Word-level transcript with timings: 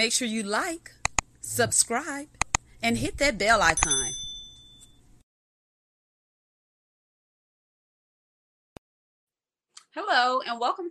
Make 0.00 0.12
sure 0.12 0.26
you 0.26 0.42
like, 0.44 0.92
subscribe, 1.42 2.28
and 2.82 2.96
hit 2.96 3.18
that 3.18 3.36
bell 3.36 3.60
icon. 3.60 4.19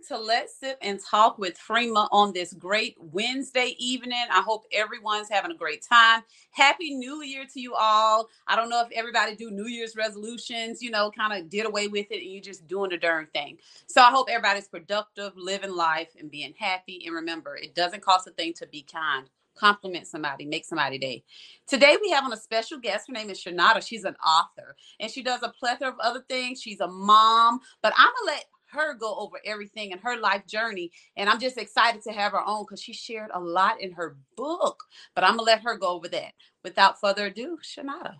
To 0.08 0.18
Let's 0.18 0.58
Sip 0.58 0.78
and 0.82 1.00
Talk 1.00 1.38
with 1.38 1.58
Freema 1.58 2.08
on 2.12 2.32
this 2.32 2.54
great 2.54 2.96
Wednesday 2.98 3.74
evening. 3.78 4.24
I 4.30 4.40
hope 4.42 4.64
everyone's 4.72 5.28
having 5.30 5.50
a 5.50 5.56
great 5.56 5.82
time. 5.82 6.22
Happy 6.52 6.94
New 6.94 7.22
Year 7.22 7.44
to 7.52 7.60
you 7.60 7.74
all. 7.74 8.28
I 8.46 8.56
don't 8.56 8.70
know 8.70 8.82
if 8.82 8.92
everybody 8.92 9.36
do 9.36 9.50
New 9.50 9.66
Year's 9.66 9.96
resolutions, 9.96 10.82
you 10.82 10.90
know, 10.90 11.10
kind 11.10 11.32
of 11.40 11.50
did 11.50 11.66
away 11.66 11.88
with 11.88 12.10
it 12.10 12.22
and 12.22 12.32
you're 12.32 12.42
just 12.42 12.66
doing 12.66 12.90
the 12.90 12.98
darn 12.98 13.28
thing. 13.34 13.58
So 13.86 14.00
I 14.02 14.10
hope 14.10 14.28
everybody's 14.30 14.68
productive, 14.68 15.34
living 15.36 15.72
life, 15.74 16.10
and 16.18 16.30
being 16.30 16.54
happy. 16.58 17.04
And 17.06 17.14
remember, 17.14 17.56
it 17.56 17.74
doesn't 17.74 18.02
cost 18.02 18.28
a 18.28 18.30
thing 18.32 18.54
to 18.54 18.66
be 18.66 18.82
kind 18.82 19.28
compliment 19.56 20.06
somebody, 20.06 20.46
make 20.46 20.64
somebody 20.64 20.98
day. 20.98 21.24
Today 21.68 21.96
we 22.02 22.10
have 22.10 22.24
on 22.24 22.32
a 22.32 22.38
special 22.38 22.78
guest. 22.78 23.08
Her 23.08 23.14
name 23.14 23.30
is 23.30 23.42
Shanada. 23.42 23.86
She's 23.86 24.04
an 24.04 24.16
author 24.26 24.76
and 25.00 25.10
she 25.10 25.22
does 25.22 25.42
a 25.42 25.50
plethora 25.50 25.90
of 25.90 25.96
other 26.02 26.24
things. 26.28 26.62
She's 26.62 26.80
a 26.80 26.88
mom, 26.88 27.60
but 27.82 27.92
I'm 27.96 28.08
gonna 28.08 28.36
let 28.36 28.46
her 28.72 28.94
go 28.94 29.16
over 29.16 29.38
everything 29.44 29.90
in 29.90 29.98
her 29.98 30.16
life 30.16 30.46
journey. 30.46 30.92
And 31.16 31.28
I'm 31.28 31.40
just 31.40 31.58
excited 31.58 32.02
to 32.02 32.12
have 32.12 32.32
her 32.32 32.40
on 32.40 32.64
because 32.64 32.82
she 32.82 32.92
shared 32.92 33.30
a 33.32 33.40
lot 33.40 33.80
in 33.80 33.92
her 33.92 34.16
book. 34.36 34.84
But 35.14 35.24
I'm 35.24 35.32
gonna 35.32 35.42
let 35.42 35.62
her 35.62 35.76
go 35.76 35.88
over 35.88 36.08
that. 36.08 36.32
Without 36.62 37.00
further 37.00 37.26
ado, 37.26 37.58
Shanada. 37.62 38.16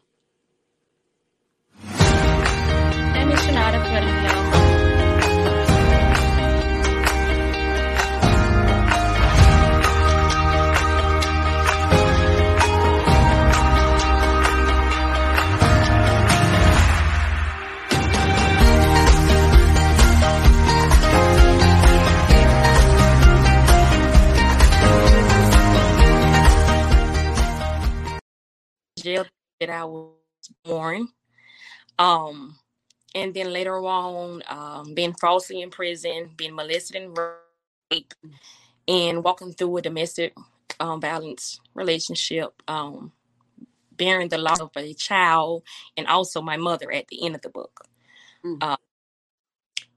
I'm 1.83 3.31
Shanada 3.33 3.83
Cunningham. 3.85 4.40
Jail 29.03 29.27
that 29.61 29.71
I 29.71 29.85
was 29.85 30.13
born. 30.65 31.09
Um, 31.99 32.57
and 33.15 33.35
then 33.35 33.53
later 33.53 33.77
on, 33.79 34.43
um, 34.49 34.95
being 34.95 35.15
falsely 35.15 35.61
in 35.61 35.71
prison, 35.71 36.31
being 36.37 36.55
molested 36.55 37.03
and 37.03 37.19
raped, 37.91 38.15
and 38.87 39.25
walking 39.25 39.53
through 39.53 39.77
a 39.79 39.83
domestic 39.83 40.35
um, 40.79 41.01
violence 41.01 41.61
relationship, 41.75 42.63
um, 42.69 43.13
bearing 43.93 44.29
the 44.29 44.39
loss 44.39 44.61
of 44.61 44.71
a 44.77 44.95
child, 44.95 45.63
and 45.97 46.07
also 46.07 46.41
my 46.41 46.57
mother 46.57 46.91
at 46.93 47.09
the 47.09 47.25
end 47.25 47.35
of 47.35 47.43
the 47.43 47.51
book. 47.51 47.85
Mm. 48.45 48.59
Uh, 48.63 48.77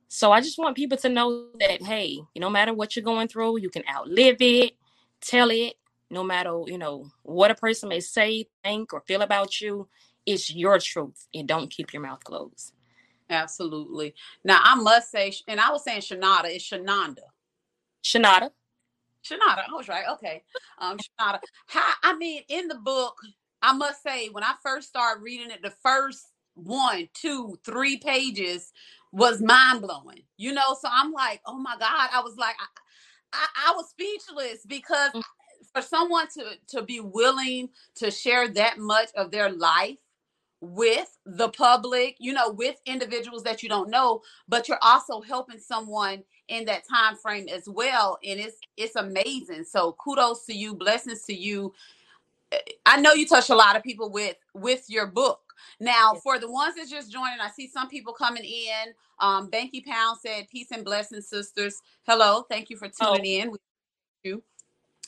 so 0.07 0.31
I 0.31 0.41
just 0.41 0.59
want 0.59 0.75
people 0.75 0.97
to 0.97 1.09
know 1.09 1.47
that, 1.59 1.81
hey, 1.81 2.19
no 2.35 2.49
matter 2.49 2.73
what 2.73 2.95
you're 2.95 3.03
going 3.03 3.27
through, 3.27 3.59
you 3.59 3.69
can 3.69 3.83
outlive 3.89 4.37
it, 4.41 4.73
tell 5.21 5.49
it, 5.49 5.73
no 6.13 6.23
matter 6.23 6.61
you 6.67 6.77
know 6.77 7.09
what 7.23 7.51
a 7.51 7.55
person 7.55 7.89
may 7.89 7.99
say 7.99 8.47
think 8.63 8.93
or 8.93 9.01
feel 9.01 9.21
about 9.21 9.59
you 9.59 9.87
it's 10.25 10.53
your 10.53 10.79
truth 10.79 11.27
and 11.33 11.47
don't 11.47 11.69
keep 11.69 11.91
your 11.91 12.01
mouth 12.01 12.23
closed. 12.23 12.73
Absolutely. 13.29 14.13
Now 14.43 14.59
i 14.63 14.75
must 14.75 15.11
say 15.11 15.33
and 15.47 15.59
i 15.59 15.71
was 15.71 15.83
saying 15.83 16.01
shanada 16.01 16.45
it's 16.45 16.69
shananda 16.69 17.17
shanada? 18.03 18.51
Shanada 19.23 19.63
i 19.69 19.73
was 19.73 19.87
right 19.87 20.05
okay. 20.13 20.43
Um 20.79 20.97
shanada. 20.97 21.39
How 21.67 21.93
i 22.03 22.15
mean 22.15 22.43
in 22.47 22.67
the 22.67 22.75
book 22.75 23.15
i 23.61 23.73
must 23.73 24.03
say 24.03 24.29
when 24.29 24.43
i 24.43 24.53
first 24.61 24.87
started 24.89 25.21
reading 25.21 25.51
it 25.51 25.61
the 25.63 25.73
first 25.81 26.27
one 26.55 27.09
two 27.13 27.57
three 27.65 27.97
pages 27.97 28.71
was 29.11 29.41
mind-blowing 29.41 30.21
you 30.37 30.53
know 30.53 30.75
so 30.79 30.87
i'm 30.91 31.11
like 31.11 31.41
oh 31.47 31.57
my 31.57 31.75
god 31.79 32.09
i 32.13 32.21
was 32.23 32.35
like 32.37 32.55
I, 32.59 32.65
I, 33.33 33.69
I 33.69 33.73
was 33.75 33.89
speechless 33.89 34.63
because 34.67 35.11
mm 35.13 35.23
for 35.73 35.81
someone 35.81 36.27
to 36.29 36.43
to 36.67 36.83
be 36.83 36.99
willing 36.99 37.69
to 37.95 38.11
share 38.11 38.47
that 38.47 38.77
much 38.77 39.09
of 39.15 39.31
their 39.31 39.51
life 39.51 39.97
with 40.61 41.17
the 41.25 41.49
public 41.49 42.15
you 42.19 42.31
know 42.31 42.49
with 42.51 42.79
individuals 42.85 43.43
that 43.43 43.61
you 43.61 43.67
don't 43.67 43.89
know 43.89 44.21
but 44.47 44.69
you're 44.69 44.79
also 44.81 45.19
helping 45.19 45.59
someone 45.59 46.23
in 46.47 46.65
that 46.65 46.87
time 46.87 47.15
frame 47.15 47.47
as 47.49 47.67
well 47.67 48.17
and 48.23 48.39
it's 48.39 48.57
it's 48.77 48.95
amazing. 48.95 49.63
So 49.63 49.93
kudos 49.93 50.45
to 50.45 50.53
you 50.53 50.75
blessings 50.75 51.23
to 51.23 51.33
you. 51.33 51.73
Eh, 52.51 52.59
i 52.85 52.99
know 52.99 53.13
you 53.13 53.27
touch 53.27 53.49
a 53.49 53.55
lot 53.55 53.75
of 53.75 53.83
people 53.83 54.09
with 54.09 54.35
with 54.53 54.85
your 54.89 55.07
book. 55.07 55.39
Now 55.79 56.15
for 56.15 56.39
the 56.39 56.51
ones 56.51 56.75
that's 56.75 56.89
just 56.89 57.11
joining 57.11 57.39
i 57.41 57.49
see 57.49 57.67
some 57.67 57.89
people 57.89 58.13
coming 58.13 58.43
in. 58.43 58.93
Um 59.19 59.49
banky 59.49 59.85
pound 59.85 60.19
said 60.21 60.49
peace 60.49 60.71
and 60.71 60.83
blessings 60.83 61.27
sisters. 61.27 61.81
Hello 62.05 62.45
thank 62.49 62.69
you 62.69 62.77
for 62.77 62.89
tuning 62.89 63.49
oh. 63.49 63.53
in 63.53 63.57
you 64.23 64.43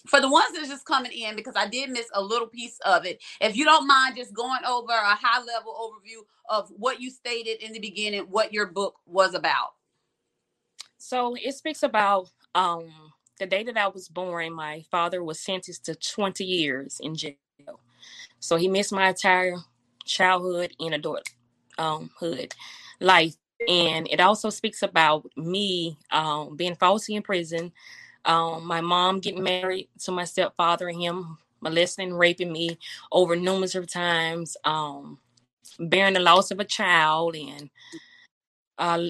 for 0.08 0.22
the 0.22 0.30
ones 0.30 0.54
that's 0.54 0.70
just 0.70 0.86
coming 0.86 1.12
in 1.12 1.36
because 1.36 1.56
I 1.56 1.68
did 1.68 1.90
miss 1.90 2.10
a 2.14 2.22
little 2.22 2.48
piece 2.48 2.80
of 2.86 3.06
it. 3.06 3.22
If 3.42 3.56
you 3.56 3.66
don't 3.66 3.88
mind 3.88 4.16
just 4.16 4.34
going 4.34 4.64
over 4.68 4.92
a 4.92 5.16
high 5.16 5.44
level 5.44 5.74
overview 5.74 6.22
of 6.50 6.70
what 6.70 7.02
you 7.02 7.10
stated 7.10 7.64
in 7.64 7.74
the 7.74 7.80
beginning, 7.80 8.22
what 8.22 8.54
your 8.54 8.68
book 8.68 8.96
was 9.06 9.34
about. 9.34 9.74
So 10.98 11.36
it 11.36 11.54
speaks 11.54 11.84
about 11.84 12.30
um, 12.54 12.92
the 13.40 13.46
day 13.46 13.64
that 13.64 13.78
I 13.78 13.88
was 13.88 14.08
born. 14.08 14.54
My 14.54 14.84
father 14.90 15.24
was 15.24 15.40
sentenced 15.40 15.85
to 15.85 15.96
20 15.96 16.44
years 16.44 17.00
in 17.02 17.16
jail. 17.16 17.35
So 18.40 18.58
he 18.58 18.68
missed 18.68 18.91
my 18.91 19.09
entire 19.09 19.56
childhood 20.06 20.74
and 20.79 20.94
adulthood 20.94 21.26
um, 21.78 22.09
life. 23.00 23.35
And 23.68 24.08
it 24.12 24.20
also 24.20 24.50
speaks 24.50 24.84
about 24.84 25.26
me 25.35 25.97
um, 26.12 26.56
being 26.56 26.76
falsely 26.76 27.16
in 27.16 27.24
prison 27.24 27.72
um, 28.26 28.66
my 28.66 28.82
mom 28.82 29.20
getting 29.20 29.44
married 29.44 29.90
to 30.00 30.12
my 30.12 30.24
stepfather 30.26 30.88
and 30.88 31.02
him 31.02 31.38
molesting 31.62 32.14
raping 32.14 32.52
me 32.52 32.78
over 33.12 33.36
numerous 33.36 33.76
of 33.76 33.88
times, 33.88 34.58
um, 34.64 35.20
bearing 35.80 36.14
the 36.14 36.20
loss 36.20 36.52
of 36.52 36.60
a 36.60 36.66
child 36.66 37.36
and 37.36 37.70
uh, 38.78 39.04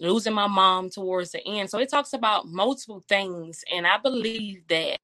losing 0.00 0.34
my 0.34 0.46
mom 0.46 0.90
towards 0.90 1.32
the 1.32 1.46
end. 1.46 1.70
So 1.70 1.78
it 1.78 1.90
talks 1.90 2.12
about 2.12 2.48
multiple 2.48 3.02
things. 3.08 3.64
And 3.72 3.86
I 3.86 3.98
believe 3.98 4.66
that 4.68 4.98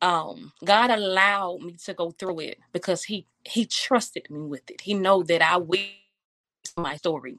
um, 0.00 0.52
God 0.64 0.90
allowed 0.90 1.62
me 1.62 1.76
to 1.84 1.94
go 1.94 2.10
through 2.10 2.40
it 2.40 2.58
because 2.72 3.04
he 3.04 3.26
he 3.44 3.66
trusted 3.66 4.28
me 4.30 4.40
with 4.42 4.68
it. 4.70 4.80
He 4.80 4.94
know 4.94 5.22
that 5.24 5.42
I 5.42 5.56
will 5.56 5.78
my 6.76 6.96
story. 6.96 7.38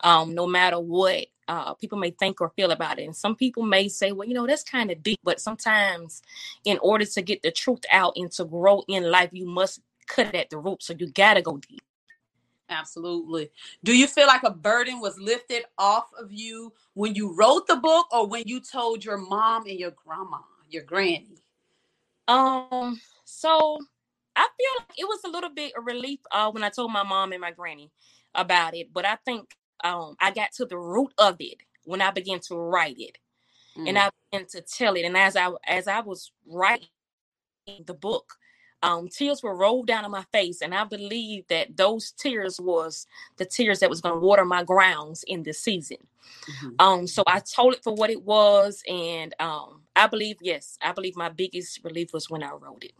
Um, 0.00 0.34
no 0.34 0.46
matter 0.46 0.78
what 0.78 1.26
uh, 1.48 1.74
people 1.74 1.98
may 1.98 2.10
think 2.10 2.40
or 2.40 2.50
feel 2.50 2.70
about 2.70 2.98
it. 2.98 3.04
And 3.04 3.16
some 3.16 3.34
people 3.34 3.62
may 3.62 3.88
say, 3.88 4.12
well, 4.12 4.28
you 4.28 4.34
know, 4.34 4.46
that's 4.46 4.62
kind 4.62 4.90
of 4.90 5.02
deep. 5.02 5.18
But 5.24 5.40
sometimes, 5.40 6.22
in 6.64 6.78
order 6.82 7.06
to 7.06 7.22
get 7.22 7.42
the 7.42 7.50
truth 7.50 7.82
out 7.90 8.12
and 8.16 8.30
to 8.32 8.44
grow 8.44 8.84
in 8.86 9.10
life, 9.10 9.30
you 9.32 9.46
must 9.46 9.80
cut 10.06 10.26
it 10.28 10.34
at 10.34 10.50
the 10.50 10.58
root. 10.58 10.82
So 10.82 10.94
you 10.98 11.10
got 11.10 11.34
to 11.34 11.42
go 11.42 11.56
deep. 11.56 11.80
Absolutely. 12.70 13.50
Do 13.82 13.96
you 13.96 14.06
feel 14.06 14.26
like 14.26 14.42
a 14.42 14.50
burden 14.50 15.00
was 15.00 15.18
lifted 15.18 15.64
off 15.78 16.10
of 16.18 16.30
you 16.30 16.72
when 16.92 17.14
you 17.14 17.34
wrote 17.34 17.66
the 17.66 17.76
book 17.76 18.12
or 18.12 18.26
when 18.26 18.42
you 18.44 18.60
told 18.60 19.04
your 19.04 19.16
mom 19.16 19.64
and 19.66 19.78
your 19.78 19.92
grandma, 19.92 20.38
your 20.68 20.82
granny? 20.82 21.38
Um, 22.26 23.00
so 23.24 23.78
I 24.36 24.46
feel 24.58 24.86
like 24.86 24.98
it 24.98 25.04
was 25.04 25.20
a 25.24 25.30
little 25.30 25.48
bit 25.48 25.72
of 25.78 25.86
relief 25.86 26.20
uh, 26.30 26.50
when 26.50 26.62
I 26.62 26.68
told 26.68 26.92
my 26.92 27.02
mom 27.02 27.32
and 27.32 27.40
my 27.40 27.52
granny 27.52 27.90
about 28.38 28.74
it, 28.74 28.92
but 28.92 29.04
I 29.04 29.16
think 29.24 29.54
um, 29.84 30.16
I 30.20 30.30
got 30.30 30.52
to 30.52 30.64
the 30.64 30.78
root 30.78 31.12
of 31.18 31.36
it 31.40 31.58
when 31.84 32.00
I 32.00 32.10
began 32.10 32.40
to 32.48 32.54
write 32.54 32.98
it, 32.98 33.18
mm. 33.76 33.88
and 33.88 33.98
I 33.98 34.10
began 34.30 34.46
to 34.48 34.62
tell 34.62 34.94
it. 34.94 35.04
And 35.04 35.16
as 35.16 35.36
I 35.36 35.50
as 35.66 35.88
I 35.88 36.00
was 36.00 36.32
writing 36.46 36.88
the 37.84 37.94
book, 37.94 38.34
um, 38.82 39.08
tears 39.08 39.42
were 39.42 39.56
rolled 39.56 39.86
down 39.86 40.04
on 40.04 40.10
my 40.10 40.24
face, 40.32 40.62
and 40.62 40.74
I 40.74 40.84
believe 40.84 41.46
that 41.48 41.76
those 41.76 42.12
tears 42.12 42.60
was 42.60 43.06
the 43.36 43.44
tears 43.44 43.80
that 43.80 43.90
was 43.90 44.00
going 44.00 44.14
to 44.14 44.26
water 44.26 44.44
my 44.44 44.64
grounds 44.64 45.24
in 45.26 45.42
this 45.42 45.60
season. 45.60 45.98
Mm-hmm. 46.50 46.68
Um, 46.78 47.06
so 47.06 47.22
I 47.26 47.40
told 47.40 47.74
it 47.74 47.82
for 47.82 47.94
what 47.94 48.10
it 48.10 48.22
was, 48.22 48.82
and 48.88 49.34
um, 49.40 49.82
I 49.96 50.06
believe 50.06 50.38
yes, 50.40 50.78
I 50.80 50.92
believe 50.92 51.16
my 51.16 51.28
biggest 51.28 51.82
relief 51.84 52.12
was 52.12 52.30
when 52.30 52.42
I 52.42 52.52
wrote 52.52 52.84
it 52.84 52.92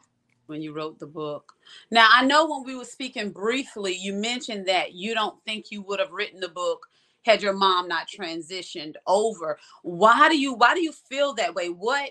when 0.48 0.62
you 0.62 0.72
wrote 0.72 0.98
the 0.98 1.06
book. 1.06 1.52
Now, 1.90 2.08
I 2.10 2.24
know 2.24 2.46
when 2.48 2.64
we 2.64 2.76
were 2.76 2.84
speaking 2.84 3.30
briefly, 3.30 3.94
you 3.94 4.12
mentioned 4.12 4.66
that 4.66 4.94
you 4.94 5.14
don't 5.14 5.42
think 5.44 5.70
you 5.70 5.82
would 5.82 6.00
have 6.00 6.12
written 6.12 6.40
the 6.40 6.48
book 6.48 6.86
had 7.28 7.42
your 7.42 7.52
mom 7.52 7.88
not 7.88 8.08
transitioned 8.08 8.94
over. 9.06 9.58
Why 9.82 10.28
do 10.28 10.38
you 10.38 10.54
why 10.54 10.74
do 10.74 10.80
you 10.80 10.92
feel 10.92 11.34
that 11.34 11.54
way? 11.54 11.68
What 11.68 12.10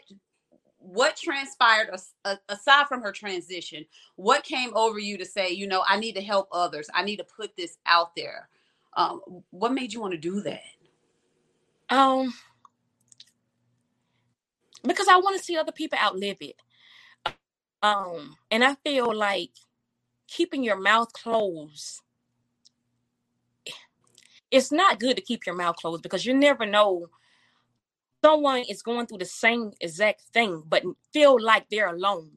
what 0.77 1.17
transpired 1.17 1.89
aside 2.47 2.87
from 2.87 3.01
her 3.01 3.11
transition? 3.11 3.85
What 4.15 4.43
came 4.43 4.75
over 4.75 4.99
you 4.99 5.17
to 5.17 5.25
say, 5.25 5.49
you 5.49 5.67
know, 5.67 5.83
I 5.87 5.99
need 5.99 6.13
to 6.13 6.21
help 6.21 6.47
others. 6.51 6.87
I 6.93 7.03
need 7.03 7.17
to 7.17 7.25
put 7.25 7.55
this 7.57 7.77
out 7.85 8.15
there. 8.15 8.47
Um, 8.93 9.21
what 9.49 9.73
made 9.73 9.91
you 9.91 9.99
want 9.99 10.13
to 10.13 10.19
do 10.19 10.41
that? 10.41 10.61
Um, 11.89 12.33
because 14.85 15.07
I 15.07 15.17
want 15.17 15.37
to 15.37 15.43
see 15.43 15.57
other 15.57 15.71
people 15.71 15.97
outlive 16.01 16.37
it. 16.41 16.61
Um, 17.81 18.35
and 18.49 18.63
I 18.63 18.75
feel 18.83 19.15
like 19.15 19.51
keeping 20.27 20.63
your 20.63 20.79
mouth 20.79 21.11
closed. 21.13 22.01
It's 24.49 24.71
not 24.71 24.99
good 24.99 25.17
to 25.17 25.21
keep 25.21 25.45
your 25.45 25.55
mouth 25.55 25.75
closed 25.75 26.03
because 26.03 26.25
you 26.25 26.33
never 26.33 26.65
know 26.65 27.09
someone 28.23 28.63
is 28.69 28.81
going 28.81 29.05
through 29.05 29.19
the 29.19 29.25
same 29.25 29.71
exact 29.81 30.21
thing, 30.33 30.63
but 30.67 30.83
feel 31.13 31.41
like 31.41 31.67
they're 31.69 31.93
alone. 31.93 32.31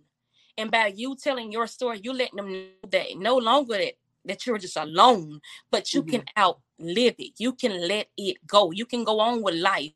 And 0.59 0.71
by 0.71 0.93
you 0.95 1.17
telling 1.17 1.53
your 1.53 1.67
story, 1.67 2.01
you 2.03 2.13
letting 2.13 2.37
them 2.37 2.53
know 2.53 2.89
that 2.91 3.07
no 3.17 3.37
longer 3.37 3.79
that 3.79 3.95
that 4.25 4.47
you're 4.47 4.59
just 4.59 4.77
alone, 4.77 5.41
but 5.71 5.93
you 5.93 6.03
mm-hmm. 6.03 6.11
can 6.11 6.25
outlive 6.39 7.15
it. 7.19 7.33
You 7.39 7.53
can 7.53 7.87
let 7.89 8.09
it 8.17 8.37
go. 8.47 8.71
You 8.71 8.87
can 8.87 9.05
go 9.05 9.21
on 9.21 9.43
with 9.43 9.55
life. 9.55 9.93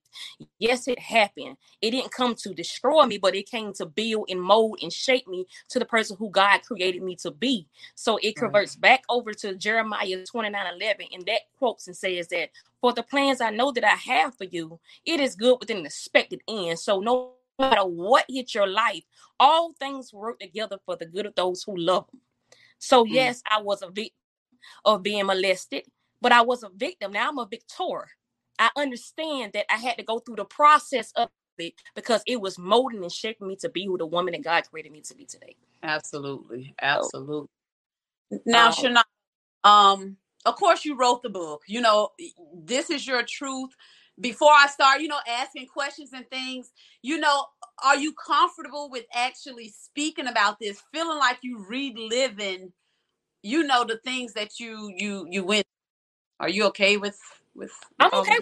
Yes, 0.59 0.89
it 0.89 0.99
happened. 0.99 1.57
It 1.81 1.91
didn't 1.91 2.13
come 2.13 2.35
to 2.37 2.55
destroy 2.55 3.05
me, 3.07 3.19
but 3.19 3.35
it 3.35 3.51
came 3.51 3.73
to 3.75 3.87
build 3.87 4.27
and 4.31 4.41
mold 4.41 4.79
and 4.83 4.93
shape 4.93 5.27
me 5.27 5.47
to 5.71 5.79
the 5.79 5.85
person 5.85 6.17
who 6.19 6.31
God 6.31 6.63
created 6.63 7.03
me 7.03 7.17
to 7.17 7.31
be. 7.31 7.69
So 7.95 8.19
it 8.23 8.37
converts 8.37 8.77
back 8.77 9.03
over 9.09 9.33
to 9.35 9.55
Jeremiah 9.57 10.25
29 10.25 10.67
11, 10.75 11.07
and 11.13 11.27
that 11.27 11.41
quotes 11.59 11.87
and 11.87 11.97
says 11.97 12.29
that 12.29 12.51
for 12.81 12.93
the 12.93 13.03
plans 13.03 13.41
I 13.41 13.51
know 13.51 13.73
that 13.73 13.85
I 13.85 13.97
have 14.13 14.37
for 14.37 14.45
you, 14.45 14.79
it 15.05 15.21
is 15.21 15.37
good 15.37 15.57
with 15.61 15.71
an 15.71 15.87
expected 15.87 16.41
end. 16.49 16.79
So 16.79 17.01
no 17.01 17.33
matter 17.59 17.85
what 17.85 18.27
hits 18.29 18.55
your 18.55 18.67
life, 18.67 19.05
all 19.39 19.73
things 19.73 20.13
work 20.13 20.39
together 20.41 20.79
for 20.85 20.97
the 20.97 21.07
good 21.07 21.27
of 21.27 21.35
those 21.35 21.63
who 21.63 21.77
love 21.77 22.07
them. 22.11 22.21
So, 22.79 23.05
mm. 23.05 23.11
yes, 23.11 23.43
I 23.51 23.61
was 23.63 23.83
a 23.83 23.89
victim 23.89 24.19
of 24.85 25.03
being 25.03 25.27
molested, 25.27 25.85
but 26.21 26.33
I 26.33 26.43
was 26.43 26.63
a 26.63 26.71
victim. 26.75 27.13
Now 27.13 27.29
I'm 27.29 27.39
a 27.39 27.47
victor. 27.47 28.09
I 28.59 28.71
understand 28.77 29.53
that 29.55 29.67
I 29.73 29.77
had 29.77 29.99
to 29.99 30.05
go 30.05 30.19
through 30.19 30.37
the 30.37 30.45
process 30.45 31.13
of 31.17 31.29
it 31.59 31.75
because 31.95 32.23
it 32.27 32.41
was 32.41 32.59
molding 32.59 33.03
and 33.03 33.13
shaping 33.13 33.49
me 33.49 33.57
to 33.57 33.69
be 33.69 33.87
who 33.87 33.99
the 33.99 34.07
woman 34.07 34.33
that 34.33 34.43
God 34.43 34.65
created 34.71 34.93
me 34.93 35.01
to 35.03 35.15
be 35.15 35.25
today. 35.25 35.57
Absolutely. 35.83 36.75
Absolutely. 36.81 37.49
So, 38.31 38.41
now, 38.47 38.69
um, 38.69 38.73
Shana, 38.73 39.03
um, 39.65 40.17
of 40.45 40.57
course 40.57 40.85
you 40.85 40.97
wrote 40.97 41.23
the 41.23 41.31
book. 41.31 41.63
You 41.67 41.81
know, 41.81 42.11
this 42.55 42.91
is 42.91 43.07
your 43.07 43.23
truth. 43.23 43.71
Before 44.21 44.53
I 44.53 44.69
start, 44.69 45.01
you 45.01 45.09
know, 45.09 45.19
asking 45.29 45.67
questions 45.67 46.13
and 46.13 46.29
things, 46.31 46.71
you 47.03 47.19
know, 47.19 47.47
are 47.85 47.97
you 47.97 48.13
comfortable 48.13 48.89
with 48.89 49.05
actually 49.13 49.69
speaking 49.69 50.29
about 50.29 50.59
this, 50.61 50.83
feeling 50.93 51.19
like 51.19 51.39
you 51.43 51.65
reliving, 51.69 52.73
you 53.43 53.65
know, 53.65 53.85
the 53.85 53.99
things 53.99 54.33
that 54.35 54.61
you 54.61 54.93
you 54.97 55.27
you 55.29 55.45
went? 55.45 55.67
Are 56.39 56.49
you 56.49 56.67
okay 56.67 56.97
with 56.97 57.19
with? 57.55 57.73
I'm 57.99 58.15
okay. 58.15 58.39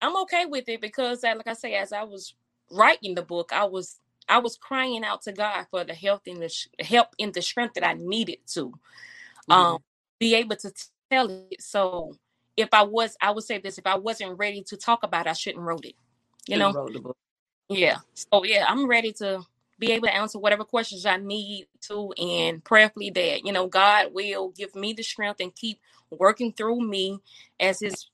I'm 0.00 0.16
okay 0.22 0.46
with 0.46 0.68
it 0.68 0.80
because, 0.80 1.22
like 1.22 1.46
I 1.46 1.54
say, 1.54 1.74
as 1.74 1.92
I 1.92 2.02
was 2.02 2.34
writing 2.70 3.14
the 3.14 3.22
book, 3.22 3.52
I 3.52 3.64
was 3.64 4.00
I 4.28 4.38
was 4.38 4.56
crying 4.56 5.04
out 5.04 5.22
to 5.22 5.32
God 5.32 5.66
for 5.70 5.84
the 5.84 5.94
health 5.94 6.22
and 6.26 6.42
the 6.42 6.48
sh- 6.48 6.68
help 6.80 7.08
and 7.18 7.32
the 7.32 7.42
strength 7.42 7.74
that 7.74 7.86
I 7.86 7.94
needed 7.94 8.38
to 8.54 8.66
mm-hmm. 8.66 9.52
um, 9.52 9.78
be 10.18 10.34
able 10.34 10.56
to 10.56 10.72
tell 11.10 11.30
it. 11.30 11.62
So 11.62 12.16
if 12.58 12.70
I 12.74 12.84
was, 12.84 13.16
I 13.22 13.32
would 13.32 13.44
say 13.44 13.58
this: 13.60 13.78
if 13.78 13.86
I 13.86 13.96
wasn't 13.96 14.38
ready 14.38 14.62
to 14.64 14.78
talk 14.78 15.04
about, 15.04 15.26
it, 15.26 15.30
I 15.30 15.34
shouldn't 15.34 15.64
wrote 15.64 15.86
it. 15.86 15.96
You 16.48 16.58
know, 16.58 16.76
yeah. 17.70 17.98
So 18.14 18.44
yeah, 18.44 18.66
I'm 18.68 18.88
ready 18.88 19.12
to 19.14 19.42
be 19.78 19.92
able 19.92 20.08
to 20.08 20.14
answer 20.16 20.38
whatever 20.38 20.64
questions 20.64 21.06
I 21.06 21.18
need 21.18 21.68
to, 21.88 22.12
and 22.14 22.64
prayerfully 22.64 23.10
that 23.10 23.46
you 23.46 23.52
know 23.52 23.68
God 23.68 24.08
will 24.14 24.50
give 24.50 24.74
me 24.76 24.94
the 24.94 25.04
strength 25.04 25.40
and 25.40 25.54
keep 25.54 25.80
working 26.10 26.52
through 26.52 26.82
me 26.82 27.20
as 27.60 27.80
His 27.80 28.08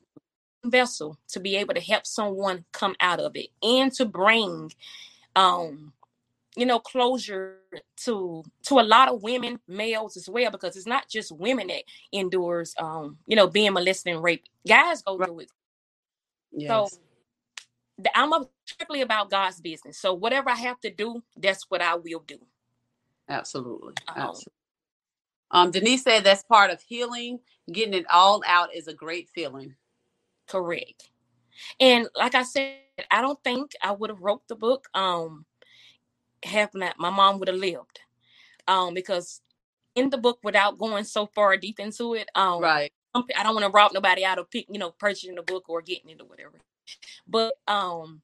vessel 0.64 1.18
to 1.28 1.40
be 1.40 1.56
able 1.56 1.74
to 1.74 1.80
help 1.80 2.06
someone 2.06 2.64
come 2.72 2.96
out 3.00 3.20
of 3.20 3.36
it 3.36 3.48
and 3.62 3.92
to 3.92 4.04
bring 4.04 4.72
um 5.36 5.92
you 6.56 6.66
know 6.66 6.78
closure 6.78 7.58
to 7.96 8.42
to 8.62 8.78
a 8.78 8.82
lot 8.82 9.08
of 9.08 9.22
women 9.22 9.58
males 9.66 10.16
as 10.16 10.28
well 10.28 10.50
because 10.50 10.76
it's 10.76 10.86
not 10.86 11.08
just 11.08 11.32
women 11.32 11.66
that 11.66 11.82
endures 12.12 12.74
um 12.78 13.18
you 13.26 13.34
know 13.34 13.46
being 13.46 13.72
molested 13.72 14.14
and 14.14 14.22
raped 14.22 14.48
guys 14.66 15.02
go 15.02 15.18
through 15.18 15.40
it 15.40 15.50
yes. 16.52 16.68
so 16.68 16.98
I'm 18.14 18.32
a, 18.32 18.46
strictly 18.64 19.02
about 19.02 19.30
God's 19.30 19.60
business. 19.60 19.98
So 19.98 20.14
whatever 20.14 20.50
I 20.50 20.56
have 20.56 20.80
to 20.80 20.90
do, 20.90 21.22
that's 21.36 21.64
what 21.70 21.82
I 21.82 21.94
will 21.94 22.24
do. 22.26 22.38
Absolutely. 23.28 23.94
Um, 24.08 24.16
Absolutely. 24.16 24.52
Um, 25.50 25.70
Denise 25.70 26.02
said 26.02 26.24
that's 26.24 26.42
part 26.42 26.70
of 26.70 26.80
healing. 26.82 27.38
Getting 27.70 27.94
it 27.94 28.06
all 28.12 28.42
out 28.46 28.74
is 28.74 28.88
a 28.88 28.94
great 28.94 29.28
feeling. 29.28 29.74
Correct. 30.48 31.10
And 31.78 32.08
like 32.16 32.34
I 32.34 32.42
said, 32.42 32.78
I 33.10 33.20
don't 33.20 33.42
think 33.44 33.72
I 33.82 33.92
would 33.92 34.10
have 34.10 34.20
wrote 34.20 34.42
the 34.48 34.56
book. 34.56 34.88
Um, 34.94 35.44
have 36.44 36.74
not 36.74 36.98
my 36.98 37.10
mom 37.10 37.38
would 37.38 37.48
have 37.48 37.56
lived. 37.56 38.00
Um, 38.66 38.94
because 38.94 39.40
in 39.94 40.10
the 40.10 40.18
book, 40.18 40.38
without 40.42 40.78
going 40.78 41.04
so 41.04 41.26
far 41.26 41.56
deep 41.56 41.78
into 41.78 42.14
it, 42.14 42.28
um, 42.34 42.62
right. 42.62 42.92
I 43.14 43.42
don't 43.42 43.54
want 43.54 43.64
to 43.64 43.70
rob 43.70 43.92
nobody 43.92 44.24
out 44.24 44.38
of 44.38 44.50
pick, 44.50 44.66
you 44.68 44.78
know, 44.78 44.90
purchasing 44.90 45.36
the 45.36 45.42
book 45.42 45.68
or 45.68 45.82
getting 45.82 46.10
it 46.10 46.20
or 46.20 46.26
whatever. 46.26 46.60
But 47.26 47.54
um 47.68 48.22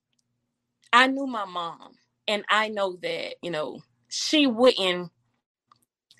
I 0.92 1.06
knew 1.06 1.26
my 1.26 1.44
mom 1.44 1.92
and 2.26 2.44
I 2.48 2.68
know 2.68 2.96
that, 3.02 3.34
you 3.42 3.50
know, 3.50 3.80
she 4.08 4.46
wouldn't 4.46 5.10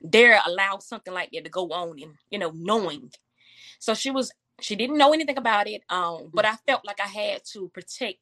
dare 0.09 0.41
allow 0.47 0.79
something 0.79 1.13
like 1.13 1.31
that 1.33 1.45
to 1.45 1.51
go 1.51 1.69
on 1.71 2.01
and, 2.01 2.15
you 2.31 2.39
know, 2.39 2.53
knowing. 2.55 3.11
So 3.79 3.95
she 3.95 4.11
was 4.11 4.33
she 4.61 4.77
didn't 4.77 4.99
know 4.99 5.13
anything 5.13 5.39
about 5.39 5.67
it. 5.69 5.83
Um, 5.89 6.31
but 6.33 6.45
I 6.45 6.57
felt 6.67 6.85
like 6.85 7.01
I 7.01 7.09
had 7.09 7.43
to 7.53 7.69
protect 7.71 8.19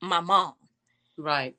my 0.00 0.20
mom. 0.20 0.54
Right. 1.16 1.54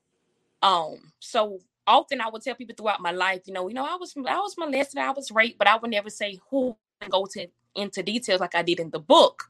Um, 0.63 1.11
so 1.19 1.59
often 1.85 2.21
I 2.21 2.29
would 2.29 2.41
tell 2.41 2.55
people 2.55 2.75
throughout 2.75 3.01
my 3.01 3.11
life, 3.11 3.41
you 3.45 3.53
know, 3.53 3.67
you 3.67 3.75
know, 3.75 3.85
I 3.85 3.97
was 3.97 4.13
I 4.17 4.39
was 4.39 4.55
molested, 4.57 4.99
I 4.99 5.11
was 5.11 5.29
raped, 5.29 5.59
but 5.59 5.67
I 5.67 5.75
would 5.75 5.91
never 5.91 6.09
say 6.09 6.39
who 6.49 6.75
and 7.01 7.11
go 7.11 7.27
to 7.33 7.47
into 7.75 8.01
details 8.01 8.39
like 8.39 8.55
I 8.55 8.63
did 8.63 8.79
in 8.79 8.89
the 8.89 8.99
book. 8.99 9.43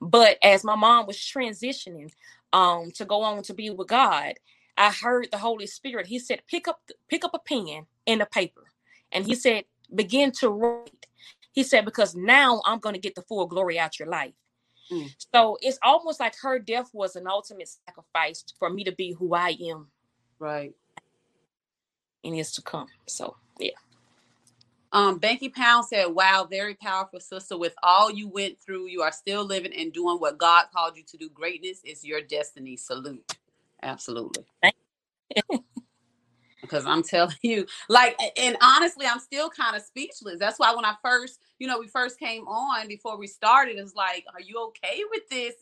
But 0.00 0.38
as 0.42 0.64
my 0.64 0.74
mom 0.74 1.06
was 1.06 1.16
transitioning 1.16 2.10
um 2.52 2.90
to 2.96 3.04
go 3.04 3.22
on 3.22 3.42
to 3.44 3.54
be 3.54 3.70
with 3.70 3.88
God, 3.88 4.34
I 4.76 4.90
heard 4.90 5.28
the 5.30 5.38
Holy 5.38 5.66
Spirit. 5.66 6.08
He 6.08 6.18
said, 6.18 6.42
"Pick 6.48 6.66
up 6.68 6.80
pick 7.08 7.24
up 7.24 7.34
a 7.34 7.38
pen 7.38 7.86
and 8.06 8.20
a 8.20 8.26
paper," 8.26 8.66
and 9.12 9.24
he 9.26 9.34
said, 9.36 9.64
"Begin 9.94 10.32
to 10.40 10.50
write." 10.50 11.06
He 11.52 11.62
said, 11.62 11.84
"Because 11.84 12.14
now 12.16 12.62
I'm 12.66 12.80
going 12.80 12.94
to 12.94 13.00
get 13.00 13.14
the 13.14 13.22
full 13.22 13.46
glory 13.46 13.78
out 13.78 13.98
your 13.98 14.08
life." 14.08 14.34
Mm. 14.90 15.14
So 15.34 15.58
it's 15.60 15.78
almost 15.82 16.20
like 16.20 16.34
her 16.42 16.58
death 16.58 16.90
was 16.92 17.16
an 17.16 17.26
ultimate 17.26 17.68
sacrifice 17.86 18.44
for 18.58 18.70
me 18.70 18.84
to 18.84 18.92
be 18.92 19.12
who 19.12 19.34
I 19.34 19.56
am. 19.70 19.88
Right. 20.38 20.74
And 22.24 22.36
is 22.36 22.52
to 22.52 22.62
come. 22.62 22.86
So 23.06 23.36
yeah. 23.58 23.70
Um, 24.92 25.20
Banky 25.20 25.52
Pound 25.52 25.84
said, 25.84 26.06
Wow, 26.06 26.46
very 26.50 26.74
powerful, 26.74 27.20
sister. 27.20 27.58
With 27.58 27.74
all 27.82 28.10
you 28.10 28.28
went 28.28 28.58
through, 28.58 28.86
you 28.86 29.02
are 29.02 29.12
still 29.12 29.44
living 29.44 29.72
and 29.74 29.92
doing 29.92 30.18
what 30.18 30.38
God 30.38 30.66
called 30.72 30.96
you 30.96 31.02
to 31.04 31.16
do. 31.16 31.28
Greatness 31.28 31.80
is 31.84 32.04
your 32.04 32.22
destiny. 32.22 32.76
Salute. 32.76 33.36
Absolutely. 33.82 34.44
because 36.62 36.86
I'm 36.86 37.02
telling 37.02 37.36
you, 37.42 37.66
like, 37.88 38.18
and 38.36 38.56
honestly, 38.62 39.06
I'm 39.06 39.20
still 39.20 39.50
kind 39.50 39.76
of 39.76 39.82
speechless. 39.82 40.38
That's 40.38 40.58
why 40.58 40.74
when 40.74 40.84
I 40.84 40.94
first, 41.02 41.38
you 41.58 41.66
know, 41.66 41.78
we 41.78 41.86
first 41.86 42.18
came 42.18 42.46
on 42.48 42.88
before 42.88 43.18
we 43.18 43.26
started, 43.26 43.76
it's 43.76 43.94
like, 43.94 44.24
Are 44.34 44.40
you 44.40 44.58
okay 44.68 45.02
with 45.10 45.28
this? 45.28 45.54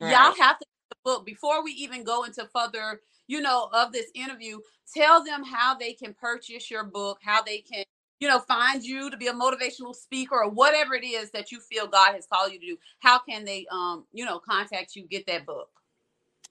Right. 0.00 0.10
Y'all 0.10 0.34
have 0.34 0.58
to 0.58 0.66
the 0.90 0.96
book 1.04 1.24
before 1.24 1.62
we 1.62 1.70
even 1.72 2.02
go 2.02 2.24
into 2.24 2.48
further, 2.54 3.00
you 3.26 3.40
know, 3.40 3.68
of 3.72 3.92
this 3.92 4.10
interview. 4.14 4.58
Tell 4.94 5.24
them 5.24 5.42
how 5.44 5.74
they 5.74 5.92
can 5.92 6.14
purchase 6.14 6.70
your 6.70 6.84
book, 6.84 7.18
how 7.22 7.42
they 7.42 7.58
can 7.58 7.84
you 8.20 8.28
know, 8.28 8.38
find 8.38 8.82
you 8.82 9.10
to 9.10 9.16
be 9.16 9.26
a 9.26 9.32
motivational 9.32 9.94
speaker 9.94 10.36
or 10.42 10.48
whatever 10.48 10.94
it 10.94 11.04
is 11.04 11.30
that 11.32 11.52
you 11.52 11.60
feel 11.60 11.86
God 11.86 12.14
has 12.14 12.26
called 12.26 12.52
you 12.52 12.58
to 12.58 12.66
do, 12.66 12.78
how 13.00 13.18
can 13.18 13.44
they, 13.44 13.66
um, 13.70 14.06
you 14.12 14.24
know, 14.24 14.38
contact 14.38 14.96
you, 14.96 15.02
get 15.06 15.26
that 15.26 15.44
book? 15.44 15.68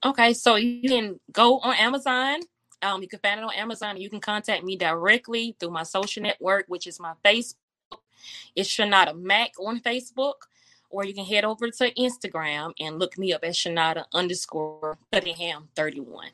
Okay, 0.04 0.34
so 0.34 0.56
you 0.56 0.88
can 0.88 1.18
go 1.32 1.58
on 1.58 1.74
Amazon. 1.74 2.40
Um, 2.82 3.02
you 3.02 3.08
can 3.08 3.18
find 3.18 3.40
it 3.40 3.44
on 3.44 3.54
Amazon. 3.54 3.96
You 3.96 4.10
can 4.10 4.20
contact 4.20 4.62
me 4.62 4.76
directly 4.76 5.56
through 5.58 5.70
my 5.70 5.82
social 5.82 6.22
network, 6.22 6.66
which 6.68 6.86
is 6.86 7.00
my 7.00 7.14
Facebook. 7.24 7.54
It's 8.54 8.68
Shanada 8.68 9.18
Mac 9.18 9.52
on 9.58 9.80
Facebook, 9.80 10.34
or 10.90 11.04
you 11.04 11.14
can 11.14 11.24
head 11.24 11.44
over 11.44 11.70
to 11.70 11.94
Instagram 11.94 12.72
and 12.78 12.98
look 12.98 13.18
me 13.18 13.32
up 13.32 13.42
at 13.42 13.52
Shanada 13.52 14.04
underscore 14.12 14.98
Cunningham 15.12 15.70
31. 15.74 16.28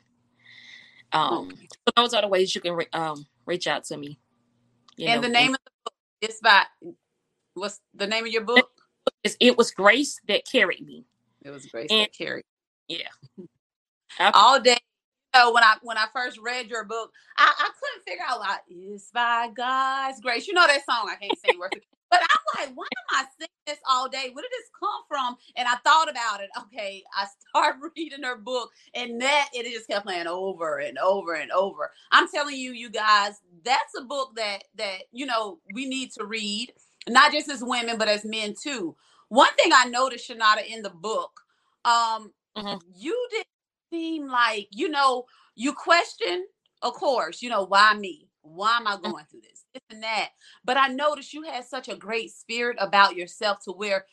Um, 1.13 1.51
so 1.57 1.91
those 1.95 2.13
are 2.13 2.21
the 2.21 2.27
ways 2.27 2.55
you 2.55 2.61
can 2.61 2.73
re- 2.73 2.87
um, 2.93 3.25
reach 3.45 3.67
out 3.67 3.83
to 3.85 3.97
me. 3.97 4.19
You 4.97 5.07
and 5.07 5.21
know, 5.21 5.27
the 5.27 5.33
name 5.33 5.53
of 5.53 5.59
the 5.63 5.71
book 5.85 5.93
is 6.21 6.39
by 6.41 6.63
what's 7.53 7.79
the 7.93 8.07
name 8.07 8.25
of 8.25 8.31
your 8.31 8.43
book? 8.43 8.69
It 9.39 9.57
was 9.57 9.71
Grace 9.71 10.19
that 10.27 10.43
carried 10.49 10.85
me. 10.85 11.05
It 11.43 11.49
was 11.49 11.65
Grace 11.65 11.87
and, 11.91 12.01
that 12.01 12.13
carried. 12.13 12.45
Yeah. 12.87 13.07
All 14.33 14.59
day. 14.59 14.77
Know, 15.33 15.53
when 15.53 15.63
I 15.63 15.75
when 15.81 15.97
I 15.97 16.07
first 16.13 16.37
read 16.39 16.67
your 16.67 16.83
book, 16.83 17.13
I, 17.37 17.53
I 17.57 17.69
couldn't 17.79 18.03
figure 18.05 18.25
out 18.27 18.41
like 18.41 18.59
it's 18.67 19.11
by 19.11 19.49
God's 19.55 20.19
grace. 20.19 20.45
You 20.45 20.53
know 20.53 20.67
that 20.67 20.83
song 20.83 21.09
I 21.09 21.15
can't 21.15 21.39
sing 21.39 21.57
worth 21.57 21.71
But 22.11 22.19
I'm 22.21 22.67
like, 22.67 22.77
why 22.77 22.85
am 22.85 23.23
I 23.23 23.25
singing 23.39 23.49
this 23.65 23.79
all 23.89 24.09
day? 24.09 24.29
Where 24.33 24.43
did 24.43 24.51
this 24.51 24.69
come 24.77 25.01
from? 25.07 25.37
And 25.55 25.67
I 25.67 25.75
thought 25.77 26.09
about 26.09 26.41
it. 26.41 26.49
Okay, 26.59 27.03
I 27.17 27.25
start 27.49 27.77
reading 27.95 28.23
her 28.23 28.37
book, 28.37 28.71
and 28.93 29.19
that 29.21 29.49
it 29.53 29.71
just 29.71 29.87
kept 29.87 30.05
playing 30.05 30.27
over 30.27 30.77
and 30.77 30.97
over 30.97 31.33
and 31.33 31.51
over. 31.51 31.89
I'm 32.11 32.27
telling 32.29 32.57
you, 32.57 32.73
you 32.73 32.89
guys, 32.89 33.35
that's 33.63 33.93
a 33.97 34.03
book 34.03 34.35
that 34.35 34.65
that 34.75 35.03
you 35.13 35.25
know 35.25 35.59
we 35.73 35.85
need 35.87 36.11
to 36.13 36.25
read, 36.25 36.73
not 37.07 37.31
just 37.31 37.49
as 37.49 37.63
women 37.63 37.97
but 37.97 38.09
as 38.09 38.25
men 38.25 38.55
too. 38.61 38.95
One 39.29 39.53
thing 39.55 39.71
I 39.73 39.85
noticed, 39.85 40.29
Shanada, 40.29 40.65
in 40.67 40.81
the 40.81 40.89
book, 40.89 41.31
um, 41.85 42.33
mm-hmm. 42.57 42.77
you 42.93 43.27
didn't 43.31 43.47
seem 43.89 44.27
like 44.27 44.67
you 44.71 44.89
know 44.89 45.23
you 45.55 45.73
question, 45.73 46.45
of 46.81 46.93
course, 46.93 47.41
you 47.41 47.49
know 47.49 47.63
why 47.63 47.93
me, 47.93 48.27
why 48.43 48.77
am 48.77 48.87
I 48.87 48.95
mm-hmm. 48.95 49.11
going 49.11 49.25
through 49.25 49.41
this, 49.41 49.65
this 49.73 49.83
and 49.89 50.03
that. 50.03 50.29
But 50.63 50.77
I 50.77 50.87
noticed 50.87 51.33
you 51.33 51.43
had 51.43 51.65
such 51.65 51.89
a 51.89 51.95
great 51.95 52.31
spirit 52.31 52.77
about 52.79 53.15
yourself 53.15 53.59
to 53.65 53.71
where 53.71 54.05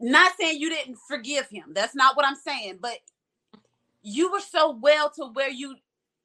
not 0.00 0.32
saying 0.38 0.60
you 0.60 0.70
didn't 0.70 0.96
forgive 1.08 1.48
him. 1.48 1.72
That's 1.74 1.94
not 1.94 2.16
what 2.16 2.26
I'm 2.26 2.36
saying, 2.36 2.78
but 2.80 2.96
you 4.02 4.32
were 4.32 4.40
so 4.40 4.78
well 4.80 5.10
to 5.10 5.26
where 5.32 5.50
you 5.50 5.76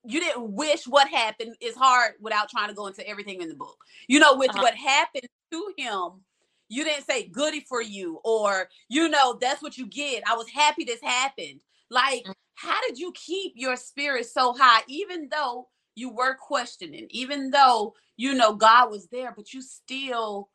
you 0.08 0.20
didn't 0.20 0.54
wish 0.54 0.86
what 0.86 1.08
happened 1.08 1.56
is 1.60 1.76
hard 1.76 2.14
without 2.22 2.48
trying 2.48 2.70
to 2.70 2.76
go 2.76 2.86
into 2.86 3.08
everything 3.08 3.42
in 3.42 3.50
the 3.50 3.56
book. 3.56 3.78
You 4.08 4.20
know, 4.20 4.36
with 4.36 4.52
uh-huh. 4.52 4.62
what 4.62 4.76
happened 4.76 5.28
to 5.52 5.74
him, 5.76 6.22
you 6.70 6.84
didn't 6.84 7.06
say 7.06 7.28
goody 7.28 7.62
for 7.62 7.82
you 7.82 8.20
or 8.24 8.70
you 8.88 9.10
know, 9.10 9.38
that's 9.42 9.64
what 9.64 9.78
you 9.78 9.88
get. 9.88 10.24
I 10.30 10.36
was 10.36 10.48
happy 10.48 10.84
this 10.84 11.02
happened. 11.02 11.62
Like, 11.90 12.22
mm-hmm. 12.22 12.32
how 12.54 12.80
did 12.88 13.00
you 13.00 13.12
keep 13.14 13.54
your 13.56 13.76
spirit 13.76 14.28
so 14.28 14.54
high 14.54 14.84
even 14.88 15.28
though 15.30 15.68
you 15.96 16.10
were 16.10 16.36
questioning, 16.36 17.08
even 17.10 17.52
though 17.52 17.96
you 18.18 18.34
know 18.34 18.54
God 18.54 18.92
was 18.92 19.08
there, 19.08 19.34
but 19.36 19.54
you 19.54 19.62
still 19.62 20.50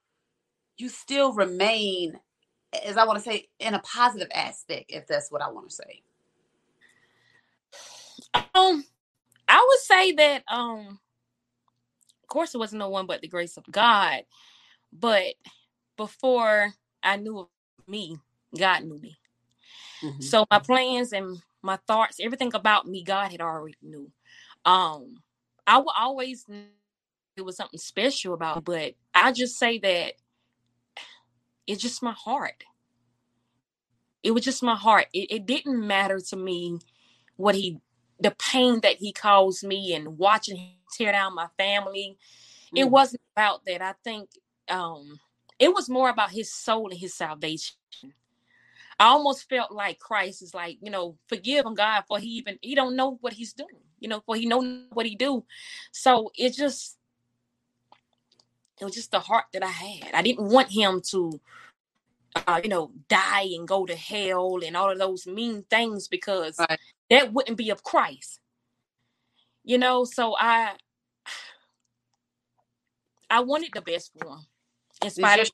you 0.76 0.88
still 0.88 1.32
remain 1.32 2.18
as 2.86 2.96
I 2.96 3.04
want 3.04 3.18
to 3.18 3.24
say 3.24 3.48
in 3.58 3.74
a 3.74 3.80
positive 3.80 4.28
aspect 4.34 4.86
if 4.88 5.06
that's 5.06 5.30
what 5.30 5.42
I 5.42 5.50
want 5.50 5.68
to 5.68 5.74
say. 5.74 6.02
Um, 8.54 8.84
I 9.48 9.66
would 9.68 9.80
say 9.80 10.12
that 10.12 10.44
um, 10.48 11.00
of 12.22 12.28
course, 12.28 12.54
it 12.54 12.58
wasn't 12.58 12.78
no 12.78 12.88
one 12.88 13.06
but 13.06 13.20
the 13.20 13.28
grace 13.28 13.56
of 13.56 13.64
God. 13.70 14.22
But 14.92 15.34
before 15.96 16.72
I 17.02 17.16
knew 17.16 17.40
of 17.40 17.48
me, 17.86 18.18
God 18.56 18.84
knew 18.84 18.98
me. 18.98 19.18
Mm-hmm. 20.02 20.22
So 20.22 20.46
my 20.50 20.58
plans 20.60 21.12
and 21.12 21.42
my 21.62 21.78
thoughts, 21.86 22.18
everything 22.20 22.54
about 22.54 22.86
me, 22.86 23.02
God 23.02 23.32
had 23.32 23.40
already 23.40 23.76
knew. 23.82 24.10
Um, 24.64 25.22
I 25.66 25.78
will 25.78 25.92
always 25.96 26.46
it 27.36 27.42
was 27.42 27.56
something 27.56 27.78
special 27.78 28.34
about, 28.34 28.58
it, 28.58 28.64
but 28.64 28.94
I 29.14 29.32
just 29.32 29.58
say 29.58 29.78
that 29.78 30.14
it's 31.66 31.82
just 31.82 32.02
my 32.02 32.12
heart. 32.12 32.64
It 34.22 34.32
was 34.32 34.44
just 34.44 34.62
my 34.62 34.74
heart. 34.74 35.06
It, 35.12 35.30
it 35.30 35.46
didn't 35.46 35.86
matter 35.86 36.20
to 36.28 36.36
me 36.36 36.78
what 37.36 37.54
he 37.54 37.80
the 38.18 38.32
pain 38.32 38.80
that 38.80 38.96
he 38.96 39.12
caused 39.12 39.66
me 39.66 39.94
and 39.94 40.18
watching 40.18 40.56
him 40.56 40.70
tear 40.92 41.12
down 41.12 41.34
my 41.34 41.46
family. 41.56 42.18
Mm. 42.74 42.80
It 42.80 42.90
wasn't 42.90 43.22
about 43.34 43.64
that. 43.66 43.80
I 43.80 43.94
think 44.04 44.30
um 44.68 45.18
it 45.58 45.72
was 45.72 45.88
more 45.88 46.10
about 46.10 46.30
his 46.30 46.52
soul 46.52 46.88
and 46.90 46.98
his 46.98 47.14
salvation. 47.14 47.76
I 48.98 49.06
almost 49.06 49.48
felt 49.48 49.72
like 49.72 49.98
Christ 49.98 50.42
is 50.42 50.52
like, 50.52 50.76
you 50.82 50.90
know, 50.90 51.16
forgive 51.26 51.64
him, 51.64 51.74
God, 51.74 52.04
for 52.06 52.18
he 52.18 52.28
even 52.28 52.58
he 52.60 52.74
don't 52.74 52.96
know 52.96 53.16
what 53.22 53.32
he's 53.32 53.54
doing, 53.54 53.80
you 54.00 54.08
know, 54.08 54.20
for 54.26 54.36
he 54.36 54.46
know 54.46 54.82
what 54.92 55.06
he 55.06 55.14
do. 55.14 55.44
So 55.92 56.32
it 56.36 56.54
just 56.54 56.96
it 58.80 58.84
was 58.84 58.94
just 58.94 59.10
the 59.10 59.20
heart 59.20 59.44
that 59.52 59.62
I 59.62 59.68
had. 59.68 60.14
I 60.14 60.22
didn't 60.22 60.48
want 60.48 60.70
him 60.70 61.02
to 61.10 61.40
uh, 62.46 62.60
you 62.62 62.70
know, 62.70 62.92
die 63.08 63.48
and 63.56 63.66
go 63.66 63.86
to 63.86 63.94
hell 63.94 64.60
and 64.64 64.76
all 64.76 64.90
of 64.90 64.98
those 64.98 65.26
mean 65.26 65.64
things 65.68 66.08
because 66.08 66.58
right 66.58 66.78
that 67.10 67.32
wouldn't 67.32 67.58
be 67.58 67.70
of 67.70 67.82
Christ. 67.82 68.40
You 69.64 69.78
know, 69.78 70.04
so 70.04 70.36
I 70.38 70.72
I 73.28 73.40
wanted 73.40 73.70
the 73.74 73.80
best 73.80 74.12
for 74.18 74.28
him. 74.28 74.46
In 75.02 75.10
spite 75.10 75.40
of 75.40 75.50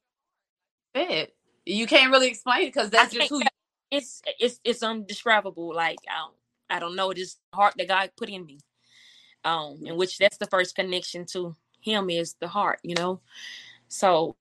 it. 0.95 1.35
You 1.65 1.87
can't 1.87 2.13
really 2.13 2.29
explain 2.29 2.63
it 2.63 2.67
because 2.67 2.91
that's 2.91 3.13
just 3.13 3.29
who 3.29 3.39
you- 3.39 3.47
it's 3.91 4.23
it's 4.39 4.61
it's 4.65 4.83
undescribable. 4.83 5.75
Like 5.75 5.99
I 6.09 6.19
don't 6.19 6.35
I 6.71 6.79
don't 6.79 6.97
know, 6.97 7.11
it's 7.11 7.39
heart 7.55 7.75
that 7.79 7.89
God 7.89 8.11
put 8.17 8.29
in 8.29 8.45
me. 8.47 8.61
Um, 9.45 9.81
in 9.85 9.97
which 9.97 10.19
that's 10.19 10.39
the 10.39 10.47
first 10.47 10.75
connection 10.75 11.25
to 11.27 11.55
him 11.81 12.11
is 12.11 12.35
the 12.41 12.49
heart, 12.49 12.81
you 12.83 12.95
know. 12.97 13.21
So 13.89 14.37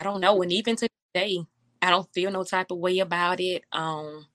I 0.00 0.04
don't 0.04 0.20
know, 0.20 0.42
and 0.42 0.52
even 0.52 0.76
today, 0.76 1.40
I 1.82 1.90
don't 1.90 2.12
feel 2.12 2.30
no 2.30 2.44
type 2.44 2.70
of 2.70 2.78
way 2.78 2.98
about 2.98 3.40
it. 3.40 3.64
Um, 3.72 4.26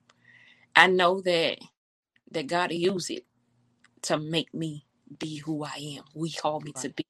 I 0.75 0.87
know 0.87 1.21
that 1.21 1.59
that 2.31 2.47
God 2.47 2.71
use 2.71 3.09
it 3.09 3.25
to 4.03 4.17
make 4.17 4.53
me 4.53 4.85
be 5.19 5.37
who 5.37 5.63
I 5.63 5.97
am, 5.97 6.03
We 6.15 6.29
He 6.29 6.37
called 6.37 6.65
me 6.65 6.71
right. 6.75 6.83
to 6.83 6.89
be. 6.89 7.05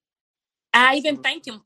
I 0.73 0.95
even 0.95 1.17
thank 1.17 1.47
Him. 1.47 1.61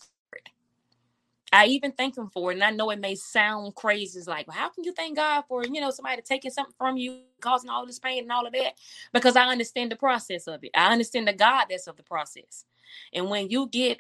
I 1.52 1.66
even 1.68 1.92
thank 1.92 2.18
Him 2.18 2.30
for 2.30 2.52
it. 2.52 2.56
And 2.56 2.64
I 2.64 2.72
know 2.72 2.90
it 2.90 3.00
may 3.00 3.16
sound 3.16 3.76
crazy. 3.76 4.20
It's 4.20 4.28
like, 4.28 4.48
well, 4.48 4.58
how 4.58 4.70
can 4.70 4.84
you 4.84 4.94
thank 4.94 5.16
God 5.16 5.44
for, 5.48 5.64
you 5.66 5.82
know, 5.82 5.92
somebody 5.92 6.22
taking 6.22 6.52
something 6.52 6.76
from 6.78 6.98
you, 6.98 7.22
causing 7.42 7.70
all 7.70 7.86
this 7.86 8.00
pain 8.00 8.24
and 8.24 8.32
all 8.32 8.46
of 8.46 8.54
that? 8.54 8.74
Because 9.14 9.36
I 9.36 9.46
understand 9.46 9.92
the 9.92 9.96
process 9.96 10.48
of 10.48 10.64
it. 10.64 10.72
I 10.76 10.92
understand 10.92 11.28
the 11.28 11.34
God 11.34 11.66
that's 11.70 11.88
of 11.88 11.98
the 11.98 12.04
process. 12.04 12.66
And 13.14 13.30
when 13.30 13.50
you 13.50 13.68
get 13.68 13.98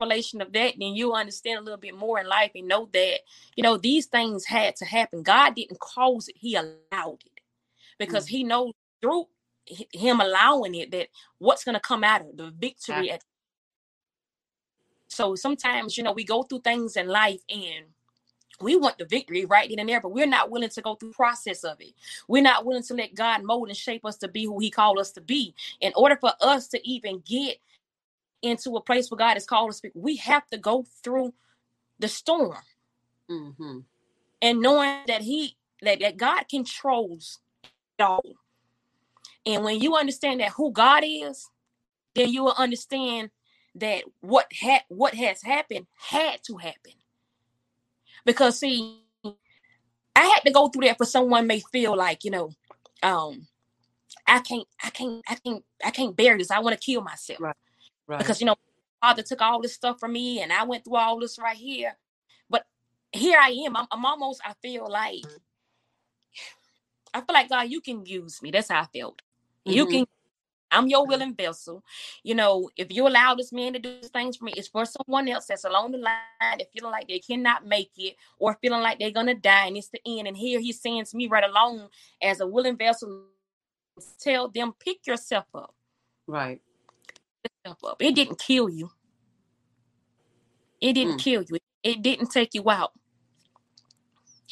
revelation 0.00 0.40
of 0.40 0.52
that, 0.52 0.74
then 0.78 0.94
you 0.94 1.12
understand 1.14 1.58
a 1.58 1.62
little 1.62 1.78
bit 1.78 1.96
more 1.96 2.20
in 2.20 2.26
life 2.26 2.52
and 2.54 2.68
know 2.68 2.88
that, 2.92 3.20
you 3.56 3.62
know, 3.62 3.76
these 3.76 4.06
things 4.06 4.44
had 4.44 4.76
to 4.76 4.84
happen. 4.84 5.22
God 5.22 5.54
didn't 5.54 5.80
cause 5.80 6.28
it, 6.28 6.36
He 6.38 6.54
allowed 6.54 7.22
it 7.24 7.40
because 7.98 8.26
mm-hmm. 8.26 8.36
He 8.36 8.44
knows 8.44 8.72
through 9.00 9.26
him 9.92 10.20
allowing 10.20 10.74
it 10.74 10.90
that 10.92 11.08
what's 11.38 11.64
going 11.64 11.74
to 11.74 11.80
come 11.80 12.04
out 12.04 12.22
of 12.22 12.36
the 12.36 12.50
victory 12.50 13.10
at 13.10 13.22
so 15.08 15.34
sometimes 15.34 15.96
you 15.96 16.04
know 16.04 16.12
we 16.12 16.24
go 16.24 16.42
through 16.42 16.60
things 16.60 16.96
in 16.96 17.08
life 17.08 17.40
and 17.50 17.86
we 18.60 18.76
want 18.76 18.98
the 18.98 19.04
victory 19.04 19.44
right 19.44 19.70
in 19.70 19.78
and 19.78 19.88
there, 19.88 20.00
but 20.00 20.12
we're 20.12 20.26
not 20.26 20.50
willing 20.50 20.68
to 20.70 20.82
go 20.82 20.94
through 20.96 21.10
the 21.10 21.14
process 21.14 21.64
of 21.64 21.80
it. 21.80 21.92
We're 22.26 22.42
not 22.42 22.64
willing 22.64 22.82
to 22.84 22.94
let 22.94 23.14
God 23.14 23.44
mold 23.44 23.68
and 23.68 23.76
shape 23.76 24.04
us 24.04 24.16
to 24.18 24.28
be 24.28 24.44
who 24.44 24.58
He 24.58 24.70
called 24.70 24.98
us 24.98 25.12
to 25.12 25.20
be. 25.20 25.54
In 25.80 25.92
order 25.94 26.16
for 26.16 26.32
us 26.40 26.66
to 26.68 26.88
even 26.88 27.22
get 27.24 27.58
into 28.42 28.76
a 28.76 28.80
place 28.80 29.10
where 29.10 29.18
God 29.18 29.34
has 29.34 29.46
called 29.46 29.70
us, 29.70 29.80
we 29.94 30.16
have 30.16 30.46
to 30.48 30.58
go 30.58 30.84
through 31.02 31.34
the 31.98 32.08
storm. 32.08 32.56
Mm-hmm. 33.30 33.78
And 34.42 34.60
knowing 34.60 35.02
that 35.06 35.22
He 35.22 35.56
that, 35.82 36.00
that 36.00 36.16
God 36.16 36.48
controls 36.48 37.38
it 37.62 38.02
all. 38.02 38.34
And 39.46 39.62
when 39.62 39.80
you 39.80 39.96
understand 39.96 40.40
that 40.40 40.50
who 40.50 40.72
God 40.72 41.04
is, 41.06 41.48
then 42.14 42.32
you 42.32 42.42
will 42.44 42.54
understand 42.58 43.30
that 43.80 44.04
what 44.20 44.46
had 44.52 44.82
what 44.88 45.14
has 45.14 45.42
happened 45.42 45.86
had 45.96 46.42
to 46.44 46.56
happen. 46.56 46.92
Because 48.24 48.58
see, 48.58 49.00
I 49.24 49.32
had 50.14 50.40
to 50.44 50.50
go 50.50 50.68
through 50.68 50.86
that 50.86 50.98
for 50.98 51.04
someone 51.04 51.46
may 51.46 51.60
feel 51.72 51.96
like, 51.96 52.24
you 52.24 52.30
know, 52.30 52.50
um, 53.02 53.46
I 54.26 54.40
can't, 54.40 54.66
I 54.82 54.90
can't, 54.90 55.22
I 55.28 55.36
can't, 55.36 55.64
I 55.84 55.90
can't 55.90 56.16
bear 56.16 56.36
this. 56.36 56.50
I 56.50 56.58
want 56.58 56.78
to 56.78 56.84
kill 56.84 57.00
myself. 57.00 57.40
Right. 57.40 57.56
Right. 58.06 58.18
Because 58.18 58.40
you 58.40 58.46
know, 58.46 58.56
father 59.00 59.22
took 59.22 59.40
all 59.40 59.60
this 59.60 59.74
stuff 59.74 60.00
from 60.00 60.12
me 60.12 60.40
and 60.40 60.52
I 60.52 60.64
went 60.64 60.84
through 60.84 60.96
all 60.96 61.20
this 61.20 61.38
right 61.38 61.56
here. 61.56 61.96
But 62.50 62.66
here 63.12 63.38
I 63.40 63.50
am. 63.66 63.76
I'm, 63.76 63.86
I'm 63.90 64.04
almost, 64.04 64.40
I 64.44 64.54
feel 64.62 64.90
like 64.90 65.24
I 67.14 67.20
feel 67.20 67.34
like 67.34 67.48
God, 67.48 67.70
you 67.70 67.80
can 67.80 68.04
use 68.04 68.42
me. 68.42 68.50
That's 68.50 68.68
how 68.68 68.82
I 68.82 68.86
felt. 68.98 69.22
Mm-hmm. 69.66 69.70
You 69.70 69.86
can 69.86 70.06
I'm 70.70 70.88
your 70.88 71.06
willing 71.06 71.34
vessel. 71.34 71.82
You 72.22 72.34
know, 72.34 72.70
if 72.76 72.92
you 72.92 73.06
allow 73.06 73.34
this 73.34 73.52
man 73.52 73.72
to 73.72 73.78
do 73.78 74.00
things 74.02 74.36
for 74.36 74.44
me, 74.44 74.52
it's 74.56 74.68
for 74.68 74.84
someone 74.84 75.28
else 75.28 75.46
that's 75.46 75.64
along 75.64 75.92
the 75.92 75.98
line 75.98 76.16
that 76.40 76.72
feeling 76.72 76.92
like 76.92 77.08
they 77.08 77.18
cannot 77.18 77.66
make 77.66 77.92
it 77.96 78.16
or 78.38 78.58
feeling 78.60 78.82
like 78.82 78.98
they're 78.98 79.10
gonna 79.10 79.34
die 79.34 79.66
and 79.66 79.76
it's 79.76 79.88
the 79.88 80.00
end. 80.06 80.28
And 80.28 80.36
here 80.36 80.60
he 80.60 80.72
sends 80.72 81.14
me 81.14 81.26
right 81.26 81.44
along 81.44 81.88
as 82.22 82.40
a 82.40 82.46
willing 82.46 82.76
vessel. 82.76 83.24
Tell 84.20 84.48
them, 84.48 84.74
pick 84.78 85.06
yourself 85.06 85.46
up. 85.54 85.74
Right. 86.26 86.60
Yourself 87.64 87.78
up. 87.84 88.02
It 88.02 88.14
didn't 88.14 88.38
kill 88.38 88.68
you. 88.68 88.90
It 90.80 90.92
didn't 90.92 91.16
mm. 91.16 91.20
kill 91.20 91.42
you. 91.42 91.58
It 91.82 92.02
didn't 92.02 92.30
take 92.30 92.54
you 92.54 92.68
out. 92.70 92.92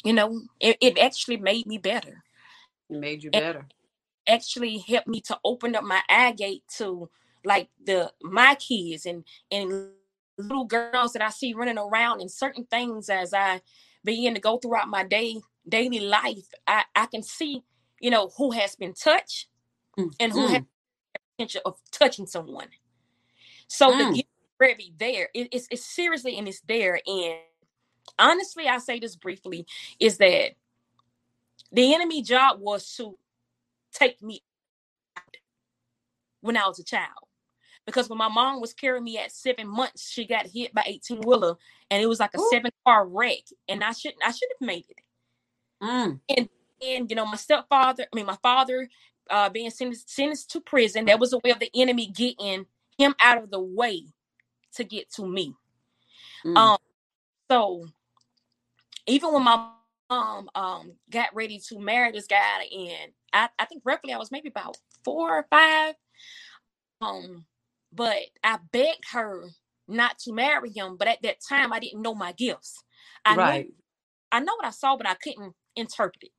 You 0.03 0.13
know, 0.13 0.41
it, 0.59 0.77
it 0.81 0.97
actually 0.97 1.37
made 1.37 1.65
me 1.65 1.77
better. 1.77 2.23
It 2.89 2.99
made 2.99 3.23
you 3.23 3.31
better. 3.31 3.59
And, 3.59 3.73
actually 4.27 4.79
helped 4.79 5.07
me 5.07 5.21
to 5.21 5.37
open 5.43 5.75
up 5.75 5.83
my 5.83 6.01
eye 6.09 6.31
gate 6.31 6.63
to 6.77 7.09
like 7.45 7.69
the 7.83 8.11
my 8.21 8.55
kids 8.55 9.05
and 9.05 9.23
and 9.51 9.89
little 10.37 10.65
girls 10.65 11.13
that 11.13 11.21
I 11.21 11.29
see 11.29 11.53
running 11.53 11.77
around 11.77 12.21
and 12.21 12.31
certain 12.31 12.65
things 12.65 13.09
as 13.09 13.33
I 13.33 13.61
begin 14.03 14.35
to 14.35 14.39
go 14.39 14.57
throughout 14.57 14.87
my 14.87 15.03
day 15.03 15.37
daily 15.67 15.99
life, 15.99 16.47
I, 16.65 16.83
I 16.95 17.07
can 17.07 17.23
see, 17.23 17.63
you 17.99 18.09
know, 18.09 18.31
who 18.37 18.51
has 18.51 18.75
been 18.75 18.93
touched 18.93 19.47
mm. 19.97 20.13
and 20.19 20.31
who 20.31 20.47
mm. 20.47 20.51
has 20.51 20.61
potential 21.37 21.61
of 21.65 21.75
touching 21.91 22.25
someone. 22.25 22.67
So 23.67 23.91
mm. 23.91 24.15
the 24.15 24.25
very 24.59 24.93
there, 24.97 25.29
it, 25.33 25.49
it's, 25.51 25.67
it's 25.69 25.85
seriously 25.85 26.37
and 26.37 26.47
it's 26.47 26.61
there. 26.61 26.99
And 27.05 27.35
honestly, 28.17 28.67
I 28.67 28.77
say 28.79 28.99
this 28.99 29.15
briefly, 29.15 29.65
is 29.99 30.17
that 30.17 30.51
the 31.71 31.93
enemy 31.93 32.21
job 32.21 32.59
was 32.59 32.95
to 32.95 33.17
take 33.97 34.21
me 34.21 34.41
out 35.17 35.37
when 36.41 36.57
I 36.57 36.67
was 36.67 36.79
a 36.79 36.83
child. 36.83 37.27
because 37.85 38.09
when 38.09 38.17
my 38.17 38.27
mom 38.27 38.59
was 38.59 38.73
carrying 38.73 39.03
me 39.03 39.17
at 39.17 39.31
seven 39.31 39.67
months, 39.67 40.11
she 40.11 40.25
got 40.25 40.45
hit 40.45 40.73
by 40.73 40.83
18 40.85 41.21
wheeler 41.21 41.55
and 41.89 42.03
it 42.03 42.05
was 42.05 42.19
like 42.19 42.33
a 42.35 42.39
Ooh. 42.39 42.49
seven 42.51 42.71
car 42.85 43.07
wreck. 43.07 43.43
And 43.67 43.83
I 43.83 43.93
shouldn't 43.93 44.21
I 44.23 44.31
should 44.31 44.49
have 44.59 44.67
made 44.67 44.85
it. 44.89 44.97
Mm. 45.81 46.19
And 46.35 46.49
and 46.85 47.09
you 47.09 47.15
know, 47.15 47.25
my 47.25 47.37
stepfather, 47.37 48.03
I 48.11 48.15
mean 48.15 48.25
my 48.25 48.37
father 48.43 48.89
uh 49.29 49.49
being 49.49 49.69
sentenced, 49.69 50.09
sentenced 50.09 50.51
to 50.51 50.61
prison, 50.61 51.05
that 51.05 51.19
was 51.19 51.33
a 51.33 51.39
way 51.39 51.51
of 51.51 51.59
the 51.59 51.71
enemy 51.73 52.07
getting 52.07 52.65
him 52.97 53.15
out 53.21 53.41
of 53.41 53.51
the 53.51 53.59
way 53.59 54.03
to 54.75 54.83
get 54.83 55.11
to 55.13 55.25
me. 55.25 55.55
Mm. 56.45 56.57
Um 56.57 56.77
so 57.49 57.85
even 59.07 59.31
when 59.31 59.43
my 59.43 59.69
mom 60.09 60.49
um 60.55 60.93
got 61.09 61.33
ready 61.35 61.59
to 61.59 61.79
marry 61.79 62.11
this 62.11 62.27
guy 62.27 62.63
and 62.71 63.11
I, 63.33 63.49
I 63.59 63.65
think 63.65 63.83
roughly 63.85 64.13
I 64.13 64.17
was 64.17 64.31
maybe 64.31 64.49
about 64.49 64.77
four 65.03 65.37
or 65.37 65.45
five. 65.49 65.95
Um, 67.01 67.45
but 67.93 68.17
I 68.43 68.57
begged 68.71 69.05
her 69.11 69.45
not 69.87 70.19
to 70.19 70.33
marry 70.33 70.71
him. 70.71 70.97
But 70.97 71.07
at 71.07 71.21
that 71.23 71.37
time, 71.47 71.71
I 71.71 71.79
didn't 71.79 72.01
know 72.01 72.15
my 72.15 72.31
gifts. 72.31 72.83
I 73.25 73.35
right. 73.35 73.65
Knew, 73.65 73.73
I 74.31 74.39
know 74.39 74.55
what 74.55 74.65
I 74.65 74.71
saw, 74.71 74.97
but 74.97 75.07
I 75.07 75.15
couldn't 75.15 75.53
interpret 75.75 76.23
it 76.23 76.31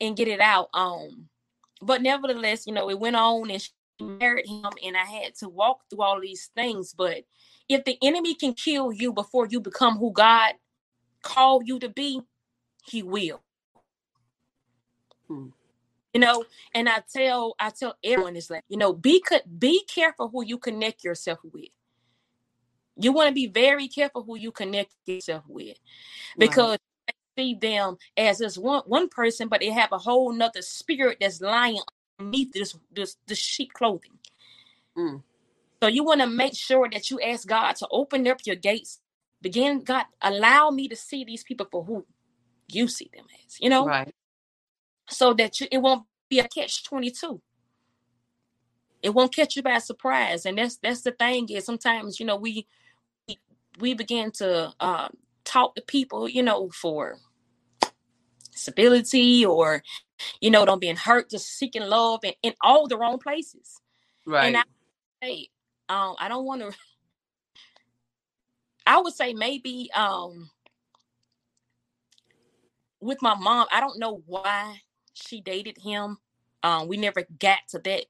and 0.00 0.16
get 0.16 0.28
it 0.28 0.40
out. 0.40 0.68
Um, 0.74 1.28
but 1.80 2.02
nevertheless, 2.02 2.66
you 2.66 2.72
know, 2.72 2.90
it 2.90 2.98
went 2.98 3.16
on 3.16 3.50
and 3.50 3.62
she 3.62 3.70
married 4.00 4.46
him, 4.46 4.72
and 4.84 4.96
I 4.96 5.04
had 5.04 5.34
to 5.36 5.48
walk 5.48 5.80
through 5.88 6.02
all 6.02 6.20
these 6.20 6.50
things. 6.54 6.94
But 6.96 7.24
if 7.68 7.84
the 7.84 7.96
enemy 8.02 8.34
can 8.34 8.54
kill 8.54 8.92
you 8.92 9.12
before 9.12 9.46
you 9.48 9.60
become 9.60 9.98
who 9.98 10.12
God 10.12 10.54
called 11.22 11.66
you 11.66 11.78
to 11.78 11.88
be, 11.88 12.20
he 12.84 13.02
will. 13.02 13.42
Hmm 15.28 15.48
you 16.14 16.20
know 16.20 16.44
and 16.74 16.88
i 16.88 17.02
tell 17.12 17.54
i 17.58 17.68
tell 17.68 17.96
everyone 18.02 18.36
is 18.36 18.48
like 18.48 18.64
you 18.68 18.78
know 18.78 18.92
be 18.92 19.22
be 19.58 19.84
careful 19.84 20.28
who 20.28 20.44
you 20.44 20.56
connect 20.56 21.04
yourself 21.04 21.40
with 21.52 21.68
you 22.96 23.12
want 23.12 23.28
to 23.28 23.34
be 23.34 23.48
very 23.48 23.88
careful 23.88 24.22
who 24.22 24.36
you 24.36 24.52
connect 24.52 24.94
yourself 25.04 25.42
with 25.48 25.76
because 26.38 26.78
right. 27.08 27.16
see 27.36 27.54
them 27.54 27.96
as 28.16 28.38
this 28.38 28.56
one 28.56 28.82
one 28.86 29.08
person 29.08 29.48
but 29.48 29.60
they 29.60 29.70
have 29.70 29.92
a 29.92 29.98
whole 29.98 30.32
nother 30.32 30.62
spirit 30.62 31.18
that's 31.20 31.40
lying 31.40 31.80
underneath 32.18 32.52
this 32.52 32.78
this 32.92 33.16
this 33.26 33.38
sheep 33.38 33.72
clothing 33.72 34.16
mm. 34.96 35.20
so 35.82 35.88
you 35.88 36.04
want 36.04 36.20
to 36.20 36.28
make 36.28 36.54
sure 36.54 36.88
that 36.88 37.10
you 37.10 37.20
ask 37.20 37.46
god 37.46 37.74
to 37.74 37.88
open 37.90 38.26
up 38.28 38.38
your 38.46 38.56
gates 38.56 39.00
begin 39.42 39.80
god 39.80 40.04
allow 40.22 40.70
me 40.70 40.86
to 40.86 40.94
see 40.94 41.24
these 41.24 41.42
people 41.42 41.66
for 41.70 41.82
who 41.82 42.06
you 42.68 42.88
see 42.88 43.10
them 43.14 43.26
as 43.46 43.60
you 43.60 43.68
know? 43.68 43.86
Right. 43.86 44.14
So 45.10 45.34
that 45.34 45.60
you, 45.60 45.68
it 45.70 45.78
won't 45.78 46.04
be 46.28 46.38
a 46.38 46.48
catch 46.48 46.84
22 46.84 47.40
it 49.04 49.12
won't 49.12 49.34
catch 49.34 49.54
you 49.54 49.62
by 49.62 49.78
surprise 49.78 50.46
and 50.46 50.56
that's 50.56 50.78
that's 50.78 51.02
the 51.02 51.12
thing 51.12 51.46
is 51.50 51.64
sometimes 51.64 52.18
you 52.18 52.24
know 52.24 52.36
we 52.36 52.66
we, 53.28 53.38
we 53.78 53.94
begin 53.94 54.30
to 54.30 54.72
uh, 54.80 55.08
talk 55.44 55.74
to 55.74 55.82
people 55.82 56.28
you 56.28 56.42
know 56.42 56.70
for 56.70 57.18
stability 58.50 59.44
or 59.44 59.82
you 60.40 60.50
know 60.50 60.64
don't 60.64 60.80
being 60.80 60.96
hurt 60.96 61.28
just 61.28 61.58
seeking 61.58 61.82
love 61.82 62.20
and 62.24 62.34
in 62.42 62.54
all 62.62 62.88
the 62.88 62.96
wrong 62.96 63.18
places. 63.18 63.80
Right 64.26 64.46
and 64.46 64.56
I, 64.56 64.62
hey 65.20 65.50
um 65.90 66.14
i 66.18 66.28
don't 66.28 66.46
want 66.46 66.62
to 66.62 66.72
i 68.86 68.98
would 68.98 69.12
say 69.12 69.34
maybe 69.34 69.90
um 69.94 70.48
with 73.04 73.22
my 73.22 73.34
mom 73.34 73.66
i 73.70 73.80
don't 73.80 73.98
know 73.98 74.22
why 74.26 74.76
she 75.14 75.40
dated 75.40 75.78
him. 75.78 76.18
Um, 76.62 76.88
we 76.88 76.96
never 76.96 77.24
got 77.38 77.60
to 77.68 77.78
that 77.78 78.06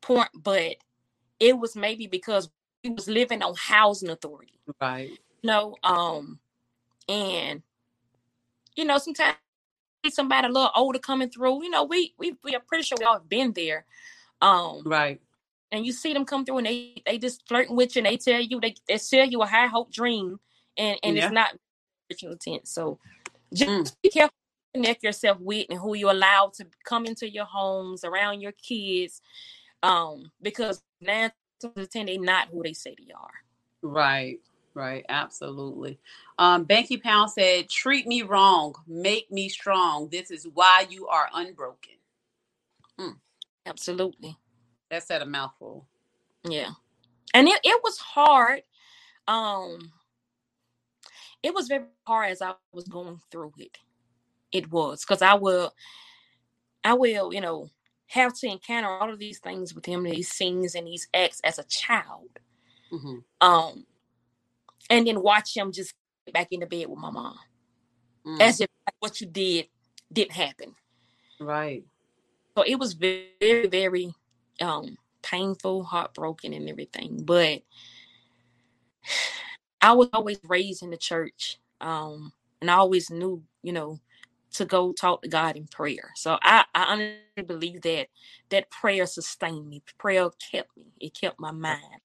point, 0.00 0.28
but 0.34 0.76
it 1.40 1.58
was 1.58 1.74
maybe 1.74 2.06
because 2.06 2.48
we 2.84 2.90
was 2.90 3.08
living 3.08 3.42
on 3.42 3.54
housing 3.56 4.10
authority. 4.10 4.60
Right. 4.80 5.10
You 5.10 5.18
know, 5.48 5.76
um, 5.82 6.38
and 7.08 7.62
you 8.76 8.84
know, 8.84 8.98
sometimes 8.98 9.36
somebody 10.10 10.46
a 10.46 10.50
little 10.50 10.70
older 10.76 10.98
coming 10.98 11.30
through, 11.30 11.64
you 11.64 11.70
know, 11.70 11.84
we 11.84 12.14
we 12.18 12.36
we 12.44 12.54
are 12.54 12.60
pretty 12.60 12.84
sure 12.84 12.98
we 12.98 13.04
all 13.04 13.14
have 13.14 13.28
been 13.28 13.52
there. 13.52 13.84
Um 14.40 14.82
right. 14.84 15.20
And 15.72 15.84
you 15.84 15.92
see 15.92 16.12
them 16.12 16.24
come 16.24 16.44
through 16.44 16.58
and 16.58 16.66
they 16.66 17.02
they 17.06 17.18
just 17.18 17.46
flirting 17.48 17.76
with 17.76 17.96
you 17.96 18.00
and 18.00 18.06
they 18.06 18.16
tell 18.16 18.40
you 18.40 18.60
they, 18.60 18.74
they 18.86 18.98
sell 18.98 19.26
you 19.26 19.42
a 19.42 19.46
high 19.46 19.66
hope 19.66 19.92
dream 19.92 20.38
and 20.76 20.98
and 21.02 21.16
yeah. 21.16 21.24
it's 21.24 21.32
not 21.32 21.56
original 22.10 22.32
intent. 22.32 22.68
So 22.68 22.98
just 23.52 23.70
mm. 23.70 23.96
be 24.02 24.10
careful 24.10 24.34
connect 24.76 25.02
yourself 25.02 25.38
with 25.40 25.66
and 25.70 25.78
who 25.78 25.94
you 25.94 26.10
allow 26.10 26.52
to 26.54 26.66
come 26.84 27.06
into 27.06 27.30
your 27.30 27.46
homes 27.46 28.04
around 28.04 28.40
your 28.40 28.52
kids 28.52 29.22
um 29.82 30.30
because 30.42 30.82
nine 31.00 31.32
to 31.60 31.86
ten 31.86 32.06
they 32.06 32.18
not 32.18 32.48
who 32.48 32.62
they 32.62 32.74
say 32.74 32.94
they 32.98 33.12
are. 33.12 33.30
Right 33.82 34.38
right 34.74 35.04
absolutely. 35.08 35.98
Um 36.38 36.66
banky 36.66 37.02
pound 37.02 37.30
said 37.30 37.70
treat 37.70 38.06
me 38.06 38.22
wrong 38.22 38.74
make 38.86 39.30
me 39.30 39.48
strong. 39.48 40.08
This 40.10 40.30
is 40.30 40.46
why 40.52 40.86
you 40.90 41.06
are 41.08 41.28
unbroken. 41.34 41.94
Hmm. 42.98 43.16
absolutely. 43.64 44.36
That's 44.90 45.10
at 45.10 45.22
a 45.22 45.26
mouthful. 45.26 45.86
Yeah. 46.44 46.70
And 47.34 47.48
it, 47.48 47.60
it 47.64 47.80
was 47.82 47.98
hard 47.98 48.62
um 49.26 49.92
it 51.46 51.54
was 51.54 51.68
very 51.68 51.84
hard 52.06 52.30
as 52.30 52.42
i 52.42 52.52
was 52.72 52.84
going 52.88 53.20
through 53.30 53.52
it 53.58 53.78
it 54.52 54.70
was 54.70 55.04
because 55.04 55.22
I 55.22 55.34
will, 55.34 55.74
I 56.84 56.94
will, 56.94 57.32
you 57.32 57.40
know, 57.40 57.70
have 58.08 58.34
to 58.38 58.46
encounter 58.46 58.88
all 58.88 59.12
of 59.12 59.18
these 59.18 59.38
things 59.38 59.74
with 59.74 59.86
him, 59.86 60.04
these 60.04 60.30
scenes 60.30 60.74
and 60.74 60.86
these 60.86 61.08
acts 61.12 61.40
as 61.44 61.58
a 61.58 61.64
child, 61.64 62.30
mm-hmm. 62.92 63.46
um, 63.46 63.86
and 64.88 65.06
then 65.06 65.20
watch 65.20 65.56
him 65.56 65.72
just 65.72 65.94
get 66.24 66.34
back 66.34 66.48
into 66.50 66.66
bed 66.66 66.88
with 66.88 66.98
my 66.98 67.10
mom, 67.10 67.38
mm. 68.24 68.40
as 68.40 68.60
if 68.60 68.68
what 69.00 69.20
you 69.20 69.26
did 69.26 69.66
didn't 70.12 70.32
happen. 70.32 70.74
Right. 71.40 71.84
So 72.56 72.62
it 72.62 72.78
was 72.78 72.94
very, 72.94 73.66
very 73.66 74.14
um, 74.60 74.96
painful, 75.22 75.82
heartbroken, 75.84 76.54
and 76.54 76.68
everything. 76.68 77.22
But 77.24 77.62
I 79.80 79.92
was 79.92 80.08
always 80.12 80.38
raised 80.44 80.82
in 80.82 80.90
the 80.90 80.96
church, 80.96 81.58
um, 81.80 82.32
and 82.60 82.70
I 82.70 82.74
always 82.74 83.10
knew, 83.10 83.42
you 83.62 83.72
know, 83.72 84.00
to 84.54 84.64
go 84.64 84.92
talk 84.92 85.22
to 85.22 85.28
God 85.28 85.56
in 85.56 85.66
prayer. 85.66 86.12
So 86.14 86.38
I, 86.42 86.64
I 86.74 86.84
honestly 86.84 87.44
believe 87.46 87.82
that 87.82 88.08
that 88.50 88.70
prayer 88.70 89.06
sustained 89.06 89.68
me. 89.68 89.82
Prayer 89.98 90.30
kept 90.50 90.76
me. 90.76 90.86
It 91.00 91.18
kept 91.18 91.38
my 91.38 91.50
mind. 91.50 92.00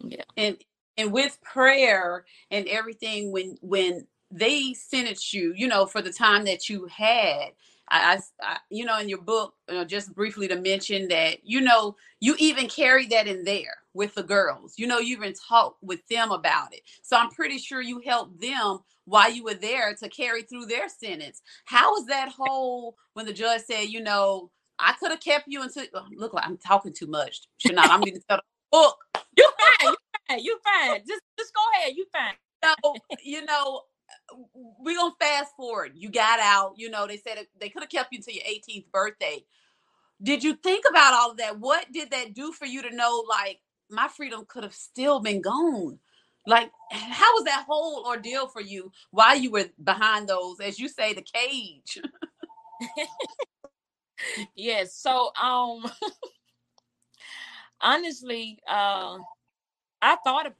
Yeah. 0.00 0.24
And 0.36 0.56
and 0.96 1.12
with 1.12 1.38
prayer 1.42 2.24
and 2.50 2.66
everything 2.68 3.32
when 3.32 3.56
when 3.60 4.06
they 4.30 4.74
sentenced 4.74 5.32
you, 5.32 5.52
you 5.56 5.68
know, 5.68 5.86
for 5.86 6.02
the 6.02 6.12
time 6.12 6.44
that 6.44 6.68
you 6.68 6.86
had, 6.86 7.50
I, 7.94 8.18
I, 8.42 8.58
you 8.70 8.84
know, 8.84 8.98
in 8.98 9.08
your 9.08 9.20
book, 9.20 9.54
you 9.68 9.76
know, 9.76 9.84
just 9.84 10.14
briefly 10.14 10.48
to 10.48 10.56
mention 10.56 11.08
that, 11.08 11.38
you 11.44 11.60
know, 11.60 11.96
you 12.20 12.34
even 12.38 12.68
carried 12.68 13.10
that 13.10 13.26
in 13.26 13.44
there 13.44 13.76
with 13.92 14.14
the 14.14 14.22
girls. 14.22 14.74
You 14.76 14.86
know, 14.86 14.98
you 14.98 15.16
even 15.16 15.32
talked 15.34 15.82
with 15.82 16.06
them 16.08 16.30
about 16.30 16.74
it. 16.74 16.80
So 17.02 17.16
I'm 17.16 17.30
pretty 17.30 17.58
sure 17.58 17.80
you 17.80 18.00
helped 18.04 18.40
them 18.40 18.80
while 19.04 19.30
you 19.30 19.44
were 19.44 19.54
there 19.54 19.94
to 19.94 20.08
carry 20.08 20.42
through 20.42 20.66
their 20.66 20.88
sentence. 20.88 21.42
How 21.66 21.92
was 21.92 22.06
that 22.06 22.30
whole 22.36 22.96
when 23.12 23.26
the 23.26 23.32
judge 23.32 23.62
said, 23.62 23.84
you 23.84 24.02
know, 24.02 24.50
I 24.78 24.94
could 24.98 25.10
have 25.10 25.20
kept 25.20 25.46
you 25.46 25.62
until 25.62 25.84
oh, 25.94 26.06
look 26.16 26.34
like 26.34 26.46
I'm 26.46 26.58
talking 26.58 26.92
too 26.92 27.06
much. 27.06 27.42
Should 27.58 27.76
not. 27.76 27.90
I'm 27.90 28.00
going 28.00 28.14
to 28.14 28.22
tell 28.28 28.38
the 28.38 28.42
book. 28.72 28.96
You're 29.36 29.46
fine. 29.80 29.90
You 29.90 29.96
fine. 30.28 30.38
You 30.40 30.58
fine. 30.64 31.00
Just 31.06 31.22
just 31.38 31.52
go 31.54 31.60
ahead. 31.74 31.92
You're 31.96 32.06
fine. 32.12 32.34
So 32.82 32.94
you 33.22 33.44
know, 33.44 33.82
we're 34.84 34.96
gonna 34.98 35.14
fast 35.20 35.56
forward. 35.56 35.92
You 35.96 36.10
got 36.10 36.40
out. 36.40 36.74
You 36.76 36.90
know, 36.90 37.06
they 37.06 37.16
said 37.18 37.38
they 37.60 37.70
could 37.70 37.82
have 37.82 37.90
kept 37.90 38.12
you 38.12 38.18
until 38.18 38.34
your 38.34 38.44
18th 38.44 38.90
birthday. 38.92 39.44
Did 40.22 40.44
you 40.44 40.54
think 40.56 40.84
about 40.88 41.14
all 41.14 41.32
of 41.32 41.36
that? 41.38 41.60
What 41.60 41.92
did 41.92 42.10
that 42.10 42.34
do 42.34 42.52
for 42.52 42.66
you 42.66 42.82
to 42.82 42.94
know, 42.94 43.24
like, 43.28 43.60
my 43.90 44.08
freedom 44.08 44.44
could 44.48 44.64
have 44.64 44.74
still 44.74 45.20
been 45.20 45.42
gone? 45.42 45.98
Like, 46.46 46.70
how 46.90 47.32
was 47.34 47.44
that 47.44 47.64
whole 47.68 48.04
ordeal 48.06 48.48
for 48.48 48.60
you 48.62 48.92
while 49.10 49.36
you 49.36 49.50
were 49.50 49.66
behind 49.82 50.28
those, 50.28 50.60
as 50.60 50.78
you 50.78 50.88
say, 50.88 51.14
the 51.14 51.22
cage? 51.22 52.00
yes. 54.56 54.94
So, 54.94 55.32
um, 55.42 55.84
honestly, 57.80 58.60
uh, 58.68 59.18
I 60.02 60.16
thought 60.24 60.52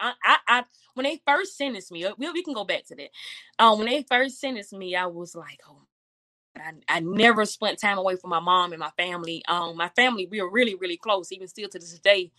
I, 0.00 0.12
I, 0.24 0.36
I, 0.48 0.64
when 0.94 1.04
they 1.04 1.20
first 1.26 1.56
sentenced 1.56 1.92
me, 1.92 2.04
uh, 2.04 2.12
we, 2.18 2.30
we 2.30 2.42
can 2.42 2.54
go 2.54 2.64
back 2.64 2.86
to 2.86 2.96
that. 2.96 3.10
Um, 3.58 3.78
when 3.78 3.88
they 3.88 4.04
first 4.08 4.40
sentenced 4.40 4.72
me, 4.72 4.96
I 4.96 5.06
was 5.06 5.34
like, 5.34 5.60
oh, 5.68 5.82
I, 6.56 6.72
I 6.88 7.00
never 7.00 7.44
spent 7.44 7.78
time 7.78 7.98
away 7.98 8.16
from 8.16 8.30
my 8.30 8.40
mom 8.40 8.72
and 8.72 8.80
my 8.80 8.90
family. 8.96 9.42
Um, 9.48 9.76
my 9.76 9.88
family, 9.90 10.26
we 10.30 10.40
were 10.40 10.50
really, 10.50 10.74
really 10.74 10.96
close, 10.96 11.32
even 11.32 11.48
still 11.48 11.68
to 11.68 11.78
this 11.78 11.98
day. 11.98 12.32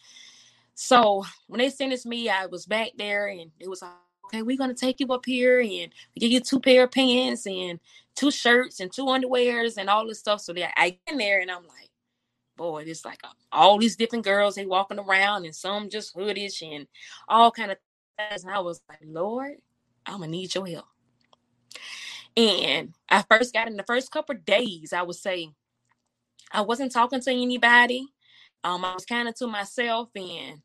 So 0.76 1.26
when 1.48 1.60
they 1.60 1.69
sentenced 1.69 2.06
me, 2.06 2.30
I 2.30 2.45
was 2.45 2.65
back 2.65 2.91
there 2.98 3.28
and 3.28 3.52
it 3.60 3.69
was 3.69 3.82
like, 3.82 3.91
okay, 4.28 4.41
we're 4.43 4.58
gonna 4.58 4.74
take 4.74 5.00
you 5.00 5.08
up 5.08 5.26
here 5.26 5.60
and 5.60 5.69
we 5.69 6.19
give 6.19 6.32
you 6.32 6.39
two 6.39 6.60
pair 6.60 6.84
of 6.84 6.91
pants 6.91 7.45
and 7.48 7.80
two 8.15 8.32
shirts 8.32 8.80
and 8.80 8.91
two 8.91 9.06
underwears 9.06 9.78
and 9.78 9.89
all 9.89 10.08
this 10.08 10.19
stuff. 10.19 10.41
So 10.41 10.54
that 10.54 10.80
I 10.80 10.91
get 10.91 11.00
in 11.08 11.17
there 11.17 11.41
and 11.41 11.52
I'm 11.52 11.63
like, 11.63 11.88
boy, 12.60 12.84
it's 12.86 13.06
like 13.06 13.22
all 13.54 13.80
these 13.80 13.95
different 13.95 14.26
girls 14.26 14.56
they 14.56 14.65
walking 14.65 15.00
around, 15.00 15.45
and 15.45 15.56
some 15.56 15.89
just 15.89 16.13
hoodish 16.13 16.62
and 16.62 16.88
all 17.28 17.52
kind 17.52 17.72
of 17.72 17.78
things. 18.17 18.43
And 18.43 18.54
I 18.54 18.60
was 18.60 18.82
like, 18.89 19.00
Lord, 19.02 19.56
I'm 20.06 20.19
gonna 20.19 20.28
need 20.28 20.54
your 20.54 20.67
help. 20.67 20.86
And 22.36 22.93
I 23.08 23.24
first 23.24 23.54
got 23.54 23.67
in 23.67 23.78
the 23.78 23.84
first 23.84 24.12
couple 24.12 24.36
days, 24.36 24.91
I 24.91 25.02
would 25.02 25.15
say 25.15 25.50
I 26.52 26.62
wasn't 26.62 26.91
talking 26.91 27.22
to 27.22 27.32
anybody. 27.32 28.08
Um, 28.63 28.84
I 28.84 28.93
was 28.93 29.06
kind 29.06 29.30
of 29.30 29.36
to 29.36 29.48
myself, 29.48 30.10
and 30.15 30.62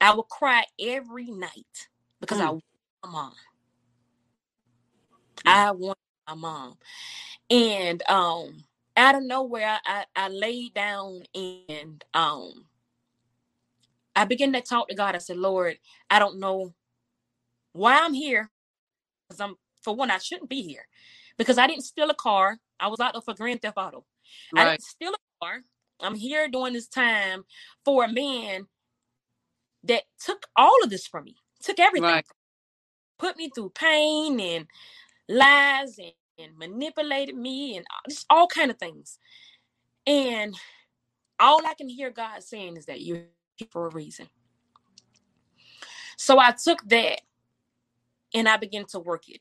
I 0.00 0.12
would 0.12 0.28
cry 0.28 0.64
every 0.80 1.30
night 1.30 1.88
because 2.20 2.38
mm. 2.38 2.44
I 2.44 2.50
want 2.50 2.64
my 3.04 3.10
mom. 3.10 3.32
Mm. 5.36 5.42
I 5.44 5.70
want 5.70 5.98
my 6.26 6.34
mom, 6.34 6.76
and 7.48 8.02
um, 8.10 8.64
out 8.96 9.14
of 9.14 9.22
nowhere, 9.22 9.78
I, 9.84 10.04
I 10.14 10.28
laid 10.28 10.74
down 10.74 11.22
and 11.34 12.02
um, 12.14 12.66
I 14.14 14.24
began 14.24 14.52
to 14.54 14.60
talk 14.60 14.88
to 14.88 14.94
God. 14.94 15.14
I 15.14 15.18
said, 15.18 15.36
Lord, 15.36 15.76
I 16.10 16.18
don't 16.18 16.40
know 16.40 16.74
why 17.72 18.00
I'm 18.00 18.14
here. 18.14 18.50
Because 19.28 19.40
I'm 19.40 19.56
for 19.82 19.94
one, 19.94 20.10
I 20.10 20.18
shouldn't 20.18 20.48
be 20.48 20.62
here. 20.62 20.86
Because 21.36 21.58
I 21.58 21.66
didn't 21.66 21.84
steal 21.84 22.10
a 22.10 22.14
car. 22.14 22.58
I 22.80 22.88
was 22.88 23.00
out 23.00 23.12
there 23.12 23.22
for 23.22 23.34
Grand 23.34 23.60
Theft 23.60 23.76
Auto. 23.76 24.04
Right. 24.54 24.66
I 24.66 24.70
didn't 24.70 24.82
steal 24.82 25.12
a 25.12 25.44
car. 25.44 25.60
I'm 26.00 26.14
here 26.14 26.48
during 26.48 26.72
this 26.72 26.88
time 26.88 27.44
for 27.84 28.04
a 28.04 28.12
man 28.12 28.66
that 29.84 30.02
took 30.24 30.46
all 30.56 30.82
of 30.82 30.90
this 30.90 31.06
from 31.06 31.24
me, 31.24 31.36
took 31.62 31.78
everything, 31.78 32.08
right. 32.08 32.26
put 33.18 33.36
me 33.36 33.50
through 33.54 33.70
pain 33.70 34.40
and 34.40 34.66
lies 35.28 35.98
and 35.98 36.12
and 36.38 36.56
manipulated 36.58 37.36
me 37.36 37.76
and 37.76 37.86
just 38.08 38.26
all 38.30 38.46
kind 38.46 38.70
of 38.70 38.78
things. 38.78 39.18
And 40.06 40.54
all 41.38 41.66
I 41.66 41.74
can 41.74 41.88
hear 41.88 42.10
God 42.10 42.42
saying 42.42 42.76
is 42.76 42.86
that 42.86 43.00
you're 43.00 43.24
here 43.56 43.68
for 43.70 43.86
a 43.86 43.90
reason. 43.90 44.28
So 46.16 46.38
I 46.38 46.52
took 46.52 46.86
that 46.88 47.20
and 48.34 48.48
I 48.48 48.56
began 48.56 48.86
to 48.86 49.00
work 49.00 49.28
it. 49.28 49.40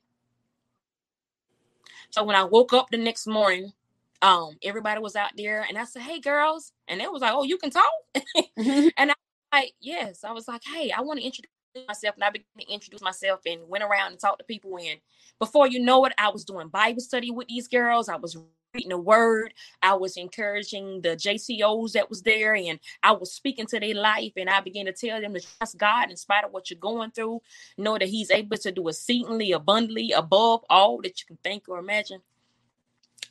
So 2.11 2.23
when 2.23 2.35
I 2.35 2.43
woke 2.43 2.73
up 2.73 2.89
the 2.89 2.97
next 2.97 3.27
morning, 3.27 3.73
um, 4.21 4.51
everybody 4.63 5.01
was 5.01 5.15
out 5.15 5.31
there 5.37 5.65
and 5.67 5.77
I 5.77 5.83
said, 5.83 6.01
Hey 6.01 6.19
girls, 6.19 6.71
and 6.87 6.99
they 6.99 7.07
was 7.07 7.21
like, 7.21 7.33
Oh, 7.33 7.43
you 7.43 7.57
can 7.57 7.71
talk? 7.71 7.83
Mm-hmm. 8.57 8.87
and 8.97 9.11
I 9.11 9.13
was 9.13 9.61
like, 9.61 9.73
Yes. 9.81 10.23
I 10.23 10.31
was 10.31 10.47
like, 10.47 10.61
Hey, 10.65 10.91
I 10.91 11.01
want 11.01 11.19
to 11.19 11.25
introduce 11.25 11.51
myself 11.87 12.15
and 12.15 12.23
I 12.23 12.29
began 12.29 12.45
to 12.59 12.73
introduce 12.73 13.01
myself 13.01 13.41
and 13.45 13.67
went 13.67 13.83
around 13.83 14.11
and 14.11 14.19
talked 14.19 14.39
to 14.39 14.45
people. 14.45 14.77
And 14.77 14.99
before 15.39 15.67
you 15.67 15.79
know 15.79 16.05
it, 16.05 16.13
I 16.17 16.29
was 16.29 16.45
doing 16.45 16.67
Bible 16.69 17.01
study 17.01 17.31
with 17.31 17.47
these 17.47 17.67
girls. 17.67 18.09
I 18.09 18.15
was 18.15 18.37
reading 18.73 18.89
the 18.89 18.97
word. 18.97 19.53
I 19.81 19.95
was 19.95 20.17
encouraging 20.17 21.01
the 21.01 21.09
JCOs 21.09 21.93
that 21.93 22.09
was 22.09 22.21
there 22.21 22.55
and 22.55 22.79
I 23.03 23.11
was 23.11 23.33
speaking 23.33 23.65
to 23.67 23.79
their 23.79 23.95
life. 23.95 24.33
And 24.37 24.49
I 24.49 24.61
began 24.61 24.85
to 24.85 24.93
tell 24.93 25.19
them 25.21 25.33
to 25.33 25.41
trust 25.41 25.77
God 25.77 26.09
in 26.09 26.17
spite 26.17 26.45
of 26.45 26.51
what 26.51 26.69
you're 26.69 26.79
going 26.79 27.11
through. 27.11 27.41
Know 27.77 27.97
that 27.97 28.07
He's 28.07 28.31
able 28.31 28.57
to 28.57 28.71
do 28.71 28.87
exceedingly 28.87 29.51
abundantly 29.51 30.11
above 30.11 30.61
all 30.69 31.01
that 31.01 31.19
you 31.19 31.25
can 31.27 31.37
think 31.43 31.63
or 31.67 31.79
imagine. 31.79 32.21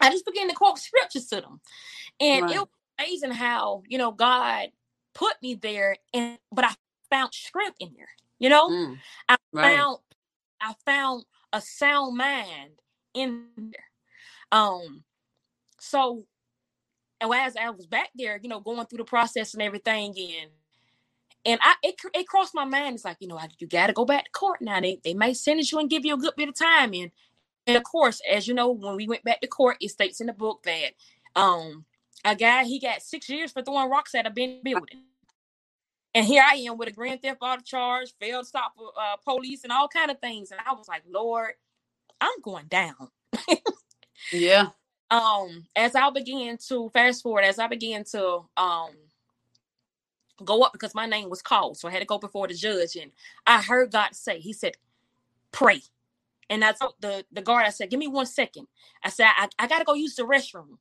I 0.01 0.11
just 0.11 0.27
began 0.27 0.49
to 0.49 0.55
quote 0.55 0.79
scriptures 0.79 1.27
to 1.29 1.37
them. 1.37 1.61
And 2.21 2.43
right. 2.43 2.57
it 2.57 2.59
was 2.59 2.69
amazing 2.99 3.31
how, 3.33 3.83
you 3.89 3.97
know, 3.97 4.13
God 4.13 4.69
put 5.15 5.35
me 5.41 5.55
there 5.55 5.97
and 6.13 6.39
but 6.51 6.65
I 6.65 6.75
found 7.11 7.33
strength 7.33 7.77
in 7.79 7.93
there. 7.97 8.09
You 8.45 8.51
know, 8.51 8.69
mm, 8.69 8.99
I 9.27 9.37
right. 9.55 9.75
found 9.75 9.99
I 10.61 10.75
found 10.85 11.25
a 11.51 11.63
sound 11.63 12.19
mind 12.19 12.73
in 13.15 13.47
there. 13.57 13.87
Um, 14.53 15.03
so 15.81 16.27
and 17.23 17.33
as 17.33 17.57
I 17.57 17.71
was 17.71 17.87
back 17.87 18.11
there, 18.15 18.39
you 18.43 18.51
know, 18.51 18.61
going 18.61 18.85
through 18.85 18.99
the 18.99 19.05
process 19.05 19.55
and 19.55 19.63
everything, 19.63 20.15
and 20.19 20.51
and 21.47 21.61
I 21.63 21.77
it, 21.83 21.95
it 22.13 22.29
crossed 22.29 22.55
my 22.55 22.67
mind. 22.67 22.97
It's 22.97 23.07
like 23.07 23.17
you 23.21 23.29
know, 23.29 23.41
you 23.59 23.67
got 23.67 23.87
to 23.87 23.95
go 23.95 24.05
back 24.05 24.27
to 24.27 24.31
court 24.33 24.61
now. 24.61 24.79
They 24.79 25.01
they 25.03 25.15
may 25.15 25.33
sentence 25.33 25.73
you 25.73 25.79
and 25.79 25.89
give 25.89 26.05
you 26.05 26.13
a 26.13 26.19
good 26.19 26.35
bit 26.37 26.51
of 26.51 26.55
time. 26.55 26.93
And 26.93 27.13
and 27.67 27.79
of 27.79 27.83
course, 27.85 28.21
as 28.31 28.47
you 28.47 28.53
know, 28.53 28.73
when 28.73 28.97
we 28.97 29.09
went 29.09 29.25
back 29.25 29.41
to 29.41 29.47
court, 29.47 29.79
it 29.81 29.89
states 29.89 30.21
in 30.21 30.27
the 30.27 30.35
book 30.35 30.65
that 30.65 30.91
um 31.35 31.87
a 32.27 32.37
guy 32.37 32.65
he 32.65 32.79
got 32.79 33.01
six 33.01 33.27
years 33.31 33.53
for 33.53 33.63
throwing 33.63 33.89
rocks 33.89 34.15
at 34.15 34.27
a 34.27 34.31
building. 34.31 34.83
And 36.15 36.25
here 36.25 36.45
I 36.47 36.55
am 36.57 36.79
with 36.79 36.89
a 36.89 36.93
grand 36.93 37.23
theft 37.23 37.39
auto 37.41 37.63
charge, 37.63 38.15
failed 38.21 38.47
stop 38.47 38.75
uh, 38.97 39.17
police, 39.25 39.65
and 39.65 39.73
all 39.73 39.89
kind 39.89 40.11
of 40.11 40.21
things. 40.21 40.53
And 40.53 40.61
I 40.65 40.73
was 40.73 40.87
like, 40.89 41.03
Lord, 41.11 41.53
I'm 42.21 42.41
going 42.43 42.67
down. 42.67 43.09
yeah. 44.33 44.69
Um, 45.11 45.67
as 45.77 45.95
I 45.95 46.11
began 46.11 46.59
to 46.69 46.89
fast 46.89 47.23
forward, 47.23 47.45
as 47.45 47.61
I 47.61 47.69
began 47.69 48.03
to 48.13 48.41
um 48.57 48.91
go 50.45 50.63
up 50.63 50.73
because 50.73 50.95
my 50.95 51.07
name 51.07 51.31
was 51.31 51.43
called, 51.43 51.77
so 51.77 51.87
I 51.87 51.93
had 51.93 52.01
to 52.01 52.07
go 52.07 52.19
before 52.19 52.49
the 52.49 52.55
judge, 52.55 52.97
and 52.97 53.13
I 53.47 53.63
heard 53.63 53.93
God 53.93 54.15
say, 54.17 54.41
He 54.41 54.53
said, 54.53 54.77
"Pray." 55.53 55.83
And 56.51 56.65
I 56.65 56.73
told 56.73 56.95
the 57.01 57.25
the 57.31 57.43
guard, 57.43 57.67
I 57.67 57.71
said, 57.71 57.91
"Give 57.91 58.01
me 58.01 58.09
one 58.09 58.27
second. 58.27 58.67
I 59.05 59.11
said, 59.11 59.29
"I, 59.37 59.49
I 59.59 59.67
got 59.69 59.79
to 59.79 59.85
go 59.85 59.95
use 59.95 60.17
the 60.17 60.25
restroom." 60.25 60.79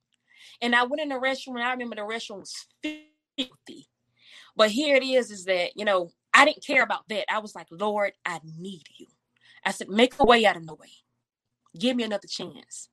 And 0.61 0.75
I 0.75 0.83
went 0.83 1.01
in 1.01 1.09
the 1.09 1.15
restroom, 1.15 1.55
and 1.55 1.63
I 1.63 1.71
remember 1.71 1.95
the 1.97 2.01
restroom 2.01 2.39
was 2.39 2.65
filthy. 2.81 3.87
But 4.55 4.71
here 4.71 4.95
it 4.95 5.03
is, 5.03 5.31
is 5.31 5.45
that, 5.45 5.71
you 5.75 5.85
know, 5.85 6.11
I 6.33 6.45
didn't 6.45 6.65
care 6.65 6.83
about 6.83 7.07
that. 7.09 7.31
I 7.31 7.39
was 7.39 7.55
like, 7.55 7.67
Lord, 7.71 8.13
I 8.25 8.39
need 8.57 8.83
you. 8.97 9.07
I 9.65 9.71
said, 9.71 9.89
make 9.89 10.13
a 10.19 10.25
way 10.25 10.45
out 10.45 10.57
of 10.57 10.65
no 10.65 10.75
way. 10.75 10.89
Give 11.77 11.95
me 11.95 12.03
another 12.03 12.27
chance. 12.27 12.89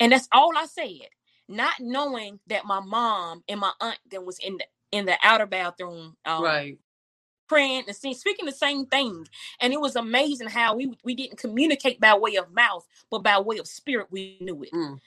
And 0.00 0.12
that's 0.12 0.28
all 0.32 0.52
I 0.56 0.66
said. 0.66 1.08
Not 1.48 1.74
knowing 1.80 2.40
that 2.48 2.64
my 2.64 2.80
mom 2.80 3.44
and 3.48 3.60
my 3.60 3.72
aunt 3.80 3.98
that 4.10 4.24
was 4.24 4.38
in 4.38 4.56
the 4.56 4.64
in 4.92 5.04
the 5.04 5.16
outer 5.22 5.46
bathroom 5.46 6.16
um, 6.24 6.42
right 6.42 6.78
praying 7.48 7.84
and 7.86 7.96
seeing, 7.96 8.14
speaking 8.14 8.46
the 8.46 8.52
same 8.52 8.86
thing. 8.86 9.26
And 9.60 9.72
it 9.72 9.80
was 9.80 9.96
amazing 9.96 10.48
how 10.48 10.76
we 10.76 10.92
we 11.04 11.14
didn't 11.14 11.38
communicate 11.38 12.00
by 12.00 12.14
way 12.16 12.36
of 12.36 12.52
mouth, 12.52 12.86
but 13.10 13.22
by 13.22 13.38
way 13.40 13.58
of 13.58 13.66
spirit, 13.66 14.08
we 14.10 14.38
knew 14.40 14.62
it. 14.62 14.72
Mm. 14.72 14.98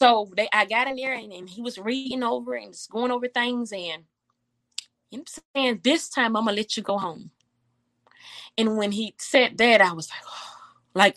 So 0.00 0.30
they 0.36 0.48
I 0.52 0.66
got 0.66 0.88
in 0.88 0.96
there 0.96 1.14
and, 1.14 1.32
and 1.32 1.48
he 1.48 1.62
was 1.62 1.78
reading 1.78 2.22
over 2.22 2.54
and 2.54 2.72
just 2.72 2.90
going 2.90 3.10
over 3.10 3.28
things 3.28 3.72
and 3.72 4.04
I'm 5.12 5.24
saying? 5.54 5.80
This 5.82 6.08
time 6.08 6.36
I'm 6.36 6.44
gonna 6.44 6.56
let 6.56 6.76
you 6.76 6.82
go 6.82 6.98
home. 6.98 7.30
And 8.58 8.76
when 8.76 8.92
he 8.92 9.14
said 9.18 9.58
that, 9.58 9.80
I 9.80 9.92
was 9.92 10.08
like, 10.10 10.22
oh, 10.26 10.58
like 10.94 11.16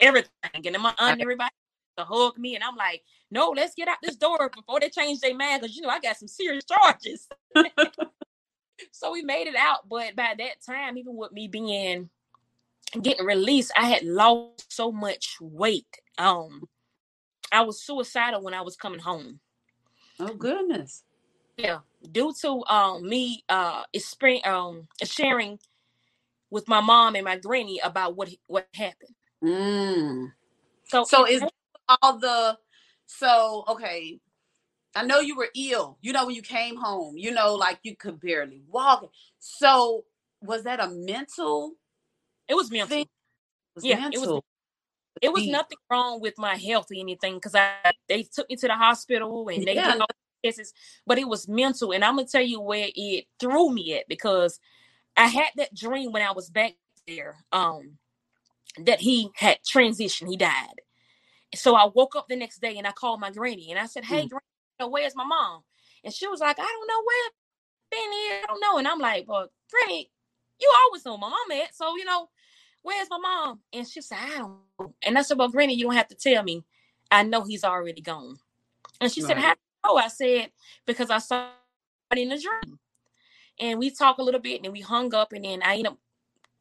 everything. 0.00 0.30
And 0.54 0.64
then 0.64 0.80
my 0.80 0.94
aunt, 0.98 1.20
everybody 1.20 1.50
to 1.96 2.04
hug 2.04 2.38
me, 2.38 2.54
and 2.54 2.64
I'm 2.64 2.76
like, 2.76 3.02
no, 3.30 3.50
let's 3.50 3.74
get 3.74 3.88
out 3.88 3.98
this 4.02 4.16
door 4.16 4.50
before 4.54 4.80
they 4.80 4.88
change 4.88 5.20
their 5.20 5.36
mind, 5.36 5.62
because 5.62 5.76
you 5.76 5.82
know 5.82 5.88
I 5.88 6.00
got 6.00 6.16
some 6.16 6.28
serious 6.28 6.64
charges. 6.64 7.28
so 8.92 9.12
we 9.12 9.22
made 9.22 9.46
it 9.46 9.56
out, 9.56 9.88
but 9.88 10.16
by 10.16 10.34
that 10.38 10.62
time, 10.64 10.96
even 10.96 11.16
with 11.16 11.32
me 11.32 11.48
being 11.48 12.08
getting 13.02 13.26
released, 13.26 13.72
I 13.76 13.86
had 13.86 14.04
lost 14.04 14.72
so 14.72 14.90
much 14.92 15.36
weight. 15.40 15.98
Um, 16.16 16.68
I 17.52 17.62
was 17.62 17.82
suicidal 17.82 18.42
when 18.42 18.54
I 18.54 18.62
was 18.62 18.76
coming 18.76 19.00
home. 19.00 19.40
Oh 20.20 20.34
goodness. 20.34 21.04
Yeah, 21.58 21.80
due 22.12 22.32
to 22.42 22.64
um 22.68 23.08
me 23.08 23.42
uh 23.48 23.82
experience, 23.92 24.46
um 24.46 24.86
sharing 25.02 25.58
with 26.50 26.68
my 26.68 26.80
mom 26.80 27.16
and 27.16 27.24
my 27.24 27.36
granny 27.36 27.80
about 27.82 28.16
what 28.16 28.30
what 28.46 28.68
happened. 28.74 29.14
Mm. 29.42 30.32
So 30.84 31.02
so 31.04 31.26
is 31.26 31.42
all 31.88 32.18
the 32.18 32.56
so 33.06 33.64
okay. 33.68 34.20
I 34.94 35.04
know 35.04 35.18
you 35.18 35.36
were 35.36 35.48
ill. 35.56 35.98
You 36.00 36.12
know 36.12 36.26
when 36.26 36.36
you 36.36 36.42
came 36.42 36.76
home. 36.76 37.18
You 37.18 37.32
know 37.32 37.56
like 37.56 37.80
you 37.82 37.96
could 37.96 38.20
barely 38.20 38.62
walk. 38.68 39.10
So 39.40 40.04
was 40.40 40.62
that 40.62 40.78
a 40.78 40.88
mental? 40.88 41.74
It 42.48 42.54
was 42.54 42.70
mental. 42.70 42.88
Thing? 42.88 43.02
It 43.02 43.08
was 43.74 43.84
yeah, 43.84 43.96
mental. 43.98 44.22
it 44.22 44.28
was. 44.28 44.42
It 45.20 45.32
was 45.32 45.48
nothing 45.48 45.78
wrong 45.90 46.20
with 46.20 46.34
my 46.38 46.54
health 46.54 46.92
or 46.92 46.94
anything 46.96 47.34
because 47.34 47.56
I 47.56 47.72
they 48.08 48.22
took 48.22 48.48
me 48.48 48.54
to 48.54 48.68
the 48.68 48.74
hospital 48.74 49.48
and 49.48 49.64
they 49.64 49.74
yeah. 49.74 49.94
did 49.94 50.00
all 50.00 50.06
but 51.06 51.18
it 51.18 51.28
was 51.28 51.48
mental. 51.48 51.92
And 51.92 52.04
I'm 52.04 52.16
gonna 52.16 52.28
tell 52.28 52.42
you 52.42 52.60
where 52.60 52.88
it 52.94 53.26
threw 53.38 53.70
me 53.70 53.94
at 53.94 54.08
because 54.08 54.60
I 55.16 55.26
had 55.26 55.48
that 55.56 55.74
dream 55.74 56.12
when 56.12 56.22
I 56.22 56.32
was 56.32 56.48
back 56.50 56.74
there, 57.06 57.36
um, 57.52 57.98
that 58.84 59.00
he 59.00 59.30
had 59.34 59.58
transitioned, 59.62 60.28
he 60.28 60.36
died. 60.36 60.80
So 61.54 61.74
I 61.74 61.88
woke 61.92 62.14
up 62.14 62.28
the 62.28 62.36
next 62.36 62.60
day 62.60 62.76
and 62.76 62.86
I 62.86 62.92
called 62.92 63.20
my 63.20 63.30
granny 63.30 63.70
and 63.70 63.78
I 63.78 63.86
said, 63.86 64.04
Hey, 64.04 64.26
mm. 64.26 64.28
granny, 64.28 64.90
where's 64.92 65.16
my 65.16 65.24
mom? 65.24 65.62
And 66.04 66.12
she 66.12 66.28
was 66.28 66.40
like, 66.40 66.58
I 66.58 66.62
don't 66.62 66.88
know 66.88 67.02
where 67.04 67.30
here. 67.90 68.40
I 68.42 68.46
don't 68.46 68.60
know. 68.60 68.78
And 68.78 68.86
I'm 68.86 68.98
like, 68.98 69.26
Well, 69.26 69.48
granny, 69.70 70.10
you 70.60 70.72
always 70.84 71.04
know 71.04 71.16
my 71.16 71.28
mom 71.28 71.58
at. 71.62 71.74
So, 71.74 71.96
you 71.96 72.04
know, 72.04 72.28
where's 72.82 73.08
my 73.10 73.18
mom? 73.18 73.60
And 73.72 73.86
she 73.86 74.00
said, 74.00 74.18
I 74.20 74.38
don't 74.38 74.58
know. 74.78 74.94
And 75.02 75.18
I 75.18 75.22
said, 75.22 75.38
Well, 75.38 75.48
granny, 75.48 75.74
you 75.74 75.84
don't 75.84 75.94
have 75.94 76.08
to 76.08 76.14
tell 76.14 76.42
me. 76.42 76.64
I 77.10 77.22
know 77.22 77.42
he's 77.42 77.64
already 77.64 78.02
gone. 78.02 78.36
And 79.00 79.10
she 79.10 79.22
right. 79.22 79.28
said, 79.28 79.38
How 79.38 79.54
Oh, 79.84 79.96
I 79.96 80.08
said, 80.08 80.50
because 80.86 81.10
I 81.10 81.18
saw 81.18 81.48
it 82.12 82.18
in 82.18 82.32
a 82.32 82.38
dream. 82.38 82.78
And 83.60 83.78
we 83.78 83.90
talked 83.90 84.20
a 84.20 84.22
little 84.22 84.40
bit 84.40 84.62
and 84.62 84.72
we 84.72 84.80
hung 84.80 85.14
up 85.14 85.32
and 85.32 85.44
then 85.44 85.62
I 85.62 85.72
ended 85.72 85.92
up 85.92 85.98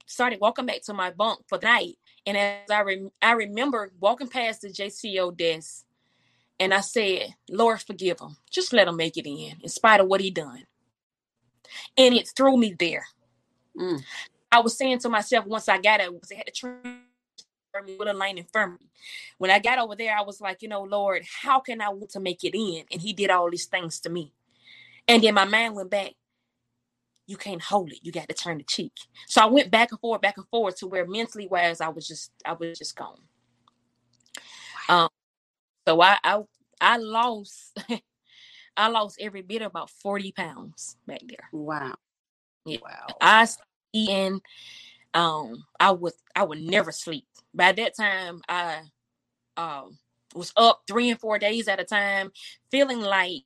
started 0.07 0.39
walking 0.39 0.65
back 0.65 0.81
to 0.83 0.93
my 0.93 1.11
bunk 1.11 1.41
for 1.47 1.57
the 1.57 1.67
night. 1.67 1.97
And 2.25 2.37
as 2.37 2.71
I 2.71 2.81
rem- 2.81 3.11
I 3.21 3.33
remember 3.33 3.91
walking 3.99 4.27
past 4.27 4.61
the 4.61 4.69
JCO 4.69 5.35
desk 5.37 5.85
and 6.59 6.73
I 6.73 6.81
said, 6.81 7.35
Lord, 7.49 7.81
forgive 7.81 8.19
him. 8.19 8.37
Just 8.49 8.73
let 8.73 8.87
him 8.87 8.97
make 8.97 9.17
it 9.17 9.27
in, 9.27 9.57
in 9.61 9.69
spite 9.69 9.99
of 9.99 10.07
what 10.07 10.21
he 10.21 10.31
done. 10.31 10.65
And 11.97 12.15
it 12.15 12.31
threw 12.35 12.57
me 12.57 12.73
there. 12.77 13.05
Mm. 13.79 14.01
I 14.51 14.61
was 14.61 14.77
saying 14.77 14.99
to 14.99 15.09
myself 15.09 15.45
once 15.45 15.69
I 15.69 15.77
got 15.77 15.99
it, 15.99 16.11
because 16.11 16.31
I 16.31 16.35
had 16.35 16.47
to 16.47 16.51
transfer 16.51 16.97
me 17.87 17.97
with 17.97 18.07
a 18.07 18.13
lane 18.13 18.37
infirmity. 18.37 18.89
When 19.37 19.51
I 19.51 19.59
got 19.59 19.79
over 19.79 19.95
there, 19.95 20.15
I 20.15 20.21
was 20.21 20.41
like, 20.41 20.61
you 20.61 20.69
know, 20.69 20.83
Lord, 20.83 21.23
how 21.43 21.59
can 21.59 21.81
I 21.81 21.89
want 21.89 22.11
to 22.11 22.19
make 22.19 22.43
it 22.43 22.55
in? 22.57 22.83
And 22.91 23.01
he 23.01 23.13
did 23.13 23.29
all 23.29 23.49
these 23.49 23.65
things 23.65 23.99
to 24.01 24.09
me. 24.09 24.33
And 25.07 25.23
then 25.23 25.33
my 25.33 25.45
mind 25.45 25.75
went 25.75 25.89
back. 25.89 26.11
You 27.25 27.37
can't 27.37 27.61
hold 27.61 27.91
it. 27.91 27.99
You 28.01 28.11
got 28.11 28.29
to 28.29 28.35
turn 28.35 28.57
the 28.57 28.63
cheek. 28.63 28.93
So 29.27 29.41
I 29.41 29.45
went 29.45 29.69
back 29.69 29.91
and 29.91 29.99
forth, 29.99 30.21
back 30.21 30.37
and 30.37 30.47
forth 30.47 30.77
to 30.77 30.87
where 30.87 31.05
mentally 31.05 31.47
wise 31.47 31.81
I 31.81 31.89
was 31.89 32.07
just, 32.07 32.31
I 32.45 32.53
was 32.53 32.77
just 32.77 32.95
gone. 32.95 33.19
Um, 34.89 35.09
so 35.87 36.01
I 36.01 36.17
I 36.23 36.41
I 36.79 36.97
lost 36.97 37.77
I 38.77 38.87
lost 38.89 39.17
every 39.19 39.41
bit 39.41 39.61
of 39.61 39.71
about 39.71 39.89
40 39.89 40.31
pounds 40.33 40.97
back 41.07 41.21
there. 41.27 41.49
Wow. 41.51 41.95
Yeah. 42.65 42.79
Wow. 42.83 43.07
I 43.19 43.47
eating 43.93 44.41
um 45.17 45.65
I 45.79 45.91
would 45.91 46.13
I 46.35 46.43
would 46.43 46.61
never 46.61 46.91
sleep. 46.91 47.25
By 47.53 47.71
that 47.73 47.95
time 47.97 48.41
I 48.47 48.81
um 49.57 49.97
was 50.35 50.53
up 50.55 50.83
three 50.87 51.09
and 51.09 51.19
four 51.19 51.39
days 51.39 51.67
at 51.67 51.79
a 51.79 51.83
time, 51.83 52.31
feeling 52.71 53.01
like 53.01 53.43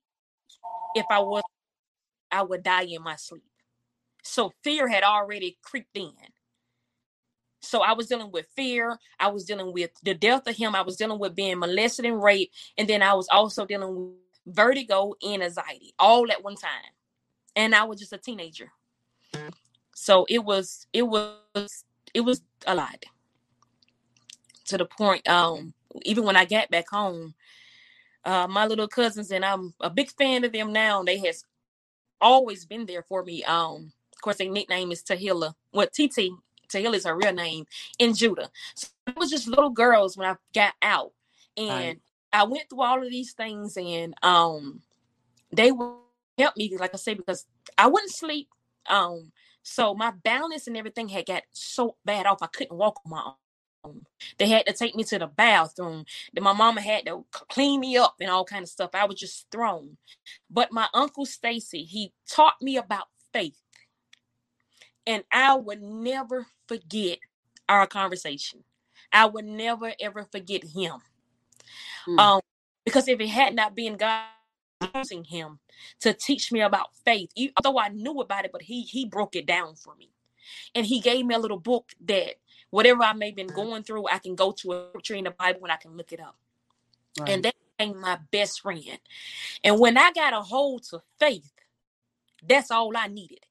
if 0.96 1.06
I 1.10 1.20
was 1.20 1.44
I 2.32 2.44
would 2.44 2.64
die 2.64 2.84
in 2.84 3.04
my 3.04 3.16
sleep. 3.16 3.44
So 4.24 4.54
fear 4.64 4.88
had 4.88 5.04
already 5.04 5.58
creeped 5.64 5.96
in. 5.98 6.12
So 7.62 7.82
I 7.82 7.94
was 7.94 8.08
dealing 8.08 8.32
with 8.32 8.48
fear. 8.56 8.98
I 9.20 9.30
was 9.30 9.46
dealing 9.46 9.72
with 9.74 9.92
the 10.04 10.14
death 10.14 10.48
of 10.48 10.56
him. 10.58 10.76
I 10.76 10.82
was 10.82 10.98
dealing 10.98 11.20
with 11.20 11.36
being 11.36 11.60
molested 11.60 12.06
and 12.06 12.22
raped. 12.22 12.56
And 12.78 12.88
then 12.88 13.02
I 13.04 13.14
was 13.14 13.28
also 13.32 13.66
dealing 13.66 13.96
with 13.96 14.16
vertigo 14.48 15.14
and 15.22 15.44
anxiety 15.44 15.94
all 16.00 16.30
at 16.32 16.44
one 16.44 16.56
time. 16.56 16.92
And 17.56 17.76
I 17.76 17.84
was 17.84 18.00
just 18.00 18.14
a 18.14 18.18
teenager. 18.18 18.72
So 20.02 20.26
it 20.28 20.44
was, 20.44 20.88
it 20.94 21.04
was, 21.04 21.86
it 22.16 22.22
was 22.22 22.42
a 22.66 22.74
lot. 22.74 23.06
To 24.66 24.78
the 24.80 24.86
point, 24.86 25.30
um, 25.30 25.76
even 26.02 26.24
when 26.24 26.36
I 26.36 26.44
got 26.44 26.72
back 26.72 26.90
home, 26.90 27.36
uh, 28.26 28.48
my 28.48 28.66
little 28.66 28.88
cousins 28.88 29.30
and 29.30 29.46
I'm 29.46 29.76
a 29.80 29.92
big 29.92 30.10
fan 30.10 30.44
of 30.44 30.54
them 30.54 30.74
now. 30.74 31.04
They 31.04 31.20
has 31.20 31.44
always 32.20 32.66
been 32.66 32.88
there 32.88 33.04
for 33.04 33.24
me. 33.24 33.44
Um, 33.44 33.94
of 34.16 34.22
course, 34.24 34.38
their 34.38 34.50
nickname 34.50 34.92
is 34.92 35.04
Tahila. 35.04 35.54
What 35.70 35.92
well, 35.96 36.08
TT 36.08 36.32
Tahil 36.68 36.96
is 36.96 37.06
her 37.06 37.16
real 37.16 37.34
name 37.34 37.66
in 38.00 38.16
Judah. 38.16 38.50
So 38.74 38.88
it 39.06 39.16
was 39.16 39.30
just 39.30 39.48
little 39.48 39.70
girls 39.70 40.18
when 40.18 40.28
I 40.28 40.36
got 40.56 40.74
out. 40.82 41.12
And 41.56 41.70
right. 41.70 42.00
I 42.34 42.46
went 42.46 42.72
through 42.72 42.82
all 42.82 43.04
of 43.04 43.12
these 43.12 43.34
things 43.34 43.78
and 43.78 44.16
um 44.24 44.82
they 45.54 45.72
would 45.72 45.94
help 46.40 46.58
me, 46.58 46.76
like 46.80 46.96
I 46.96 46.98
say, 46.98 47.14
because 47.14 47.46
I 47.78 47.86
wouldn't 47.86 48.12
sleep. 48.12 48.48
Um, 48.90 49.32
so 49.64 49.94
my 49.94 50.12
balance 50.12 50.68
and 50.68 50.78
everything 50.78 51.10
had 51.10 51.26
got 51.26 51.44
so 51.52 51.96
bad 52.06 52.26
off 52.26 52.42
I 52.42 52.48
couldn't 52.48 52.78
walk 52.78 53.00
on 53.06 53.12
my 53.12 53.32
own. 53.84 54.02
They 54.38 54.48
had 54.48 54.66
to 54.68 54.74
take 54.74 54.96
me 54.96 55.04
to 55.06 55.20
the 55.20 55.28
bathroom. 55.28 56.06
Then 56.34 56.44
my 56.44 56.54
mama 56.54 56.82
had 56.82 57.06
to 57.06 57.26
clean 57.32 57.80
me 57.80 57.98
up 57.98 58.16
and 58.20 58.30
all 58.30 58.46
kind 58.46 58.64
of 58.64 58.70
stuff. 58.70 58.92
I 58.94 59.06
was 59.06 59.20
just 59.20 59.48
thrown. 59.52 59.98
But 60.50 60.72
my 60.72 60.88
uncle 60.94 61.26
Stacy, 61.26 61.84
he 61.84 62.14
taught 62.30 62.62
me 62.62 62.78
about 62.78 63.08
faith. 63.34 63.60
And 65.08 65.24
I 65.32 65.56
would 65.56 65.82
never 65.82 66.46
forget 66.68 67.20
our 67.68 67.88
conversation. 67.88 68.64
I 69.12 69.26
would 69.26 69.46
never 69.46 69.94
ever 70.00 70.28
forget 70.32 70.64
him. 70.64 71.00
Mm. 72.08 72.20
Um, 72.20 72.42
because 72.86 73.08
if 73.08 73.20
it 73.20 73.30
had 73.30 73.56
not 73.56 73.76
been 73.76 73.98
God 73.98 74.26
using 74.96 75.24
him 75.24 75.60
to 76.02 76.14
teach 76.14 76.52
me 76.52 76.62
about 76.62 76.96
faith, 77.06 77.32
even 77.36 77.54
although 77.58 77.80
I 77.80 77.90
knew 77.90 78.20
about 78.22 78.46
it, 78.46 78.52
but 78.52 78.62
he 78.62 78.82
he 78.82 79.06
broke 79.06 79.36
it 79.36 79.46
down 79.46 79.76
for 79.76 79.96
me. 79.96 80.10
And 80.76 80.86
he 80.86 81.00
gave 81.00 81.26
me 81.26 81.36
a 81.36 81.40
little 81.40 81.60
book 81.60 81.92
that 82.06 82.36
whatever 82.70 83.04
I 83.04 83.14
may 83.14 83.28
have 83.28 83.36
been 83.36 83.48
going 83.48 83.84
through, 83.84 84.08
I 84.08 84.18
can 84.18 84.36
go 84.36 84.52
to 84.52 84.74
a 84.74 84.88
scripture 84.90 85.16
in 85.16 85.26
the 85.26 85.32
Bible 85.32 85.62
and 85.64 85.72
I 85.72 85.78
can 85.78 85.96
look 85.96 86.12
it 86.12 86.20
up. 86.20 86.36
Right. 87.20 87.30
And 87.30 87.44
that 87.44 87.56
became 87.78 88.00
my 88.00 88.18
best 88.32 88.62
friend. 88.62 89.00
And 89.64 89.80
when 89.80 89.98
I 89.98 90.12
got 90.12 90.34
a 90.34 90.42
hold 90.42 90.84
to 90.90 91.02
faith, 91.20 91.52
that's 92.48 92.72
all 92.72 92.96
I 92.96 93.08
needed. 93.08 93.46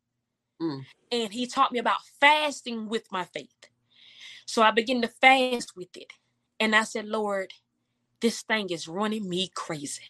Mm. 0.60 0.84
And 1.12 1.32
he 1.32 1.46
taught 1.46 1.72
me 1.72 1.78
about 1.78 2.04
fasting 2.20 2.88
with 2.88 3.10
my 3.12 3.24
faith. 3.24 3.68
So 4.46 4.62
I 4.62 4.70
began 4.70 5.02
to 5.02 5.08
fast 5.08 5.76
with 5.76 5.96
it. 5.96 6.12
And 6.58 6.74
I 6.74 6.82
said, 6.82 7.06
Lord, 7.06 7.52
this 8.20 8.42
thing 8.42 8.70
is 8.70 8.88
running 8.88 9.28
me 9.28 9.50
crazy. 9.54 10.02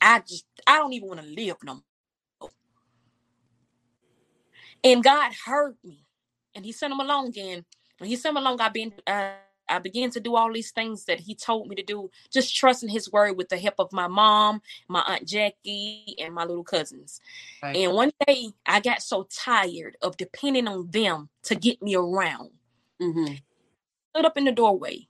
I 0.00 0.20
just, 0.20 0.46
I 0.66 0.78
don't 0.78 0.92
even 0.92 1.08
want 1.08 1.20
to 1.20 1.26
live 1.26 1.56
no 1.62 1.82
more. 2.40 2.50
And 4.82 5.04
God 5.04 5.32
heard 5.44 5.76
me. 5.84 6.04
And 6.54 6.64
he 6.64 6.72
sent 6.72 6.92
him 6.92 7.00
along 7.00 7.28
again. 7.28 7.64
When 7.98 8.08
he 8.08 8.16
sent 8.16 8.36
him 8.36 8.42
along, 8.42 8.60
I've 8.60 8.72
been 8.72 8.92
uh, 9.06 9.32
I 9.70 9.78
began 9.78 10.10
to 10.10 10.20
do 10.20 10.34
all 10.34 10.52
these 10.52 10.72
things 10.72 11.04
that 11.04 11.20
he 11.20 11.34
told 11.34 11.68
me 11.68 11.76
to 11.76 11.82
do, 11.82 12.10
just 12.30 12.54
trusting 12.56 12.88
his 12.88 13.10
word 13.12 13.36
with 13.36 13.48
the 13.48 13.58
help 13.58 13.76
of 13.78 13.92
my 13.92 14.08
mom, 14.08 14.60
my 14.88 15.00
aunt 15.06 15.26
Jackie, 15.26 16.16
and 16.18 16.34
my 16.34 16.44
little 16.44 16.64
cousins. 16.64 17.20
Right. 17.62 17.76
And 17.76 17.94
one 17.94 18.10
day 18.26 18.50
I 18.66 18.80
got 18.80 19.02
so 19.02 19.28
tired 19.30 19.96
of 20.02 20.16
depending 20.16 20.66
on 20.66 20.90
them 20.90 21.28
to 21.44 21.54
get 21.54 21.80
me 21.80 21.94
around. 21.94 22.50
Mm-hmm. 23.00 23.34
Stood 24.10 24.26
up 24.26 24.36
in 24.36 24.44
the 24.44 24.52
doorway 24.52 25.06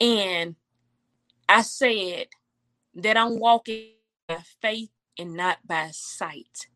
and 0.00 0.54
I 1.48 1.62
said 1.62 2.28
that 3.02 3.16
I'm 3.16 3.38
walking 3.38 3.90
by 4.28 4.38
faith 4.60 4.90
and 5.18 5.34
not 5.34 5.58
by 5.66 5.90
sight. 5.92 6.66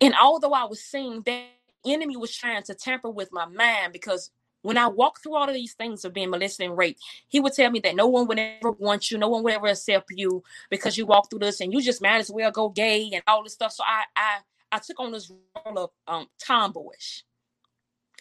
And 0.00 0.14
although 0.20 0.52
I 0.52 0.64
was 0.64 0.82
seeing 0.82 1.22
that 1.22 1.44
enemy 1.84 2.16
was 2.16 2.34
trying 2.34 2.62
to 2.64 2.74
tamper 2.74 3.10
with 3.10 3.30
my 3.32 3.46
mind 3.46 3.92
because 3.92 4.30
when 4.62 4.76
I 4.76 4.88
walk 4.88 5.22
through 5.22 5.36
all 5.36 5.48
of 5.48 5.54
these 5.54 5.74
things 5.74 6.04
of 6.04 6.12
being 6.12 6.30
molested 6.30 6.66
and 6.66 6.76
raped, 6.76 7.00
he 7.28 7.40
would 7.40 7.52
tell 7.52 7.70
me 7.70 7.80
that 7.80 7.94
no 7.94 8.06
one 8.06 8.26
would 8.26 8.38
ever 8.38 8.72
want 8.72 9.10
you, 9.10 9.18
no 9.18 9.28
one 9.28 9.42
would 9.44 9.54
ever 9.54 9.68
accept 9.68 10.06
you 10.10 10.42
because 10.68 10.98
you 10.98 11.06
walk 11.06 11.30
through 11.30 11.38
this 11.40 11.60
and 11.60 11.72
you 11.72 11.80
just 11.80 12.02
might 12.02 12.18
as 12.18 12.30
well 12.30 12.50
go 12.50 12.68
gay 12.68 13.10
and 13.12 13.22
all 13.26 13.42
this 13.42 13.54
stuff. 13.54 13.72
So 13.72 13.84
I 13.86 14.04
I 14.16 14.38
I 14.72 14.78
took 14.78 14.98
on 15.00 15.12
this 15.12 15.30
role 15.64 15.78
of 15.78 15.90
um 16.06 16.26
tomboyish. 16.38 17.24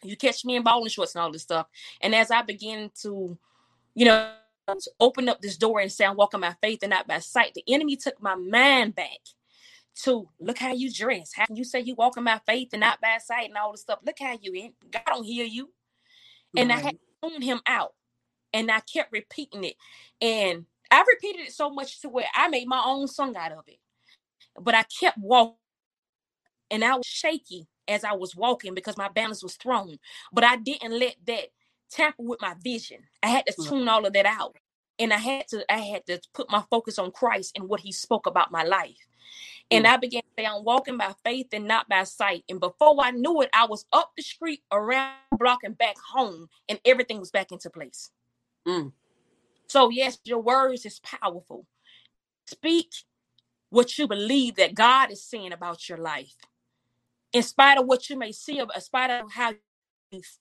You 0.04 0.16
catch 0.16 0.46
me 0.46 0.56
in 0.56 0.64
bowling 0.64 0.90
shorts 0.90 1.16
and 1.16 1.24
all 1.24 1.32
this 1.32 1.42
stuff. 1.42 1.68
And 2.02 2.14
as 2.14 2.30
I 2.30 2.44
began 2.44 2.92
to, 3.02 3.38
you 3.96 4.06
know, 4.06 4.32
open 5.00 5.30
up 5.30 5.42
this 5.42 5.58
door 5.58 5.80
and 5.80 5.92
say 5.92 6.06
I'm 6.06 6.18
walking 6.18 6.42
by 6.42 6.56
faith 6.62 6.80
and 6.84 6.92
not 6.92 7.08
by 7.08 7.20
sight, 7.20 7.54
the 7.54 7.64
enemy 7.68 7.96
took 7.96 8.22
my 8.22 8.36
mind 8.36 8.96
back 8.96 9.20
to 10.04 10.30
look 10.40 10.60
how 10.60 10.74
you 10.74 10.92
dress. 10.94 11.32
How 11.36 11.46
can 11.46 11.56
you 11.56 11.64
say 11.64 11.80
you 11.80 11.96
walking 11.96 12.24
by 12.24 12.40
faith 12.46 12.70
and 12.74 12.82
not 12.82 13.02
by 13.02 13.18
sight 13.24 13.50
and 13.50 13.58
all 13.58 13.72
this 13.72 13.82
stuff? 13.82 14.00
Look 14.06 14.20
how 14.20 14.38
you 14.42 14.54
in. 14.54 14.74
God 14.92 15.04
don't 15.08 15.24
hear 15.24 15.46
you. 15.46 15.70
And 16.56 16.70
right. 16.70 16.80
I 16.80 16.82
had 16.82 16.96
thrown 17.22 17.42
him 17.42 17.62
out. 17.68 17.94
And 18.54 18.72
I 18.72 18.80
kept 18.80 19.12
repeating 19.12 19.64
it. 19.66 19.76
And 20.22 20.66
I 20.90 21.04
repeated 21.08 21.48
it 21.48 21.54
so 21.54 21.70
much 21.70 22.02
to 22.02 22.10
where 22.10 22.26
I 22.34 22.48
made 22.48 22.68
my 22.68 22.82
own 22.86 23.08
song 23.08 23.36
out 23.36 23.52
of 23.52 23.66
it. 23.68 23.80
But 24.60 24.76
I 24.76 24.84
kept 24.84 25.18
walking. 25.18 25.58
And 26.72 26.84
I 26.84 26.96
was 26.96 27.06
shaky 27.06 27.68
as 27.88 28.04
I 28.04 28.14
was 28.14 28.36
walking 28.36 28.74
because 28.74 28.98
my 28.98 29.10
balance 29.10 29.44
was 29.44 29.56
thrown. 29.56 29.98
But 30.34 30.44
I 30.44 30.58
didn't 30.58 30.98
let 30.98 31.16
that 31.28 31.48
tamper 31.92 32.24
with 32.24 32.42
my 32.42 32.56
vision. 32.64 33.00
I 33.24 33.28
had 33.28 33.46
to 33.48 33.54
tune 33.64 33.88
all 33.88 34.06
of 34.06 34.14
that 34.14 34.26
out. 34.26 34.56
And 35.00 35.14
I 35.14 35.18
had 35.18 35.48
to 35.50 35.64
I 35.72 35.78
had 35.78 36.06
to 36.08 36.20
put 36.34 36.50
my 36.50 36.64
focus 36.70 36.98
on 36.98 37.12
Christ 37.12 37.54
and 37.56 37.70
what 37.70 37.82
he 37.82 37.92
spoke 37.92 38.26
about 38.26 38.52
my 38.52 38.64
life. 38.64 38.98
And 39.70 39.86
mm. 39.86 39.90
I 39.90 39.98
began 39.98 40.22
to 40.22 40.28
say, 40.38 40.46
I'm 40.46 40.64
walking 40.64 40.98
by 40.98 41.14
faith 41.24 41.48
and 41.52 41.68
not 41.68 41.90
by 41.90 42.04
sight. 42.04 42.44
And 42.50 42.60
before 42.60 42.96
I 43.02 43.12
knew 43.12 43.42
it, 43.42 43.50
I 43.54 43.66
was 43.66 43.86
up 43.92 44.12
the 44.16 44.24
street, 44.24 44.62
around 44.72 45.16
the 45.32 45.38
block, 45.38 45.60
and 45.64 45.78
back 45.78 45.98
home, 46.14 46.48
and 46.70 46.80
everything 46.86 47.20
was 47.20 47.32
back 47.32 47.52
into 47.52 47.70
place. 47.70 48.10
Mm. 48.68 48.94
So, 49.68 49.90
yes, 49.90 50.18
your 50.24 50.40
words 50.40 50.86
is 50.86 51.00
powerful. 51.00 51.66
Speak 52.46 52.92
what 53.70 53.98
you 53.98 54.08
believe 54.08 54.56
that 54.56 54.74
God 54.74 55.12
is 55.12 55.24
saying 55.24 55.52
about 55.52 55.90
your 55.90 55.98
life. 55.98 56.36
In 57.34 57.44
spite 57.44 57.78
of 57.78 57.86
what 57.86 58.10
you 58.10 58.18
may 58.18 58.32
see, 58.32 58.60
in 58.60 58.68
spite 58.80 59.12
of 59.12 59.32
how 59.34 59.50
you 59.50 59.58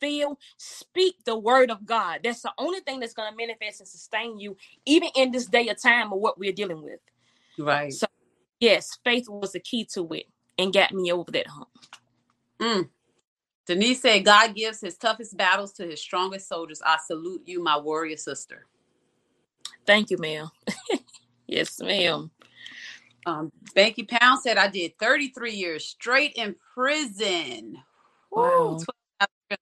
feel, 0.00 0.38
speak 0.57 1.16
the 1.24 1.38
word 1.38 1.70
of 1.70 1.85
God. 1.85 2.20
That's 2.24 2.42
the 2.42 2.52
only 2.59 2.81
thing 2.81 3.00
that's 3.00 3.14
going 3.14 3.31
to 3.31 3.37
manifest 3.37 3.81
and 3.81 3.88
sustain 3.88 4.38
you, 4.38 4.57
even 4.85 5.09
in 5.16 5.33
this 5.33 5.46
day 5.46 5.68
of 5.68 5.81
time 5.81 6.12
of 6.12 6.18
what 6.18 6.38
we're 6.38 6.52
dealing 6.52 6.83
with. 6.83 7.00
Right. 7.59 7.92
So 7.92 8.07
yes, 8.61 8.98
faith 9.05 9.29
was 9.29 9.52
the 9.52 9.61
key 9.61 9.85
to 9.94 10.07
it 10.12 10.26
and 10.59 10.72
got 10.72 10.92
me 10.92 11.12
over 11.12 11.31
that 11.33 11.46
hump. 11.46 11.68
Mm. 12.61 12.88
Denise 13.66 14.00
said, 14.00 14.24
God 14.24 14.55
gives 14.55 14.81
his 14.81 14.96
toughest 14.96 15.37
battles 15.37 15.72
to 15.72 15.87
his 15.87 16.00
strongest 16.00 16.48
soldiers. 16.48 16.81
I 16.85 16.98
salute 17.05 17.42
you, 17.46 17.62
my 17.62 17.76
warrior 17.76 18.16
sister. 18.16 18.66
Thank 19.87 20.11
you, 20.11 20.18
ma'am. 20.18 20.48
yes, 21.46 21.81
ma'am. 21.81 22.31
Um, 23.26 23.50
Banky 23.74 24.09
Pound 24.09 24.40
said, 24.40 24.57
I 24.57 24.68
did 24.68 24.96
33 25.00 25.52
years 25.52 25.85
straight 25.85 26.35
in 26.37 26.55
prison. 26.74 27.76
Wow. 28.31 28.79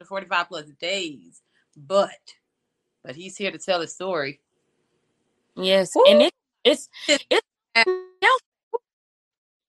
45 0.07 0.49
plus 0.49 0.67
days. 0.81 1.43
But, 1.77 2.11
but 3.03 3.17
he's 3.17 3.37
here 3.37 3.51
to 3.51 3.59
tell 3.59 3.81
his 3.81 3.93
story. 3.93 4.41
Yes, 5.57 5.93
Woo. 5.95 6.05
and 6.09 6.23
it, 6.23 6.33
it's 6.65 6.89
it's 7.09 7.25
it, 7.31 7.43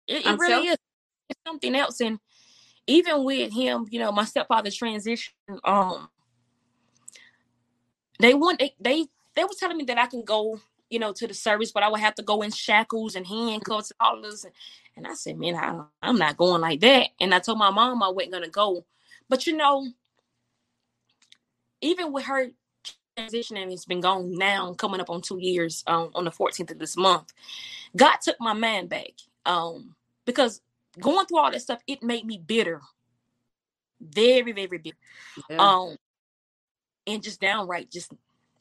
it 0.07 0.39
really 0.39 0.67
is. 0.67 0.77
It's 1.29 1.39
something 1.45 1.75
else, 1.75 2.01
and 2.01 2.19
even 2.87 3.23
with 3.23 3.53
him, 3.53 3.87
you 3.89 3.99
know, 3.99 4.11
my 4.11 4.25
stepfather 4.25 4.71
transition, 4.71 5.33
um, 5.63 6.09
they 8.19 8.33
want 8.33 8.59
they 8.59 8.73
they 8.79 9.05
they 9.35 9.43
were 9.43 9.49
telling 9.59 9.77
me 9.77 9.83
that 9.85 9.97
I 9.97 10.07
can 10.07 10.23
go, 10.23 10.59
you 10.89 10.99
know, 10.99 11.13
to 11.13 11.27
the 11.27 11.33
service, 11.33 11.71
but 11.71 11.83
I 11.83 11.89
would 11.89 11.99
have 11.99 12.15
to 12.15 12.23
go 12.23 12.41
in 12.41 12.51
shackles 12.51 13.15
and 13.15 13.27
handcuffs 13.27 13.91
and 13.91 13.97
all 13.99 14.21
this. 14.21 14.43
And, 14.43 14.53
and 14.97 15.07
I 15.07 15.13
said, 15.13 15.37
man, 15.37 15.55
I, 15.55 15.83
I'm 16.01 16.17
not 16.17 16.37
going 16.37 16.61
like 16.61 16.79
that. 16.81 17.09
And 17.19 17.33
I 17.33 17.39
told 17.39 17.57
my 17.57 17.69
mom 17.69 18.01
I 18.01 18.09
wasn't 18.09 18.33
gonna 18.33 18.49
go. 18.49 18.85
But 19.29 19.45
you 19.45 19.57
know, 19.57 19.87
even 21.85 22.11
with 22.11 22.25
her 22.25 22.49
transitioning, 23.17 23.71
it's 23.71 23.85
been 23.85 24.01
gone 24.01 24.33
now, 24.35 24.73
coming 24.73 24.99
up 24.99 25.09
on 25.09 25.21
two 25.21 25.39
years 25.39 25.83
um, 25.87 26.09
on 26.15 26.25
the 26.25 26.31
14th 26.31 26.71
of 26.71 26.79
this 26.79 26.97
month. 26.97 27.31
God 27.95 28.17
took 28.21 28.35
my 28.39 28.53
man 28.53 28.87
back 28.87 29.11
um, 29.45 29.95
because 30.25 30.61
going 30.99 31.25
through 31.25 31.39
all 31.39 31.51
that 31.51 31.61
stuff, 31.61 31.81
it 31.87 32.03
made 32.03 32.25
me 32.25 32.37
bitter, 32.37 32.81
very, 34.01 34.51
very 34.51 34.77
bitter, 34.77 34.97
yeah. 35.49 35.57
um, 35.57 35.95
and 37.07 37.23
just 37.23 37.39
downright, 37.39 37.91
just, 37.91 38.11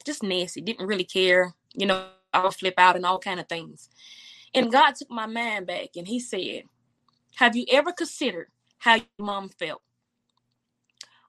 just 0.05 0.23
nasty. 0.23 0.61
Didn't 0.61 0.87
really 0.87 1.03
care, 1.03 1.53
you 1.73 1.85
know. 1.85 2.07
I 2.31 2.43
would 2.43 2.53
flip 2.53 2.73
out 2.77 2.97
and 2.97 3.05
all 3.05 3.17
kind 3.17 3.39
of 3.39 3.47
things. 3.47 3.89
And 4.53 4.69
God 4.69 4.93
took 4.95 5.09
my 5.09 5.25
mind 5.25 5.67
back, 5.67 5.91
and 5.95 6.05
He 6.05 6.19
said, 6.19 6.63
"Have 7.35 7.55
you 7.55 7.65
ever 7.71 7.93
considered 7.93 8.49
how 8.77 8.95
your 8.95 9.05
mom 9.17 9.49
felt? 9.57 9.81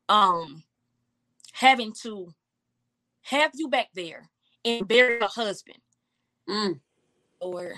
Um, 0.08 0.64
having 1.56 1.92
to 2.02 2.28
have 3.22 3.50
you 3.54 3.68
back 3.68 3.88
there 3.94 4.28
and 4.64 4.86
bury 4.86 5.18
a 5.20 5.26
husband. 5.26 5.78
Mm. 6.48 6.80
Or 7.40 7.74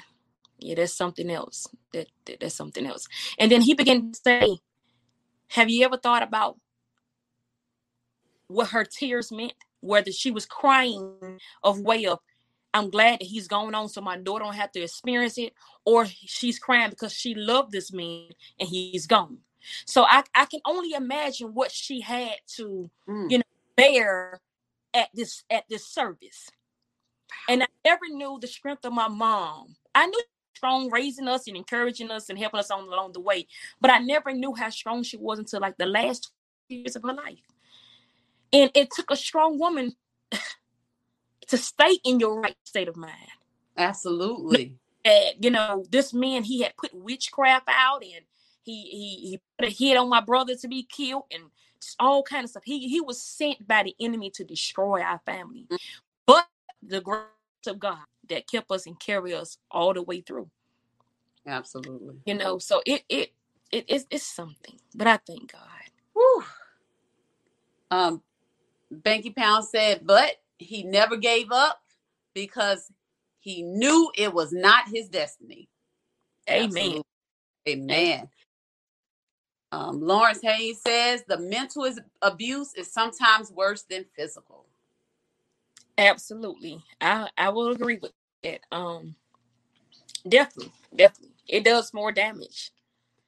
yeah, 0.59 0.75
that's 0.75 0.95
something 0.95 1.31
else. 1.31 1.67
That, 1.93 2.09
that 2.27 2.41
that's 2.41 2.55
something 2.55 2.87
else. 2.87 3.07
And 3.39 3.51
then 3.51 3.63
he 3.63 3.75
began 3.75 4.13
to 4.13 4.21
say, 4.23 4.59
Have 5.49 5.71
you 5.71 5.85
ever 5.85 5.97
thought 5.97 6.23
about 6.23 6.59
what 8.49 8.69
her 8.69 8.85
tears 8.85 9.31
meant? 9.31 9.55
Whether 9.81 10.11
she 10.11 10.31
was 10.31 10.45
crying 10.45 11.39
of 11.63 11.81
way 11.81 12.07
of 12.07 12.19
I'm 12.75 12.91
glad 12.91 13.21
that 13.21 13.27
he's 13.27 13.49
going 13.49 13.75
on 13.75 13.89
so 13.89 14.01
my 14.01 14.19
daughter 14.19 14.45
don't 14.45 14.55
have 14.55 14.73
to 14.73 14.83
experience 14.83 15.39
it, 15.39 15.55
or 15.85 16.07
she's 16.07 16.59
crying 16.59 16.91
because 16.91 17.13
she 17.15 17.35
loved 17.35 17.73
this 17.73 17.93
man 17.93 18.29
and 18.61 18.69
he's 18.69 19.07
gone. 19.07 19.39
So 19.87 20.05
I, 20.05 20.23
I 20.35 20.45
can 20.45 20.61
only 20.67 20.93
imagine 20.93 21.55
what 21.55 21.73
she 21.73 22.01
had 22.01 22.37
to, 22.57 22.91
mm. 23.09 23.31
you 23.31 23.39
know, 23.39 23.45
bear 23.79 24.41
at 24.95 25.09
this 25.15 25.45
at 25.51 25.65
this 25.69 25.87
service. 25.87 26.49
And 27.49 27.63
I 27.63 27.67
never 27.85 28.09
knew 28.11 28.39
the 28.41 28.47
strength 28.47 28.85
of 28.85 28.93
my 28.93 29.09
mom. 29.09 29.77
I 29.95 30.07
knew 30.07 30.23
strong 30.55 30.91
raising 30.91 31.29
us 31.29 31.47
and 31.47 31.57
encouraging 31.57 32.11
us 32.11 32.29
and 32.29 32.39
helping 32.39 32.59
us 32.59 32.71
on 32.71 32.89
along 32.89 33.13
the 33.13 33.21
way, 33.21 33.47
but 33.81 33.91
I 33.91 33.99
never 33.99 34.33
knew 34.33 34.55
how 34.55 34.71
strong 34.71 35.03
she 35.03 35.17
was 35.17 35.39
until 35.39 35.61
like 35.61 35.77
the 35.79 35.87
last 35.87 36.33
years 36.69 36.97
of 36.97 37.03
her 37.03 37.15
life. 37.15 37.39
And 38.53 38.71
it 38.75 38.91
took 38.91 39.11
a 39.11 39.17
strong 39.17 39.59
woman 39.59 39.95
to 41.49 41.57
stay 41.57 41.99
in 42.05 42.19
your 42.19 42.41
right 42.41 42.57
state 42.65 42.89
of 42.89 42.97
mind. 42.97 43.15
Absolutely. 43.77 44.75
And, 45.05 45.45
you 45.45 45.51
know, 45.51 45.85
this 45.91 46.13
man 46.13 46.43
he 46.43 46.63
had 46.63 46.77
put 46.77 46.93
witchcraft 46.93 47.69
out 47.69 48.03
and 48.03 48.25
he 48.63 48.83
he 48.83 49.29
he 49.29 49.41
put 49.59 49.69
a 49.69 49.71
hit 49.71 49.97
on 49.97 50.09
my 50.09 50.21
brother 50.21 50.55
to 50.57 50.69
be 50.69 50.83
killed 50.83 51.25
and 51.31 51.45
all 51.99 52.23
kind 52.23 52.45
of 52.45 52.51
stuff. 52.51 52.65
He 52.65 52.89
he 52.89 53.01
was 53.01 53.23
sent 53.23 53.67
by 53.67 53.83
the 53.83 53.95
enemy 54.01 54.31
to 54.31 54.45
destroy 54.45 55.01
our 55.01 55.21
family, 55.27 55.67
but 56.27 56.47
the 56.83 57.01
grace 57.01 57.25
of 57.67 57.79
God 57.79 57.99
that 58.29 58.49
kept 58.49 58.71
us 58.71 58.87
and 58.87 58.99
carry 58.99 59.35
us 59.35 59.59
all 59.71 59.95
the 59.95 60.03
way 60.03 60.21
through. 60.21 60.51
Absolutely. 61.47 62.17
You 62.27 62.35
know, 62.35 62.59
so 62.59 62.83
it 62.87 63.03
it 63.09 63.33
it 63.73 63.89
is 63.89 64.07
it's 64.11 64.25
something, 64.25 64.79
but 64.95 65.07
I 65.07 65.19
thank 65.27 65.53
God. 65.53 65.63
Whew. 66.15 66.45
Um, 67.91 68.23
Banky 68.93 69.35
Pound 69.35 69.65
said, 69.65 70.01
but 70.05 70.37
he 70.59 70.83
never 70.83 71.17
gave 71.17 71.51
up 71.53 71.81
because 72.35 72.91
he 73.41 73.63
knew 73.63 74.11
it 74.17 74.33
was 74.33 74.53
not 74.53 74.85
his 74.93 75.09
destiny. 75.09 75.69
Amen. 76.51 76.67
Absolutely. 76.67 77.03
Amen. 77.69 78.29
Um, 79.71 80.01
Lawrence 80.01 80.41
Hayes 80.43 80.81
says 80.81 81.25
the 81.29 81.39
mental 81.39 81.89
abuse 82.23 82.75
is 82.75 82.91
sometimes 82.91 83.51
worse 83.53 83.83
than 83.83 84.07
physical. 84.17 84.67
Absolutely, 85.99 86.83
I 87.01 87.29
I 87.37 87.51
will 87.51 87.69
agree 87.69 87.99
with 88.01 88.13
that. 88.45 88.61
Um, 88.73 89.15
definitely, 90.27 90.73
definitely, 90.95 91.35
it 91.49 91.65
does 91.65 91.93
more 91.93 92.13
damage. 92.13 92.71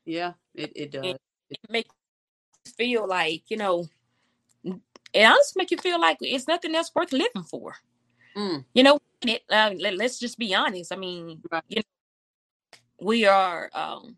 Yeah, 0.04 0.32
it 0.54 0.72
it 0.74 0.92
does. 0.92 1.04
It, 1.04 1.20
it 1.50 1.58
makes 1.68 1.90
you 2.64 2.72
feel 2.72 3.06
like 3.06 3.42
you 3.48 3.56
know, 3.56 3.86
it 4.64 5.24
honestly 5.24 5.60
make 5.60 5.70
you 5.70 5.78
feel 5.78 6.00
like 6.00 6.18
it's 6.20 6.48
nothing 6.48 6.74
else 6.74 6.90
worth 6.94 7.12
living 7.12 7.42
for. 7.42 7.74
Mm. 8.36 8.64
You 8.72 8.82
know, 8.84 8.98
it, 9.22 9.42
uh, 9.50 9.72
let, 9.78 10.00
us 10.00 10.18
just 10.18 10.38
be 10.38 10.54
honest. 10.54 10.92
I 10.92 10.96
mean, 10.96 11.42
right. 11.50 11.62
you 11.68 11.76
know, 11.76 12.78
we 13.00 13.26
are 13.26 13.70
um 13.74 14.16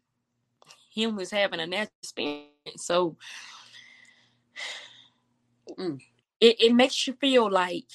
humans 0.92 1.30
having 1.30 1.60
a 1.60 1.66
natural 1.66 1.94
experience. 2.02 2.50
So 2.78 3.16
mm. 5.78 5.98
it, 6.40 6.60
it 6.60 6.74
makes 6.74 7.06
you 7.06 7.14
feel 7.14 7.50
like 7.50 7.86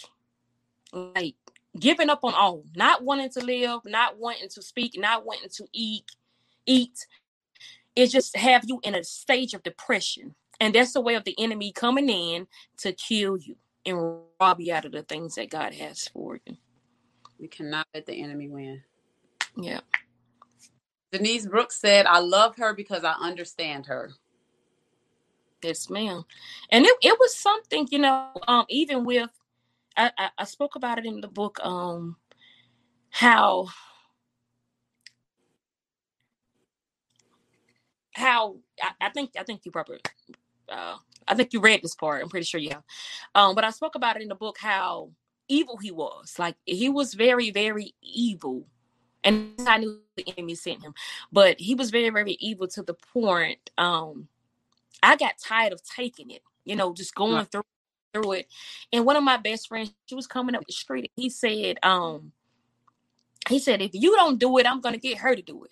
like 0.94 1.36
giving 1.80 2.10
up 2.10 2.20
on 2.24 2.34
all, 2.34 2.64
not 2.76 3.04
wanting 3.04 3.30
to 3.32 3.44
live, 3.44 3.82
not 3.86 4.18
wanting 4.18 4.50
to 4.50 4.62
speak, 4.62 4.94
not 4.98 5.26
wanting 5.26 5.50
to 5.50 5.68
eat, 5.74 6.06
eat. 6.66 7.06
It 7.96 8.08
just 8.08 8.36
have 8.36 8.64
you 8.66 8.80
in 8.84 8.96
a 8.96 9.04
stage 9.04 9.54
of 9.54 9.64
depression. 9.64 10.36
And 10.60 10.74
that's 10.74 10.94
the 10.94 11.02
way 11.02 11.16
of 11.16 11.24
the 11.24 11.36
enemy 11.40 11.72
coming 11.72 12.10
in 12.10 12.48
to 12.80 12.94
kill 12.94 13.38
you 13.38 13.56
and 13.86 14.22
rob 14.40 14.60
you 14.60 14.74
out 14.74 14.86
of 14.86 14.92
the 14.92 15.04
things 15.04 15.36
that 15.36 15.50
God 15.50 15.74
has 15.74 16.08
for 16.08 16.40
you. 16.46 16.58
We 17.40 17.48
cannot 17.48 17.88
let 17.94 18.06
the 18.06 18.22
enemy 18.22 18.50
win. 18.50 18.82
Yeah. 19.56 19.82
Denise 21.18 21.48
Brooks 21.48 21.80
said, 21.80 22.06
I 22.06 22.20
love 22.20 22.56
her 22.58 22.74
because 22.74 23.04
I 23.04 23.14
understand 23.14 23.88
her. 23.88 24.12
Yes, 25.64 25.90
ma'am. 25.90 26.24
And 26.72 26.86
it, 26.86 26.96
it 27.02 27.20
was 27.20 27.36
something, 27.36 27.88
you 27.92 28.00
know, 28.00 28.30
um, 28.48 28.66
even 28.70 29.04
with 29.06 29.30
I, 29.96 30.12
I, 30.18 30.30
I 30.38 30.44
spoke 30.44 30.76
about 30.76 31.00
it 31.00 31.06
in 31.06 31.22
the 31.22 31.28
book, 31.28 31.60
um, 31.64 32.18
how 33.10 33.68
how 38.14 38.58
I, 38.82 38.92
I 39.02 39.10
think 39.10 39.32
I 39.38 39.44
think 39.44 39.62
you 39.66 39.72
probably 39.72 40.00
uh, 40.70 40.98
I 41.28 41.36
think 41.36 41.54
you 41.54 41.60
read 41.60 41.82
this 41.82 41.96
part. 41.96 42.22
I'm 42.22 42.30
pretty 42.30 42.46
sure 42.46 42.60
you 42.60 42.70
have. 42.70 42.84
Um, 43.34 43.56
but 43.56 43.64
I 43.64 43.72
spoke 43.72 43.96
about 43.96 44.16
it 44.16 44.22
in 44.22 44.28
the 44.28 44.36
book 44.36 44.58
how 44.60 45.12
evil 45.48 45.78
he 45.78 45.92
was. 45.92 46.36
Like 46.38 46.56
he 46.66 46.90
was 46.90 47.14
very, 47.16 47.52
very 47.52 47.96
evil 48.02 48.68
and 49.24 49.54
I 49.66 49.78
knew 49.78 50.00
the 50.16 50.28
enemy 50.38 50.56
sent 50.56 50.84
him. 50.84 50.94
But 51.32 51.60
he 51.60 51.76
was 51.76 51.92
very, 51.92 52.10
very 52.10 52.38
evil 52.40 52.68
to 52.70 52.84
the 52.84 52.94
point. 52.94 53.72
Um, 53.78 54.28
I 55.04 55.16
got 55.16 55.38
tired 55.38 55.74
of 55.74 55.82
taking 55.84 56.32
it, 56.32 56.42
you 56.66 56.76
know, 56.76 56.94
just 56.94 57.16
going 57.16 57.46
through 57.46 57.64
through 58.14 58.32
it. 58.34 58.48
And 58.92 59.06
one 59.06 59.16
of 59.16 59.24
my 59.24 59.38
best 59.38 59.68
friends, 59.68 59.94
she 60.06 60.16
was 60.16 60.28
coming 60.28 60.56
up 60.56 60.66
the 60.66 60.74
street. 60.74 61.12
He 61.16 61.30
said, 61.30 61.78
um, 61.84 62.32
he 63.50 63.60
said, 63.60 63.82
if 63.82 63.92
you 63.94 64.16
don't 64.16 64.40
do 64.40 64.58
it, 64.58 64.66
I'm 64.66 64.82
gonna 64.82 64.98
get 64.98 65.20
her 65.20 65.36
to 65.36 65.42
do 65.42 65.64
it. 65.64 65.72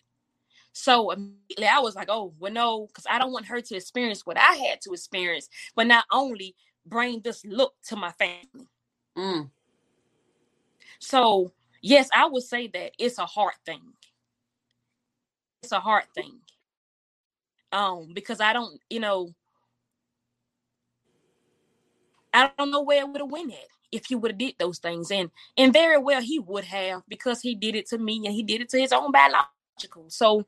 So 0.74 1.12
immediately 1.12 1.68
I 1.68 1.80
was 1.80 1.96
like, 1.96 2.10
oh, 2.10 2.34
well, 2.38 2.52
no, 2.52 2.88
because 2.88 3.06
I 3.10 3.18
don't 3.18 3.32
want 3.32 3.46
her 3.46 3.62
to 3.62 3.76
experience 3.76 4.26
what 4.26 4.38
I 4.38 4.56
had 4.56 4.82
to 4.82 4.92
experience, 4.92 5.50
but 5.76 5.88
not 5.88 6.06
only 6.12 6.56
bring 6.86 7.22
this 7.22 7.46
look 7.46 7.74
to 7.88 7.96
my 7.96 8.12
family. 8.12 8.68
Mm. 9.18 9.50
So 11.00 11.54
yes, 11.86 12.10
I 12.14 12.26
would 12.26 12.44
say 12.44 12.68
that 12.68 12.92
it's 12.98 13.20
a 13.20 13.26
hard 13.26 13.54
thing. 13.66 13.82
It's 15.62 15.72
a 15.72 15.80
hard 15.80 16.06
thing. 16.16 16.40
Um, 17.72 18.12
because 18.14 18.42
I 18.42 18.54
don't, 18.54 18.80
you 18.90 19.00
know, 19.00 19.30
I 22.34 22.52
don't 22.58 22.72
know 22.72 22.82
where 22.82 23.02
it 23.02 23.08
would 23.08 23.22
have 23.22 23.32
went 23.32 23.52
at 23.52 23.68
if 23.92 24.06
he 24.08 24.16
would 24.16 24.32
have 24.32 24.38
did 24.38 24.56
those 24.58 24.80
things. 24.80 25.12
And 25.12 25.30
and 25.58 25.72
very 25.72 25.98
well 25.98 26.22
he 26.22 26.40
would 26.40 26.66
have 26.66 27.04
because 27.08 27.42
he 27.42 27.56
did 27.56 27.76
it 27.76 27.88
to 27.90 27.98
me 27.98 28.22
and 28.26 28.34
he 28.34 28.44
did 28.44 28.62
it 28.62 28.70
to 28.70 28.80
his 28.80 28.92
own 28.92 29.12
biological. 29.12 30.10
So, 30.10 30.46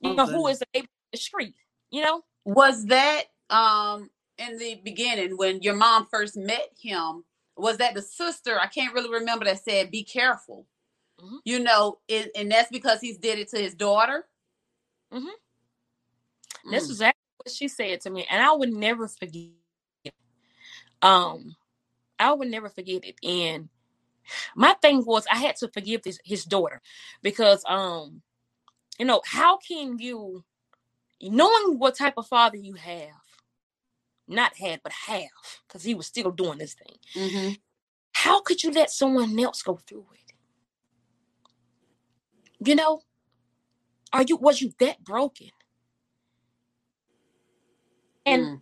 you 0.00 0.10
oh, 0.10 0.14
know, 0.14 0.26
who 0.26 0.48
is 0.48 0.62
the 0.74 0.84
street, 1.14 1.54
you 1.90 2.02
know? 2.02 2.22
Was 2.44 2.86
that 2.86 3.24
um 3.50 4.10
in 4.38 4.58
the 4.58 4.80
beginning 4.82 5.36
when 5.36 5.62
your 5.62 5.74
mom 5.74 6.06
first 6.10 6.36
met 6.36 6.70
him? 6.80 7.24
Was 7.56 7.76
that 7.78 7.94
the 7.94 8.02
sister? 8.02 8.58
I 8.58 8.66
can't 8.66 8.94
really 8.94 9.10
remember 9.10 9.44
that 9.44 9.62
said, 9.62 9.90
be 9.90 10.02
careful. 10.04 10.66
Mm-hmm. 11.22 11.36
You 11.44 11.60
know, 11.60 11.98
and, 12.08 12.28
and, 12.36 12.50
that's 12.50 12.70
because 12.70 13.00
he's 13.00 13.18
did 13.18 13.38
it 13.38 13.48
to 13.50 13.58
his 13.58 13.74
daughter. 13.74 14.26
Mm-hmm. 15.12 15.26
Mm. 15.26 16.70
This 16.70 16.84
is 16.84 16.90
exactly 16.90 17.20
what 17.36 17.54
she 17.54 17.68
said 17.68 18.00
to 18.00 18.10
me, 18.10 18.26
and 18.28 18.42
I 18.42 18.52
would 18.52 18.72
never 18.72 19.06
forget. 19.06 19.50
Um, 21.00 21.56
I 22.18 22.32
would 22.32 22.48
never 22.48 22.68
forget 22.68 23.04
it. 23.04 23.16
And 23.22 23.68
my 24.54 24.74
thing 24.80 25.04
was 25.04 25.26
I 25.30 25.36
had 25.36 25.56
to 25.56 25.68
forgive 25.68 26.02
his, 26.04 26.18
his 26.24 26.44
daughter 26.44 26.80
because 27.22 27.64
um 27.66 28.22
you 28.98 29.04
know 29.04 29.20
how 29.24 29.56
can 29.58 29.98
you 29.98 30.44
knowing 31.20 31.78
what 31.78 31.96
type 31.96 32.14
of 32.16 32.26
father 32.26 32.56
you 32.56 32.74
have 32.74 33.10
not 34.28 34.56
had 34.56 34.80
but 34.82 34.92
have 34.92 35.28
because 35.66 35.82
he 35.82 35.94
was 35.94 36.06
still 36.06 36.30
doing 36.30 36.58
this 36.58 36.74
thing 36.74 36.96
Mm-hmm. 37.14 37.52
how 38.12 38.40
could 38.40 38.62
you 38.62 38.70
let 38.70 38.90
someone 38.90 39.38
else 39.38 39.62
go 39.62 39.78
through 39.86 40.06
it 40.14 40.21
you 42.64 42.74
know 42.74 43.02
are 44.12 44.24
you 44.28 44.36
was 44.36 44.60
you 44.60 44.72
that 44.80 45.02
broken? 45.04 45.50
And 48.26 48.48
Mm. 48.48 48.60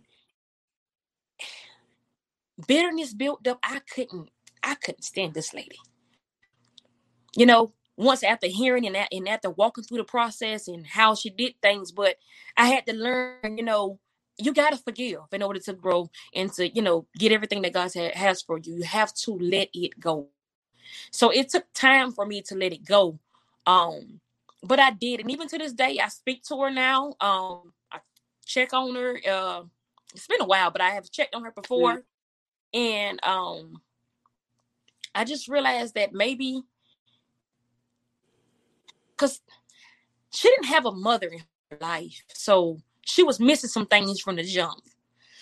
bitterness 2.67 3.13
built 3.13 3.47
up. 3.47 3.59
I 3.63 3.79
couldn't 3.93 4.29
i 4.63 4.75
couldn't 4.75 5.03
stand 5.03 5.33
this 5.33 5.53
lady. 5.53 5.79
You 7.35 7.45
know 7.45 7.73
once 7.97 8.23
after 8.23 8.47
hearing 8.47 8.87
and, 8.87 8.97
and 9.11 9.27
after 9.29 9.49
walking 9.49 9.83
through 9.83 9.97
the 9.99 10.03
process 10.03 10.67
and 10.67 10.87
how 10.87 11.13
she 11.13 11.29
did 11.29 11.53
things 11.61 11.91
but 11.91 12.15
i 12.57 12.67
had 12.67 12.85
to 12.87 12.93
learn 12.93 13.57
you 13.57 13.63
know 13.63 13.99
you 14.37 14.53
got 14.53 14.71
to 14.71 14.77
forgive 14.77 15.19
in 15.31 15.43
order 15.43 15.59
to 15.59 15.73
grow 15.73 16.09
and 16.33 16.51
to 16.53 16.69
you 16.75 16.81
know 16.81 17.05
get 17.17 17.31
everything 17.31 17.61
that 17.61 17.73
god 17.73 17.91
ha- 17.95 18.11
has 18.15 18.41
for 18.41 18.57
you. 18.57 18.77
You 18.77 18.83
have 18.83 19.13
to 19.15 19.33
let 19.33 19.69
it 19.73 19.99
go. 19.99 20.29
So 21.11 21.29
it 21.29 21.49
took 21.49 21.71
time 21.73 22.11
for 22.11 22.25
me 22.25 22.41
to 22.43 22.55
let 22.55 22.73
it 22.73 22.85
go 22.85 23.19
um 23.67 24.19
but 24.63 24.79
i 24.79 24.91
did 24.91 25.19
and 25.19 25.31
even 25.31 25.47
to 25.47 25.57
this 25.57 25.73
day 25.73 25.99
i 26.03 26.07
speak 26.07 26.43
to 26.43 26.57
her 26.61 26.71
now 26.71 27.07
um 27.21 27.73
i 27.91 27.99
check 28.45 28.73
on 28.73 28.95
her 28.95 29.19
uh 29.29 29.63
it's 30.13 30.27
been 30.27 30.41
a 30.41 30.45
while 30.45 30.71
but 30.71 30.81
i 30.81 30.89
have 30.89 31.09
checked 31.11 31.35
on 31.35 31.43
her 31.43 31.51
before 31.51 32.03
and 32.73 33.23
um 33.23 33.81
i 35.15 35.23
just 35.23 35.47
realized 35.47 35.95
that 35.95 36.13
maybe 36.13 36.61
because 39.11 39.41
she 40.33 40.49
didn't 40.49 40.65
have 40.67 40.85
a 40.85 40.91
mother 40.91 41.27
in 41.27 41.39
her 41.71 41.77
life 41.81 42.23
so 42.33 42.77
she 43.05 43.23
was 43.23 43.39
missing 43.39 43.69
some 43.69 43.85
things 43.85 44.19
from 44.19 44.35
the 44.35 44.43
jump 44.43 44.83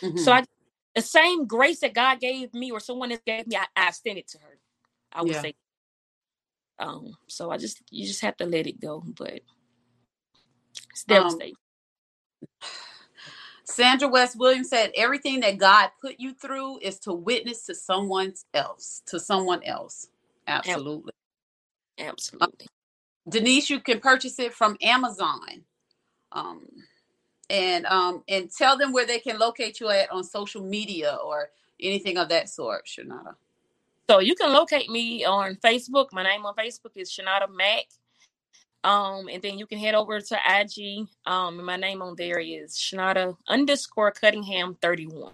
Mhm. 0.01 0.17
so 0.19 0.31
i 0.33 0.43
the 0.95 1.01
same 1.01 1.45
grace 1.45 1.79
that 1.79 1.93
god 1.93 2.19
gave 2.19 2.53
me 2.53 2.71
or 2.71 2.79
someone 2.79 3.09
that 3.09 3.23
gave 3.25 3.47
me 3.47 3.55
i, 3.55 3.65
I 3.75 3.87
extended 3.89 4.27
to 4.29 4.39
her 4.39 4.57
i 5.13 5.21
would 5.21 5.35
Yeah. 5.35 5.41
say 5.41 5.55
um 6.79 7.15
so 7.27 7.51
i 7.51 7.57
just 7.57 7.81
you 7.91 8.05
just 8.05 8.21
have 8.21 8.37
to 8.37 8.45
let 8.45 8.67
it 8.67 8.79
go 8.79 9.03
but 9.17 9.41
it's 10.91 11.05
Um, 11.09 11.39
Sandra 13.63 14.07
West 14.07 14.37
Williams 14.37 14.69
said 14.69 14.91
everything 14.95 15.41
that 15.41 15.59
God 15.59 15.91
put 16.01 16.15
you 16.17 16.33
through 16.33 16.79
is 16.79 16.97
to 17.01 17.13
witness 17.13 17.65
to 17.67 17.75
someone 17.75 18.33
else, 18.53 19.03
to 19.05 19.19
someone 19.19 19.63
else. 19.63 20.07
Absolutely. 20.47 21.11
absolutely 21.99 22.65
Denise, 23.27 23.69
you 23.69 23.79
can 23.79 23.99
purchase 23.99 24.39
it 24.39 24.53
from 24.53 24.75
Amazon. 24.81 25.63
Um, 26.31 26.65
and 27.49 27.85
um, 27.85 28.23
and 28.27 28.51
tell 28.51 28.77
them 28.77 28.91
where 28.91 29.05
they 29.05 29.19
can 29.19 29.39
locate 29.39 29.79
you 29.79 29.89
at 29.89 30.11
on 30.11 30.23
social 30.23 30.63
media 30.63 31.17
or 31.23 31.49
anything 31.79 32.17
of 32.17 32.29
that 32.29 32.49
sort, 32.49 32.85
Shanata. 32.85 33.35
So 34.09 34.17
you 34.17 34.33
can 34.33 34.51
locate 34.51 34.89
me 34.89 35.23
on 35.23 35.55
Facebook. 35.57 36.07
My 36.11 36.23
name 36.23 36.43
on 36.43 36.55
Facebook 36.55 36.93
is 36.95 37.11
Shanata 37.11 37.47
Mack. 37.47 37.85
Um, 38.83 39.29
and 39.31 39.39
then 39.39 39.59
you 39.59 39.67
can 39.67 39.77
head 39.77 39.93
over 39.93 40.19
to 40.19 40.35
IG. 40.35 41.07
Um, 41.27 41.57
and 41.57 41.65
my 41.65 41.75
name 41.75 42.01
on 42.01 42.15
there 42.15 42.39
is 42.39 42.73
Shanata 42.73 43.37
underscore 43.47 44.09
Cunningham 44.09 44.75
31. 44.81 45.33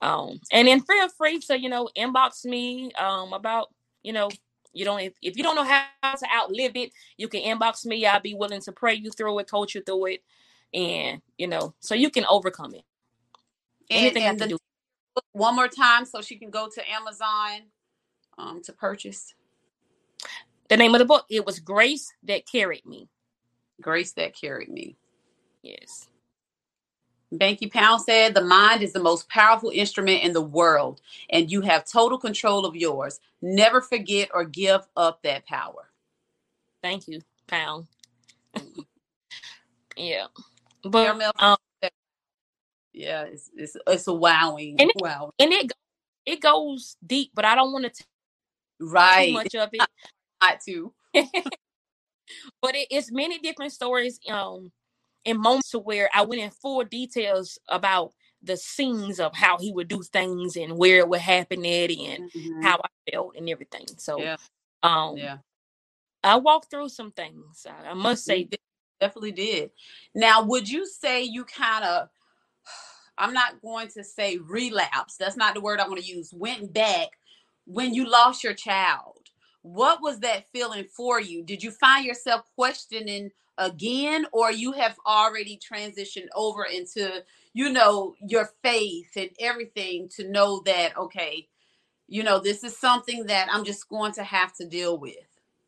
Um, 0.00 0.40
and 0.50 0.66
then 0.66 0.80
feel 0.80 1.10
free 1.10 1.40
to, 1.40 1.60
you 1.60 1.68
know, 1.68 1.90
inbox 1.94 2.46
me 2.46 2.90
um 2.94 3.34
about, 3.34 3.68
you 4.02 4.14
know, 4.14 4.30
you 4.72 4.86
don't 4.86 5.00
if, 5.00 5.12
if 5.20 5.36
you 5.36 5.42
don't 5.42 5.54
know 5.54 5.62
how 5.62 5.84
to 6.02 6.26
outlive 6.34 6.72
it, 6.74 6.92
you 7.18 7.28
can 7.28 7.42
inbox 7.42 7.84
me. 7.84 8.06
I'll 8.06 8.18
be 8.18 8.32
willing 8.32 8.62
to 8.62 8.72
pray 8.72 8.94
you 8.94 9.10
through 9.10 9.38
it, 9.40 9.50
coach 9.50 9.74
you 9.74 9.82
through 9.82 10.06
it, 10.06 10.22
and 10.72 11.20
you 11.36 11.48
know, 11.48 11.74
so 11.80 11.94
you 11.94 12.08
can 12.08 12.24
overcome 12.24 12.74
it. 12.74 12.84
And, 13.90 14.06
Anything 14.06 14.22
I 14.22 14.26
and 14.28 14.38
can 14.38 14.48
the 14.48 14.54
do. 14.54 14.62
One 15.32 15.56
more 15.56 15.68
time 15.68 16.04
so 16.04 16.20
she 16.20 16.36
can 16.36 16.50
go 16.50 16.68
to 16.72 16.90
Amazon 16.90 17.62
um, 18.38 18.62
to 18.62 18.72
purchase 18.72 19.34
The 20.68 20.76
name 20.76 20.94
of 20.94 21.00
the 21.00 21.04
book, 21.04 21.26
it 21.30 21.44
was 21.44 21.60
Grace 21.60 22.12
That 22.24 22.46
Carried 22.46 22.86
Me. 22.86 23.08
Grace 23.80 24.12
That 24.12 24.34
Carried 24.34 24.68
Me. 24.68 24.96
Yes. 25.62 26.08
Banky 27.32 27.72
Pound 27.72 28.02
said, 28.02 28.34
The 28.34 28.44
mind 28.44 28.82
is 28.82 28.92
the 28.92 29.02
most 29.02 29.28
powerful 29.28 29.70
instrument 29.70 30.22
in 30.22 30.32
the 30.32 30.42
world, 30.42 31.00
and 31.30 31.50
you 31.50 31.62
have 31.62 31.84
total 31.84 32.18
control 32.18 32.66
of 32.66 32.76
yours. 32.76 33.20
Never 33.40 33.80
forget 33.80 34.28
or 34.34 34.44
give 34.44 34.86
up 34.96 35.22
that 35.22 35.46
power. 35.46 35.88
Thank 36.82 37.08
you, 37.08 37.20
Pound. 37.46 37.86
yeah. 39.96 40.26
But 40.84 41.22
um 41.38 41.56
yeah, 42.92 43.22
it's, 43.24 43.50
it's, 43.56 43.76
it's 43.86 44.06
a 44.06 44.12
wowing. 44.14 44.76
And 44.80 44.90
it- 44.90 44.96
wow. 44.96 45.32
and 45.38 45.52
it 45.52 45.72
it 46.24 46.40
goes 46.40 46.96
deep, 47.04 47.30
but 47.34 47.44
I 47.44 47.54
don't 47.54 47.72
want 47.72 47.84
to 47.84 47.90
take 47.90 48.06
too 48.80 48.86
Right. 48.86 49.32
much 49.32 49.54
of 49.54 49.68
it. 49.72 49.82
Got 50.42 50.60
too, 50.60 50.92
but 51.14 52.74
it, 52.74 52.88
it's 52.90 53.12
many 53.12 53.38
different 53.38 53.72
stories 53.72 54.18
um 54.28 54.72
in 55.24 55.40
moments 55.40 55.70
to 55.70 55.78
where 55.78 56.10
I 56.12 56.22
went 56.22 56.42
in 56.42 56.50
full 56.50 56.82
details 56.84 57.58
about 57.68 58.12
the 58.42 58.56
scenes 58.56 59.20
of 59.20 59.34
how 59.36 59.56
he 59.58 59.72
would 59.72 59.86
do 59.86 60.02
things 60.02 60.56
and 60.56 60.76
where 60.76 60.98
it 60.98 61.08
would 61.08 61.20
happen 61.20 61.64
at 61.64 61.90
and 61.92 62.28
Mhm. 62.32 62.62
how 62.64 62.80
I 62.82 63.10
felt 63.12 63.36
and 63.36 63.48
everything. 63.48 63.86
So 63.98 64.20
Yeah. 64.20 64.36
um 64.82 65.16
Yeah. 65.16 65.38
I 66.24 66.36
walked 66.36 66.70
through 66.70 66.88
some 66.88 67.12
things. 67.12 67.66
I, 67.68 67.90
I 67.90 67.94
must 67.94 68.24
say 68.24 68.48
definitely 69.00 69.32
did. 69.32 69.70
Now, 70.14 70.42
would 70.44 70.68
you 70.68 70.86
say 70.86 71.22
you 71.22 71.44
kind 71.44 71.84
of, 71.84 72.08
I'm 73.22 73.34
not 73.34 73.62
going 73.62 73.88
to 73.90 74.04
say 74.04 74.38
relapse. 74.38 75.16
That's 75.18 75.38
not 75.38 75.54
the 75.54 75.62
word 75.62 75.80
I 75.80 75.88
want 75.88 76.00
to 76.00 76.06
use. 76.06 76.34
Went 76.34 76.74
back 76.74 77.10
when 77.66 77.94
you 77.94 78.10
lost 78.10 78.44
your 78.44 78.54
child. 78.54 79.18
What 79.62 80.02
was 80.02 80.20
that 80.20 80.46
feeling 80.52 80.86
for 80.96 81.20
you? 81.20 81.44
Did 81.44 81.64
you 81.64 81.72
find 81.72 82.06
yourself 82.06 82.42
questioning 82.56 83.32
again, 83.58 84.26
or 84.32 84.52
you 84.52 84.72
have 84.74 84.96
already 85.06 85.60
transitioned 85.60 86.28
over 86.36 86.64
into, 86.66 87.24
you 87.54 87.70
know, 87.72 88.16
your 88.28 88.50
faith 88.64 89.10
and 89.16 89.30
everything 89.40 90.10
to 90.16 90.30
know 90.30 90.62
that, 90.66 90.96
okay, 90.98 91.48
you 92.08 92.22
know, 92.24 92.40
this 92.40 92.64
is 92.64 92.78
something 92.78 93.26
that 93.26 93.48
I'm 93.52 93.64
just 93.64 93.88
going 93.88 94.12
to 94.14 94.24
have 94.24 94.54
to 94.56 94.66
deal 94.68 94.98
with? 94.98 95.16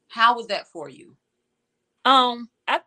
How 0.09 0.37
was 0.37 0.49
that 0.49 0.69
for 0.69 0.89
you? 0.91 1.17
um 2.05 2.51
I 2.69 2.81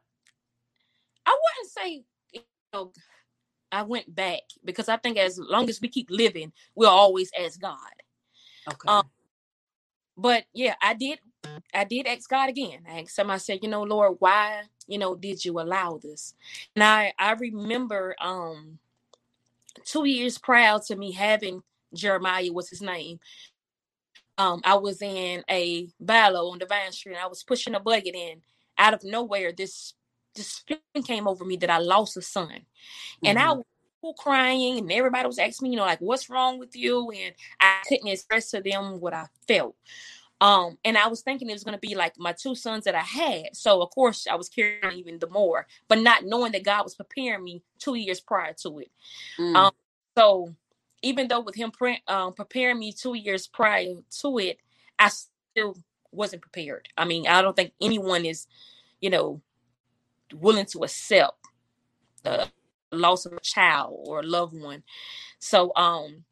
I 1.25 1.31
wouldn't 1.31 1.71
say 1.71 2.03
you 2.33 2.41
know 2.73 2.91
I 3.71 3.83
went 3.83 4.13
back 4.13 4.41
because 4.63 4.89
I 4.89 4.97
think 4.97 5.17
as 5.17 5.37
long 5.37 5.69
as 5.69 5.81
we 5.81 5.87
keep 5.87 6.09
living, 6.09 6.51
we'll 6.75 6.89
always 6.89 7.31
ask 7.39 7.59
God. 7.59 7.77
Okay. 8.67 8.87
Um, 8.87 9.09
but 10.17 10.45
yeah, 10.53 10.75
I 10.81 10.93
did 10.93 11.19
I 11.73 11.83
did 11.83 12.07
ask 12.07 12.29
God 12.29 12.49
again. 12.49 12.79
I 12.89 13.01
asked 13.01 13.17
him, 13.17 13.29
I 13.29 13.37
said, 13.37 13.59
you 13.61 13.69
know, 13.69 13.83
Lord, 13.83 14.17
why, 14.19 14.63
you 14.87 14.97
know, 14.97 15.15
did 15.15 15.43
you 15.45 15.59
allow 15.59 15.99
this? 16.01 16.33
And 16.75 16.83
I 16.83 17.13
I 17.19 17.33
remember 17.33 18.15
um 18.19 18.79
two 19.85 20.05
years 20.05 20.37
prior 20.37 20.79
to 20.87 20.95
me 20.95 21.11
having 21.11 21.61
Jeremiah 21.93 22.51
was 22.51 22.69
his 22.69 22.81
name. 22.81 23.19
Um, 24.37 24.61
I 24.63 24.75
was 24.75 25.01
in 25.01 25.43
a 25.49 25.87
battle 25.99 26.51
on 26.51 26.59
Divine 26.59 26.91
Street 26.91 27.13
and 27.13 27.21
I 27.21 27.27
was 27.27 27.43
pushing 27.43 27.73
a 27.73 27.79
bucket 27.79 28.15
in 28.15 28.41
out 28.77 28.93
of 28.93 29.03
nowhere. 29.03 29.51
This 29.51 29.93
this 30.37 30.59
feeling 30.59 31.05
came 31.05 31.27
over 31.27 31.45
me 31.45 31.57
that 31.57 31.71
I 31.71 31.79
lost 31.79 32.17
a 32.17 32.21
son. 32.23 32.65
And 33.25 33.39
I 33.39 33.47
Mhm. 33.47 33.63
was 34.01 34.15
crying 34.19 34.79
and 34.79 34.91
everybody 34.91 35.27
was 35.27 35.39
asking 35.39 35.67
me, 35.67 35.71
you 35.71 35.77
know, 35.77 35.85
like 35.85 36.01
what's 36.01 36.29
wrong 36.29 36.59
with 36.59 36.75
you? 36.75 37.11
And 37.11 37.35
I 37.61 37.81
couldn't 37.87 38.07
express 38.07 38.51
to 38.51 38.61
them 38.61 38.99
what 39.01 39.13
I 39.13 39.27
felt. 39.47 39.75
Um, 40.39 40.77
and 40.85 40.97
I 40.97 41.07
was 41.07 41.21
thinking 41.21 41.49
it 41.49 41.53
was 41.53 41.63
gonna 41.63 41.79
be 41.79 41.95
like 41.95 42.17
my 42.19 42.33
two 42.33 42.55
sons 42.55 42.85
that 42.85 42.95
I 42.95 43.01
had. 43.01 43.55
So 43.55 43.81
of 43.81 43.89
course 43.91 44.27
I 44.27 44.35
was 44.35 44.49
carrying 44.49 44.99
even 44.99 45.19
the 45.19 45.29
more, 45.29 45.67
but 45.87 45.99
not 45.99 46.25
knowing 46.25 46.51
that 46.53 46.63
God 46.63 46.83
was 46.83 46.95
preparing 46.95 47.43
me 47.43 47.63
two 47.79 47.95
years 47.95 48.21
prior 48.21 48.53
to 48.63 48.79
it. 48.79 48.91
Mm. 49.39 49.55
Um, 49.55 49.71
So 50.17 50.55
even 51.03 51.27
though 51.27 51.41
with 51.41 51.55
him 51.55 51.71
pre- 51.71 52.03
um, 52.07 52.33
preparing 52.33 52.79
me 52.79 52.91
two 52.93 53.15
years 53.15 53.47
prior 53.47 53.95
to 54.21 54.39
it, 54.39 54.59
I 54.99 55.09
still 55.09 55.75
wasn't 56.11 56.41
prepared. 56.43 56.89
I 56.97 57.05
mean, 57.05 57.27
I 57.27 57.41
don't 57.41 57.55
think 57.55 57.73
anyone 57.81 58.25
is, 58.25 58.47
you 59.01 59.09
know, 59.11 59.41
willing 60.33 60.65
to 60.67 60.79
accept 60.79 61.37
the 62.23 62.49
loss 62.91 63.25
of 63.25 63.33
a 63.33 63.39
child 63.41 63.95
or 64.05 64.19
a 64.19 64.23
loved 64.23 64.59
one. 64.59 64.83
So 65.39 65.71
um 65.75 66.23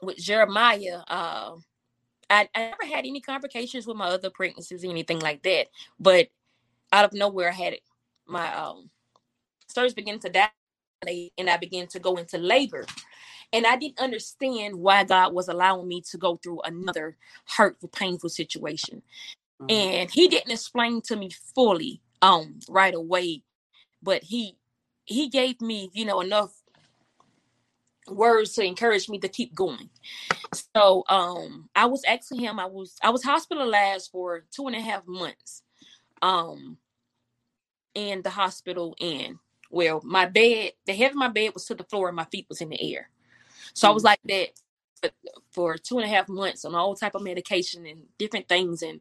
with 0.00 0.16
Jeremiah, 0.16 1.00
uh, 1.08 1.56
I, 2.30 2.48
I 2.54 2.60
never 2.70 2.84
had 2.84 3.04
any 3.06 3.20
complications 3.20 3.86
with 3.86 3.96
my 3.96 4.08
other 4.08 4.30
pregnancies 4.30 4.84
or 4.84 4.90
anything 4.90 5.18
like 5.18 5.42
that. 5.42 5.66
But 5.98 6.28
out 6.92 7.04
of 7.04 7.12
nowhere 7.12 7.48
I 7.48 7.52
had 7.52 7.72
it. 7.74 7.80
My 8.26 8.54
um 8.54 8.90
starts 9.66 9.94
beginning 9.94 10.20
to 10.20 10.30
dilate 10.30 11.32
and 11.38 11.48
I 11.50 11.56
began 11.56 11.86
to 11.88 11.98
go 11.98 12.16
into 12.16 12.38
labor. 12.38 12.86
And 13.52 13.66
I 13.66 13.76
didn't 13.76 13.98
understand 13.98 14.76
why 14.76 15.04
God 15.04 15.32
was 15.32 15.48
allowing 15.48 15.88
me 15.88 16.02
to 16.10 16.18
go 16.18 16.36
through 16.36 16.60
another 16.62 17.16
hurtful, 17.56 17.88
painful 17.88 18.28
situation. 18.28 19.02
Mm-hmm. 19.60 19.70
And 19.70 20.10
he 20.10 20.28
didn't 20.28 20.52
explain 20.52 21.00
to 21.02 21.16
me 21.16 21.30
fully 21.54 22.02
um 22.22 22.60
right 22.68 22.94
away, 22.94 23.42
but 24.02 24.22
he 24.22 24.56
he 25.04 25.28
gave 25.28 25.60
me, 25.60 25.90
you 25.92 26.04
know, 26.04 26.20
enough 26.20 26.52
words 28.08 28.54
to 28.54 28.62
encourage 28.62 29.08
me 29.08 29.18
to 29.18 29.28
keep 29.28 29.54
going. 29.54 29.90
So 30.74 31.04
um 31.08 31.68
I 31.74 31.86
was 31.86 32.04
asking 32.04 32.40
him, 32.40 32.58
I 32.58 32.66
was 32.66 32.96
I 33.02 33.10
was 33.10 33.22
hospitalized 33.24 34.10
for 34.10 34.44
two 34.50 34.66
and 34.66 34.76
a 34.76 34.80
half 34.80 35.06
months. 35.06 35.62
Um 36.22 36.78
in 37.94 38.22
the 38.22 38.30
hospital 38.30 38.94
and 39.00 39.38
well, 39.70 40.00
my 40.04 40.24
bed, 40.24 40.72
the 40.86 40.94
head 40.94 41.10
of 41.10 41.16
my 41.16 41.28
bed 41.28 41.52
was 41.52 41.66
to 41.66 41.74
the 41.74 41.84
floor 41.84 42.08
and 42.08 42.16
my 42.16 42.24
feet 42.24 42.46
was 42.48 42.60
in 42.60 42.70
the 42.70 42.94
air. 42.94 43.10
So 43.74 43.86
mm-hmm. 43.86 43.90
I 43.90 43.94
was 43.94 44.02
mm. 44.02 44.06
like 44.06 44.20
that 44.24 45.12
for 45.50 45.76
two 45.76 45.98
and 45.98 46.04
a 46.04 46.14
half 46.14 46.28
months 46.28 46.64
on 46.64 46.74
all 46.74 46.94
type 46.94 47.14
of 47.14 47.22
medication 47.22 47.86
and 47.86 48.04
different 48.18 48.48
things. 48.48 48.82
And 48.82 49.00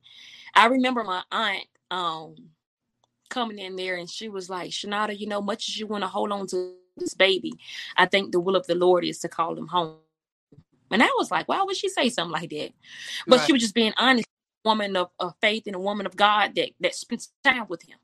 I 0.53 0.65
remember 0.67 1.03
my 1.03 1.23
aunt 1.31 1.65
um 1.89 2.35
coming 3.29 3.59
in 3.59 3.75
there 3.75 3.95
and 3.95 4.09
she 4.09 4.29
was 4.29 4.49
like, 4.49 4.71
Shanada, 4.71 5.17
you 5.17 5.27
know, 5.27 5.41
much 5.41 5.69
as 5.69 5.77
you 5.77 5.87
want 5.87 6.03
to 6.03 6.07
hold 6.07 6.31
on 6.31 6.47
to 6.47 6.73
this 6.97 7.13
baby, 7.13 7.53
I 7.95 8.05
think 8.05 8.31
the 8.31 8.39
will 8.39 8.55
of 8.55 8.67
the 8.67 8.75
Lord 8.75 9.05
is 9.05 9.19
to 9.19 9.29
call 9.29 9.57
him 9.57 9.67
home. 9.67 9.97
And 10.89 11.03
I 11.03 11.09
was 11.17 11.31
like, 11.31 11.47
why 11.47 11.61
would 11.63 11.75
she 11.75 11.89
say 11.89 12.09
something 12.09 12.31
like 12.31 12.49
that? 12.51 12.71
But 13.27 13.39
right. 13.39 13.45
she 13.45 13.53
was 13.53 13.61
just 13.61 13.75
being 13.75 13.93
honest, 13.97 14.27
woman 14.63 14.95
of, 14.95 15.09
of 15.19 15.33
faith 15.41 15.63
and 15.65 15.75
a 15.75 15.79
woman 15.79 16.05
of 16.05 16.15
God 16.15 16.55
that 16.55 16.71
that 16.81 16.93
spends 16.93 17.31
time 17.43 17.65
with 17.69 17.83
him 17.83 17.97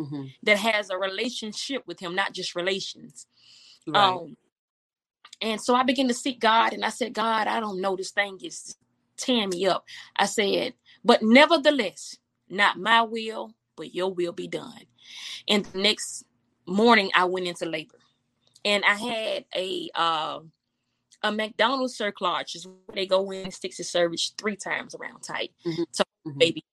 mm-hmm. 0.00 0.24
that 0.42 0.58
has 0.58 0.90
a 0.90 0.98
relationship 0.98 1.82
with 1.86 2.00
him, 2.00 2.14
not 2.14 2.32
just 2.32 2.54
relations. 2.54 3.26
Right. 3.86 4.02
Um, 4.02 4.36
and 5.40 5.60
so 5.60 5.74
I 5.74 5.82
began 5.82 6.08
to 6.08 6.14
seek 6.14 6.40
God 6.40 6.72
and 6.72 6.84
I 6.84 6.90
said, 6.90 7.14
God, 7.14 7.46
I 7.46 7.60
don't 7.60 7.80
know. 7.80 7.96
This 7.96 8.10
thing 8.10 8.38
is 8.42 8.76
tearing 9.16 9.50
me 9.50 9.66
up. 9.66 9.84
I 10.16 10.26
said, 10.26 10.74
but 11.04 11.22
nevertheless, 11.22 12.16
not 12.48 12.78
my 12.78 13.02
will, 13.02 13.54
but 13.76 13.94
your 13.94 14.12
will 14.12 14.32
be 14.32 14.48
done. 14.48 14.82
And 15.48 15.64
the 15.64 15.78
next 15.78 16.24
morning 16.66 17.10
I 17.14 17.24
went 17.24 17.46
into 17.46 17.66
labor. 17.66 17.98
And 18.64 18.84
I 18.84 18.94
had 18.94 19.44
a 19.54 19.90
uh, 19.94 20.40
a 21.22 21.32
McDonald's 21.32 21.96
cerclage 21.96 22.54
is 22.54 22.66
where 22.66 22.94
they 22.94 23.06
go 23.06 23.30
in 23.30 23.44
and 23.44 23.54
sticks 23.54 23.78
the 23.78 23.84
cervix 23.84 24.32
three 24.38 24.56
times 24.56 24.94
around 24.94 25.20
tight. 25.20 25.52
Mm-hmm. 25.66 25.82
So 25.92 26.04
mm-hmm. 26.26 26.38
baby 26.38 26.64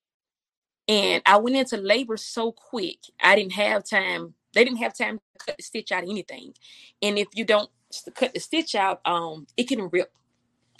and 0.87 1.21
I 1.25 1.37
went 1.37 1.55
into 1.55 1.77
labor 1.77 2.17
so 2.17 2.51
quick, 2.51 2.99
I 3.21 3.35
didn't 3.35 3.53
have 3.53 3.83
time. 3.83 4.33
They 4.53 4.63
didn't 4.63 4.79
have 4.79 4.95
time 4.95 5.17
to 5.17 5.45
cut 5.45 5.57
the 5.57 5.63
stitch 5.63 5.91
out 5.91 6.03
of 6.03 6.09
anything. 6.09 6.53
And 7.01 7.17
if 7.17 7.27
you 7.33 7.43
don't 7.43 7.69
cut 8.15 8.33
the 8.33 8.39
stitch 8.39 8.73
out, 8.73 9.01
um, 9.05 9.47
it 9.57 9.67
can 9.67 9.89
rip. 9.89 10.11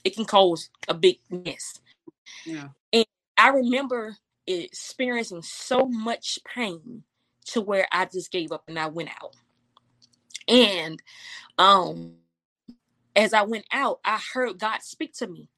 It 0.04 0.16
can 0.16 0.26
cause 0.26 0.70
a 0.88 0.94
big 0.94 1.20
mess. 1.30 1.80
Yeah. 2.46 2.70
And 2.94 3.06
I 3.38 3.50
remember 3.50 4.16
experiencing 4.48 5.42
so 5.42 5.86
much 5.86 6.40
pain 6.46 7.04
to 7.46 7.62
where 7.62 7.88
I 7.92 8.06
just 8.06 8.32
gave 8.32 8.52
up 8.52 8.64
and 8.68 8.80
I 8.80 8.88
went 8.88 9.10
out. 9.10 9.36
And 10.48 11.02
um 11.58 12.16
as 13.16 13.34
I 13.34 13.42
went 13.42 13.66
out, 13.72 14.00
I 14.06 14.20
heard 14.34 14.60
God 14.60 14.84
speak 14.84 15.14
to 15.16 15.28
me, 15.28 15.50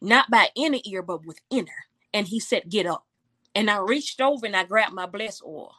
not 0.00 0.30
by 0.30 0.48
inner 0.54 0.78
ear, 0.84 1.02
but 1.02 1.26
with 1.26 1.40
inner. 1.50 1.86
And 2.14 2.28
he 2.28 2.38
said, 2.40 2.68
Get 2.68 2.86
up. 2.86 3.04
And 3.54 3.68
I 3.68 3.78
reached 3.78 4.20
over 4.20 4.46
and 4.46 4.56
I 4.56 4.64
grabbed 4.64 4.94
my 4.94 5.06
blessed 5.06 5.42
oil. 5.44 5.74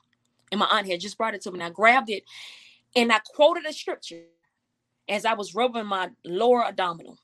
And 0.52 0.60
my 0.60 0.68
aunt 0.70 0.90
had 0.90 1.00
just 1.00 1.18
brought 1.18 1.34
it 1.34 1.42
to 1.44 1.52
me. 1.52 1.60
And 1.60 1.64
I 1.64 1.70
grabbed 1.70 2.10
it 2.10 2.24
and 2.96 3.12
I 3.12 3.20
quoted 3.20 3.66
a 3.66 3.74
scripture 3.74 4.24
as 5.08 5.26
I 5.26 5.34
was 5.34 5.56
rubbing 5.56 5.86
my 5.86 6.10
lower 6.26 6.66
abdominal. 6.66 7.18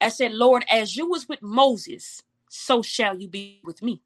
I 0.00 0.08
said, 0.08 0.32
Lord, 0.32 0.64
as 0.70 0.96
you 0.96 1.08
was 1.08 1.28
with 1.28 1.42
Moses, 1.42 2.22
so 2.50 2.82
shall 2.82 3.18
you 3.18 3.28
be 3.28 3.60
with 3.64 3.82
me. 3.82 4.02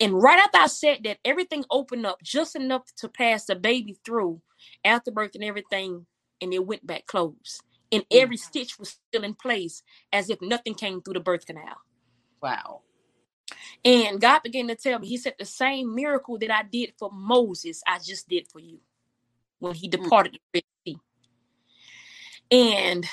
And 0.00 0.20
right 0.20 0.38
after 0.38 0.58
I 0.58 0.66
said 0.66 1.00
that, 1.04 1.18
everything 1.24 1.64
opened 1.70 2.06
up 2.06 2.22
just 2.22 2.56
enough 2.56 2.84
to 2.96 3.08
pass 3.08 3.46
the 3.46 3.56
baby 3.56 3.98
through 4.04 4.40
after 4.84 5.10
birth 5.10 5.34
and 5.34 5.44
everything, 5.44 6.06
and 6.40 6.52
it 6.52 6.66
went 6.66 6.86
back 6.86 7.06
closed. 7.06 7.62
And 7.90 8.04
every 8.10 8.36
stitch 8.36 8.78
was 8.78 8.98
still 9.08 9.24
in 9.24 9.34
place 9.34 9.82
as 10.12 10.28
if 10.28 10.40
nothing 10.42 10.74
came 10.74 11.00
through 11.00 11.14
the 11.14 11.20
birth 11.20 11.46
canal. 11.46 11.78
Wow. 12.42 12.82
And 13.84 14.20
God 14.20 14.42
began 14.42 14.68
to 14.68 14.74
tell 14.74 14.98
me, 14.98 15.08
He 15.08 15.16
said, 15.16 15.34
the 15.38 15.44
same 15.44 15.94
miracle 15.94 16.38
that 16.38 16.50
I 16.50 16.62
did 16.62 16.92
for 16.98 17.10
Moses, 17.12 17.82
I 17.86 17.98
just 17.98 18.28
did 18.28 18.46
for 18.48 18.60
you 18.60 18.80
when 19.58 19.74
he 19.74 19.88
mm. 19.88 19.92
departed 19.92 20.32
mm. 20.32 20.38
the 20.52 20.58
Red 20.58 20.64
Sea. 20.84 20.98
And 22.50 23.06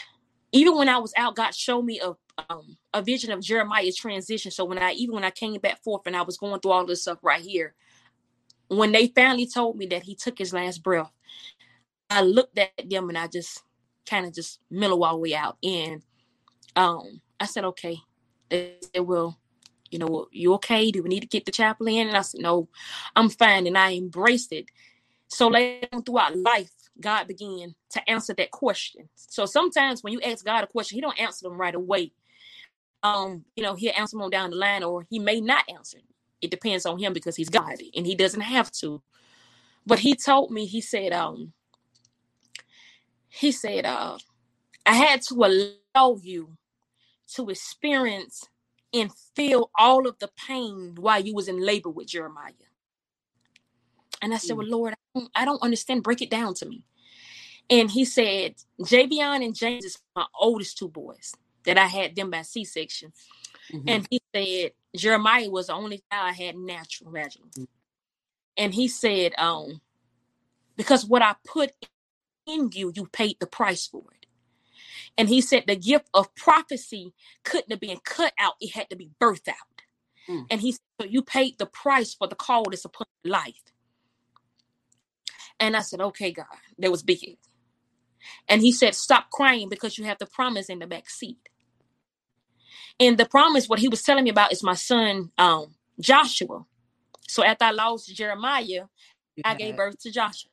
even 0.52 0.78
when 0.78 0.90
I 0.90 0.98
was 0.98 1.14
out, 1.18 1.36
God 1.36 1.54
showed 1.54 1.84
me 1.84 2.00
a 2.00 2.14
um, 2.50 2.78
a 2.94 3.02
vision 3.02 3.32
of 3.32 3.42
Jeremiah's 3.42 3.96
transition. 3.96 4.52
So 4.52 4.66
when 4.66 4.78
I 4.78 4.92
even 4.94 5.16
when 5.16 5.24
I 5.24 5.32
came 5.32 5.60
back 5.60 5.84
forth 5.84 6.04
and 6.06 6.16
I 6.16 6.22
was 6.22 6.38
going 6.38 6.60
through 6.60 6.72
all 6.72 6.86
this 6.86 7.04
stuff 7.04 7.20
right 7.22 7.42
here, 7.42 7.74
when 8.68 8.92
they 8.92 9.08
finally 9.08 9.48
told 9.48 9.78
me 9.78 9.86
that 9.88 10.04
he 10.04 10.16
took 10.16 10.38
his 10.38 10.54
last 10.54 10.84
breath, 10.84 11.12
I 12.10 12.22
looked 12.22 12.58
at 12.58 12.90
them 12.90 13.10
and 13.10 13.18
I 13.18 13.28
just 13.28 13.64
kind 14.06 14.26
of 14.26 14.34
just 14.34 14.60
mellow 14.70 15.04
all 15.04 15.14
the 15.14 15.20
way 15.20 15.36
out. 15.36 15.58
And 15.64 16.02
um, 16.76 17.22
I 17.40 17.46
said, 17.46 17.66
okay, 17.66 17.98
they 18.50 18.76
said, 18.94 19.02
well, 19.02 19.40
you 19.90 20.00
know, 20.00 20.28
you 20.32 20.54
okay? 20.56 20.92
Do 20.92 21.04
we 21.04 21.10
need 21.10 21.22
to 21.22 21.28
get 21.28 21.46
the 21.46 21.52
chapel 21.52 21.88
in? 21.88 22.08
And 22.08 22.18
I 22.18 22.22
said, 22.22 22.42
no, 22.42 22.68
I'm 23.16 23.30
fine. 23.30 23.68
And 23.68 23.78
I 23.78 23.94
embraced 23.94 24.52
it. 24.52 24.66
So 25.28 25.48
later 25.48 25.88
on 25.94 26.04
throughout 26.04 26.38
life, 26.38 26.72
God 27.00 27.28
began 27.28 27.76
to 27.92 28.10
answer 28.10 28.34
that 28.36 28.52
question. 28.52 29.10
So 29.16 29.46
sometimes 29.46 30.04
when 30.04 30.14
you 30.14 30.22
ask 30.22 30.46
God 30.46 30.64
a 30.64 30.68
question, 30.68 30.96
he 30.96 31.02
don't 31.02 31.20
answer 31.20 31.48
them 31.48 31.60
right 31.60 31.76
away. 31.76 32.12
Um, 33.06 33.46
you 33.56 33.62
know, 33.62 33.76
he'll 33.76 33.94
answer 33.96 34.18
them 34.18 34.30
down 34.32 34.50
the 34.50 34.56
line 34.56 34.84
or 34.84 35.06
he 35.10 35.20
may 35.20 35.40
not 35.40 35.64
answer. 35.70 36.00
It 36.42 36.50
depends 36.50 36.88
on 36.88 36.98
him 36.98 37.14
because 37.14 37.36
he's 37.36 37.50
God 37.50 37.76
and 37.96 38.06
he 38.06 38.16
doesn't 38.16 38.42
have 38.42 38.72
to. 38.74 39.02
But 39.86 40.00
he 40.00 40.16
told 40.16 40.50
me, 40.50 40.66
he 40.66 40.82
said, 40.82 41.14
um, 41.14 41.54
he 43.30 43.52
said, 43.52 43.86
uh, 43.86 44.18
I 44.88 44.96
had 44.96 45.22
to 45.24 45.36
allow 45.36 46.18
you 46.20 46.58
to 47.36 47.50
experience 47.50 48.44
and 48.92 49.12
feel 49.36 49.70
all 49.78 50.08
of 50.08 50.18
the 50.20 50.30
pain 50.48 50.96
while 50.98 51.22
you 51.22 51.36
was 51.36 51.48
in 51.48 51.64
labor 51.64 51.90
with 51.90 52.08
Jeremiah. 52.08 52.54
And 54.22 54.34
I 54.34 54.38
said, 54.38 54.56
mm. 54.56 54.60
Well, 54.60 54.68
Lord, 54.68 54.94
I 54.94 55.20
don't, 55.20 55.32
I 55.36 55.46
don't 55.46 55.62
understand. 55.62 56.02
Break 56.02 56.24
it 56.24 56.32
down 56.32 56.56
to 56.56 56.66
me. 56.66 56.84
And 57.70 57.92
he 57.92 58.06
said, 58.06 58.56
Javion 58.80 59.46
and 59.46 59.56
James 59.56 59.86
is 59.86 60.00
my 60.16 60.26
oldest 60.40 60.78
two 60.78 60.88
boys 60.88 61.34
that 61.66 61.78
I 61.78 61.86
had 61.86 62.16
them 62.16 62.30
by 62.30 62.42
C-section. 62.42 63.14
Mm-hmm. 63.72 63.90
And 63.90 64.08
he 64.10 64.22
said, 64.34 64.72
Jeremiah 64.96 65.50
was 65.50 65.68
the 65.68 65.74
only 65.74 66.04
child 66.12 66.30
I 66.30 66.32
had 66.32 66.56
natural 66.56 67.12
vaginal. 67.12 67.50
Mm-hmm. 67.50 67.64
And 68.58 68.74
he 68.74 68.88
said, 68.88 69.34
um, 69.38 69.82
because 70.78 71.06
what 71.06 71.22
I 71.22 71.36
put 71.46 71.72
in 72.48 72.70
you, 72.74 72.92
you 72.96 73.06
paid 73.06 73.38
the 73.40 73.48
price 73.48 73.88
for 73.88 74.04
it. 74.14 74.26
And 75.18 75.30
he 75.30 75.42
said 75.42 75.64
the 75.68 75.76
gift 75.76 76.10
of 76.14 76.34
prophecy 76.36 77.14
couldn't 77.44 77.72
have 77.72 77.80
been 77.80 78.00
cut 78.04 78.34
out, 78.40 78.56
it 78.60 78.74
had 78.74 78.90
to 78.90 78.96
be 78.96 79.12
birthed 79.20 79.48
out. 79.48 79.56
Mm. 80.30 80.46
And 80.50 80.62
he 80.62 80.74
said, 80.74 80.82
So 81.02 81.08
you 81.08 81.22
paid 81.22 81.58
the 81.58 81.66
price 81.66 82.14
for 82.14 82.28
the 82.28 82.36
call 82.36 82.66
that's 82.70 82.86
upon 82.86 83.08
life. 83.24 83.62
And 85.60 85.76
I 85.76 85.82
said, 85.82 86.02
Okay, 86.02 86.32
God, 86.32 86.46
that 86.80 86.92
was 86.92 87.04
big. 87.04 87.38
And 88.48 88.62
he 88.62 88.72
said, 88.72 88.96
Stop 88.96 89.30
crying 89.30 89.70
because 89.70 89.98
you 89.98 90.06
have 90.06 90.18
the 90.18 90.26
promise 90.26 90.70
in 90.70 90.80
the 90.80 90.88
back 90.88 91.10
seat. 91.10 91.38
And 93.00 93.18
the 93.18 93.26
promise, 93.26 93.68
what 93.68 93.80
he 93.80 93.90
was 93.90 94.02
telling 94.04 94.24
me 94.24 94.30
about 94.30 94.52
is 94.52 94.64
my 94.64 94.74
son 94.74 95.32
um, 95.38 95.76
Joshua. 96.00 96.66
So 97.28 97.44
after 97.44 97.66
I 97.66 97.72
lost 97.72 98.14
Jeremiah, 98.16 98.64
yeah. 98.64 98.84
I 99.44 99.56
gave 99.56 99.76
birth 99.76 100.00
to 100.04 100.12
Joshua. 100.12 100.52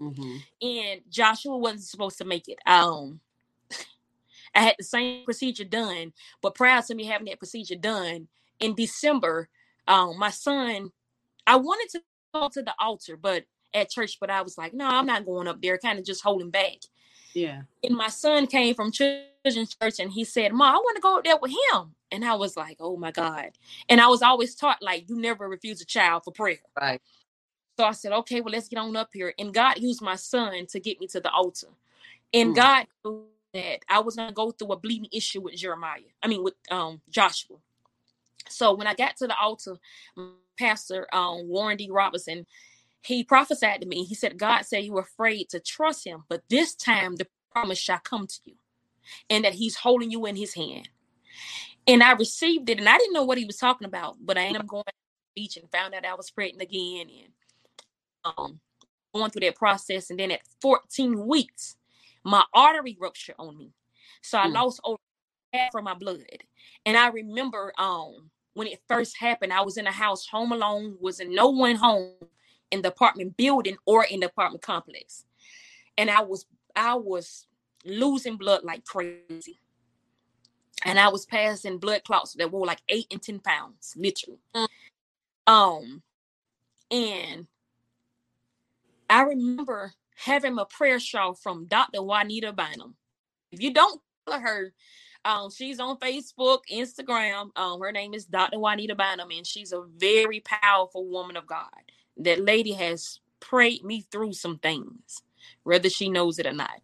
Mm-hmm. 0.00 0.66
And 0.66 1.00
Joshua 1.08 1.56
wasn't 1.56 1.84
supposed 1.84 2.18
to 2.18 2.24
make 2.24 2.48
it. 2.48 2.58
Um, 2.66 3.20
I 4.54 4.60
had 4.60 4.76
the 4.78 4.84
same 4.84 5.24
procedure 5.24 5.64
done, 5.64 6.12
but 6.40 6.54
prior 6.54 6.80
to 6.82 6.94
me 6.94 7.04
having 7.04 7.26
that 7.26 7.38
procedure 7.38 7.74
done 7.74 8.28
in 8.60 8.74
December, 8.74 9.48
um, 9.88 10.18
my 10.18 10.30
son, 10.30 10.90
I 11.46 11.56
wanted 11.56 11.90
to 11.90 12.02
go 12.32 12.48
to 12.48 12.62
the 12.62 12.74
altar, 12.78 13.16
but 13.16 13.44
at 13.74 13.90
church, 13.90 14.18
but 14.20 14.30
I 14.30 14.42
was 14.42 14.56
like, 14.56 14.72
no, 14.72 14.86
I'm 14.86 15.06
not 15.06 15.26
going 15.26 15.48
up 15.48 15.60
there, 15.60 15.76
kind 15.78 15.98
of 15.98 16.04
just 16.04 16.22
holding 16.22 16.50
back. 16.50 16.78
Yeah. 17.34 17.62
And 17.82 17.96
my 17.96 18.08
son 18.08 18.46
came 18.46 18.74
from 18.74 18.92
children's 18.92 19.76
church 19.80 19.98
and 19.98 20.10
he 20.10 20.24
said, 20.24 20.52
Ma, 20.52 20.70
I 20.70 20.76
want 20.76 20.96
to 20.96 21.02
go 21.02 21.18
up 21.18 21.24
there 21.24 21.36
with 21.36 21.50
him. 21.50 21.94
And 22.10 22.24
I 22.24 22.34
was 22.34 22.56
like, 22.56 22.76
oh 22.80 22.96
my 22.96 23.10
God. 23.10 23.50
And 23.88 24.00
I 24.00 24.06
was 24.06 24.22
always 24.22 24.54
taught, 24.54 24.80
like, 24.80 25.08
you 25.08 25.16
never 25.16 25.48
refuse 25.48 25.80
a 25.80 25.84
child 25.84 26.22
for 26.24 26.32
prayer. 26.32 26.58
Right. 26.80 27.02
So 27.76 27.84
I 27.84 27.90
said, 27.90 28.12
okay, 28.12 28.40
well, 28.40 28.52
let's 28.52 28.68
get 28.68 28.78
on 28.78 28.94
up 28.96 29.10
here. 29.12 29.34
And 29.36 29.52
God 29.52 29.78
used 29.78 30.00
my 30.00 30.14
son 30.14 30.66
to 30.66 30.80
get 30.80 31.00
me 31.00 31.08
to 31.08 31.20
the 31.20 31.30
altar. 31.30 31.66
And 32.32 32.52
mm. 32.52 32.56
God 32.56 32.86
that 33.54 33.78
I 33.88 34.00
was 34.00 34.16
gonna 34.16 34.32
go 34.32 34.50
through 34.50 34.72
a 34.72 34.76
bleeding 34.76 35.08
issue 35.12 35.40
with 35.40 35.54
Jeremiah. 35.54 36.00
I 36.22 36.28
mean 36.28 36.42
with 36.42 36.54
um 36.70 37.00
Joshua. 37.08 37.56
So 38.48 38.74
when 38.74 38.86
I 38.86 38.94
got 38.94 39.16
to 39.18 39.26
the 39.26 39.36
altar, 39.38 39.76
Pastor 40.58 41.06
um, 41.12 41.48
Warren 41.48 41.78
D. 41.78 41.88
Robinson, 41.90 42.46
he 43.04 43.24
prophesied 43.24 43.80
to 43.82 43.86
me. 43.86 44.04
He 44.04 44.14
said, 44.14 44.38
God 44.38 44.62
said 44.62 44.84
you 44.84 44.92
were 44.92 45.02
afraid 45.02 45.48
to 45.50 45.60
trust 45.60 46.06
him, 46.06 46.24
but 46.28 46.42
this 46.48 46.74
time 46.74 47.16
the 47.16 47.26
promise 47.52 47.78
shall 47.78 48.00
come 48.00 48.26
to 48.26 48.40
you. 48.44 48.54
and 49.30 49.44
that 49.44 49.54
he's 49.54 49.76
holding 49.76 50.10
you 50.10 50.26
in 50.26 50.36
his 50.36 50.54
hand. 50.54 50.88
And 51.86 52.02
I 52.02 52.12
received 52.12 52.70
it, 52.70 52.78
and 52.78 52.88
I 52.88 52.96
didn't 52.98 53.12
know 53.12 53.24
what 53.24 53.38
he 53.38 53.44
was 53.44 53.58
talking 53.58 53.86
about, 53.86 54.16
but 54.20 54.38
I 54.38 54.44
ended 54.44 54.62
up 54.62 54.68
going 54.68 54.84
to 54.84 54.92
the 54.92 55.42
beach 55.42 55.56
and 55.56 55.70
found 55.70 55.94
out 55.94 56.06
I 56.06 56.14
was 56.14 56.30
pregnant 56.30 56.62
again 56.62 57.08
and 57.10 58.34
um 58.38 58.60
going 59.14 59.30
through 59.30 59.42
that 59.42 59.56
process. 59.56 60.10
And 60.10 60.18
then 60.18 60.30
at 60.30 60.40
14 60.62 61.26
weeks, 61.26 61.76
my 62.24 62.44
artery 62.54 62.96
ruptured 63.00 63.36
on 63.38 63.58
me. 63.58 63.72
So 64.22 64.38
I 64.38 64.46
mm. 64.46 64.54
lost 64.54 64.80
over 64.84 64.98
half 65.52 65.74
of 65.74 65.84
my 65.84 65.94
blood. 65.94 66.24
And 66.86 66.96
I 66.96 67.08
remember 67.08 67.72
um 67.78 68.30
when 68.54 68.68
it 68.68 68.80
first 68.88 69.18
happened, 69.18 69.52
I 69.52 69.62
was 69.62 69.76
in 69.76 69.86
a 69.86 69.92
house 69.92 70.26
home 70.26 70.52
alone, 70.52 70.96
was 71.00 71.20
in 71.20 71.34
no 71.34 71.50
one 71.50 71.76
home 71.76 72.12
in 72.74 72.82
the 72.82 72.88
apartment 72.88 73.36
building 73.36 73.76
or 73.86 74.04
in 74.04 74.20
the 74.20 74.26
apartment 74.26 74.62
complex. 74.62 75.24
And 75.96 76.10
I 76.10 76.20
was 76.20 76.44
I 76.76 76.94
was 76.94 77.46
losing 77.84 78.36
blood 78.36 78.64
like 78.64 78.84
crazy. 78.84 79.60
And 80.84 80.98
I 80.98 81.08
was 81.08 81.24
passing 81.24 81.78
blood 81.78 82.02
clots 82.04 82.34
that 82.34 82.50
were 82.50 82.66
like 82.66 82.82
eight 82.88 83.06
and 83.10 83.22
ten 83.22 83.38
pounds, 83.38 83.94
literally. 83.96 84.40
Um, 85.46 86.02
and 86.90 87.46
I 89.08 89.22
remember 89.22 89.92
having 90.16 90.58
a 90.58 90.64
prayer 90.64 90.98
shawl 90.98 91.34
from 91.34 91.66
Dr. 91.66 92.02
Juanita 92.02 92.52
Bynum. 92.52 92.96
If 93.52 93.62
you 93.62 93.72
don't 93.72 94.00
follow 94.26 94.40
her, 94.40 94.72
um, 95.24 95.50
she's 95.50 95.78
on 95.78 95.98
Facebook, 95.98 96.60
Instagram. 96.70 97.56
Um, 97.56 97.80
her 97.80 97.92
name 97.92 98.14
is 98.14 98.26
Dr. 98.26 98.58
Juanita 98.58 98.94
Bynum, 98.94 99.30
and 99.30 99.46
she's 99.46 99.72
a 99.72 99.84
very 99.96 100.40
powerful 100.40 101.06
woman 101.06 101.36
of 101.36 101.46
God. 101.46 101.70
That 102.16 102.44
lady 102.44 102.72
has 102.72 103.20
prayed 103.40 103.84
me 103.84 104.02
through 104.10 104.34
some 104.34 104.58
things, 104.58 105.22
whether 105.64 105.90
she 105.90 106.08
knows 106.08 106.38
it 106.38 106.46
or 106.46 106.52
not. 106.52 106.80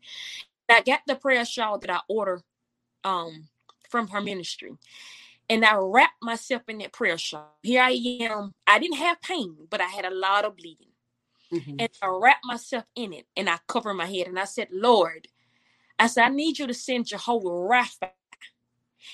I 0.69 0.83
got 0.83 1.01
the 1.07 1.17
prayer 1.17 1.45
shawl 1.45 1.79
that 1.79 1.91
I 1.91 2.01
ordered 2.09 2.43
um, 3.05 3.49
from 3.89 4.09
her 4.09 4.21
ministry. 4.21 4.73
And 5.49 5.65
I 5.65 5.75
wrapped 5.77 6.23
myself 6.23 6.63
in 6.69 6.79
that 6.79 6.93
prayer 6.93 7.19
shawl. 7.19 7.57
Here 7.63 7.83
I 7.83 7.91
am. 8.21 8.55
I 8.67 8.79
didn't 8.79 8.99
have 8.99 9.21
pain, 9.21 9.57
but 9.69 9.81
I 9.81 9.87
had 9.87 10.05
a 10.05 10.15
lot 10.15 10.45
of 10.45 10.57
bleeding. 10.57 10.87
Mm-hmm. 11.53 11.77
And 11.81 11.89
I 12.01 12.07
wrapped 12.07 12.45
myself 12.45 12.85
in 12.95 13.13
it 13.13 13.27
and 13.37 13.49
I 13.49 13.59
covered 13.67 13.95
my 13.95 14.07
head 14.07 14.29
and 14.29 14.39
I 14.39 14.45
said, 14.45 14.69
Lord, 14.71 15.27
I 15.99 16.07
said, 16.07 16.25
I 16.25 16.29
need 16.29 16.59
you 16.59 16.69
to 16.69 16.75
send 16.75 17.07
Jehovah 17.07 17.49
Rapha. 17.49 18.11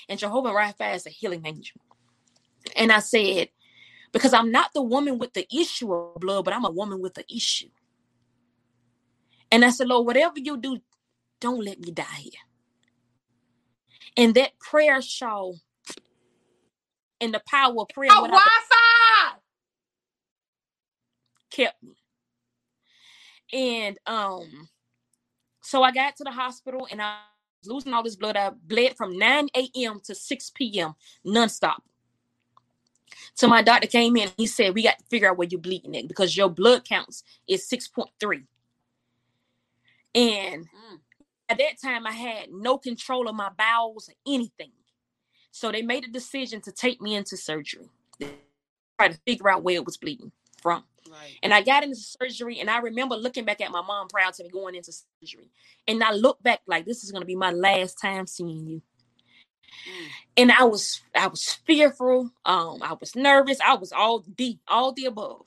And 0.07 0.19
Jehovah 0.19 0.49
Rapha 0.49 0.93
is 0.93 1.07
a 1.07 1.09
healing 1.09 1.45
angel. 1.45 1.81
And 2.75 2.91
I 2.91 2.99
said, 2.99 3.49
because 4.11 4.33
I'm 4.33 4.51
not 4.51 4.71
the 4.73 4.81
woman 4.81 5.17
with 5.17 5.33
the 5.33 5.47
issue 5.55 5.93
of 5.93 6.15
blood, 6.19 6.45
but 6.45 6.53
I'm 6.53 6.65
a 6.65 6.71
woman 6.71 7.01
with 7.01 7.13
the 7.13 7.25
issue. 7.33 7.69
And 9.51 9.63
I 9.63 9.69
said, 9.69 9.87
Lord, 9.87 10.05
whatever 10.05 10.35
you 10.37 10.57
do, 10.57 10.79
don't 11.39 11.63
let 11.63 11.79
me 11.79 11.91
die 11.91 12.03
here. 12.19 12.31
And 14.15 14.33
that 14.35 14.57
prayer 14.59 15.01
shawl 15.01 15.57
and 17.21 17.33
the 17.33 17.41
power 17.47 17.81
of 17.81 17.89
prayer. 17.89 18.11
Oh, 18.11 18.27
Wi-Fi 18.27 19.37
kept 21.51 21.81
me. 21.83 21.95
And 23.53 23.97
um, 24.05 24.69
so 25.61 25.83
I 25.83 25.91
got 25.91 26.15
to 26.17 26.23
the 26.23 26.31
hospital 26.31 26.87
and 26.91 27.01
I 27.01 27.19
was 27.63 27.71
losing 27.71 27.93
all 27.93 28.03
this 28.03 28.15
blood. 28.15 28.35
I 28.35 28.49
bled 28.49 28.97
from 28.97 29.17
9 29.17 29.47
a.m. 29.55 29.99
to 30.05 30.15
6 30.15 30.51
p.m. 30.51 30.93
nonstop. 31.25 31.77
So 33.33 33.47
my 33.47 33.61
doctor 33.61 33.87
came 33.87 34.15
in. 34.17 34.23
And 34.23 34.33
he 34.37 34.47
said, 34.47 34.73
"We 34.73 34.83
got 34.83 34.99
to 34.99 35.05
figure 35.05 35.29
out 35.29 35.37
where 35.37 35.47
you're 35.49 35.61
bleeding 35.61 35.95
at 35.95 36.07
because 36.07 36.35
your 36.35 36.49
blood 36.49 36.85
counts 36.85 37.23
is 37.47 37.67
6.3." 37.69 38.43
And 40.15 40.65
mm. 40.65 40.99
at 41.49 41.57
that 41.57 41.81
time, 41.81 42.07
I 42.07 42.11
had 42.11 42.51
no 42.51 42.77
control 42.77 43.27
of 43.27 43.35
my 43.35 43.49
bowels 43.49 44.09
or 44.09 44.13
anything. 44.25 44.71
So 45.51 45.71
they 45.71 45.81
made 45.81 46.05
a 46.05 46.11
decision 46.11 46.61
to 46.61 46.71
take 46.71 47.01
me 47.01 47.15
into 47.15 47.37
surgery. 47.37 47.89
Try 48.99 49.09
to 49.09 49.19
figure 49.25 49.49
out 49.49 49.63
where 49.63 49.75
it 49.75 49.85
was 49.85 49.97
bleeding 49.97 50.31
from. 50.61 50.83
Right. 51.09 51.37
And 51.41 51.53
I 51.53 51.61
got 51.61 51.83
into 51.83 51.95
surgery, 51.95 52.59
and 52.59 52.69
I 52.69 52.79
remember 52.79 53.15
looking 53.15 53.45
back 53.45 53.61
at 53.61 53.71
my 53.71 53.81
mom 53.81 54.07
proud 54.07 54.33
to 54.35 54.43
me 54.43 54.49
going 54.49 54.75
into 54.75 54.91
surgery. 54.91 55.49
And 55.87 56.03
I 56.03 56.11
look 56.11 56.41
back 56.43 56.61
like 56.67 56.85
this 56.85 57.03
is 57.03 57.11
gonna 57.11 57.25
be 57.25 57.35
my 57.35 57.51
last 57.51 57.99
time 58.01 58.27
seeing 58.27 58.67
you. 58.67 58.81
And 60.35 60.51
I 60.51 60.63
was 60.63 61.01
I 61.15 61.27
was 61.27 61.53
fearful. 61.65 62.31
Um, 62.45 62.79
I 62.81 62.95
was 62.99 63.15
nervous. 63.15 63.59
I 63.65 63.75
was 63.75 63.91
all 63.91 64.23
the 64.37 64.57
all 64.67 64.91
the 64.91 65.05
above. 65.05 65.45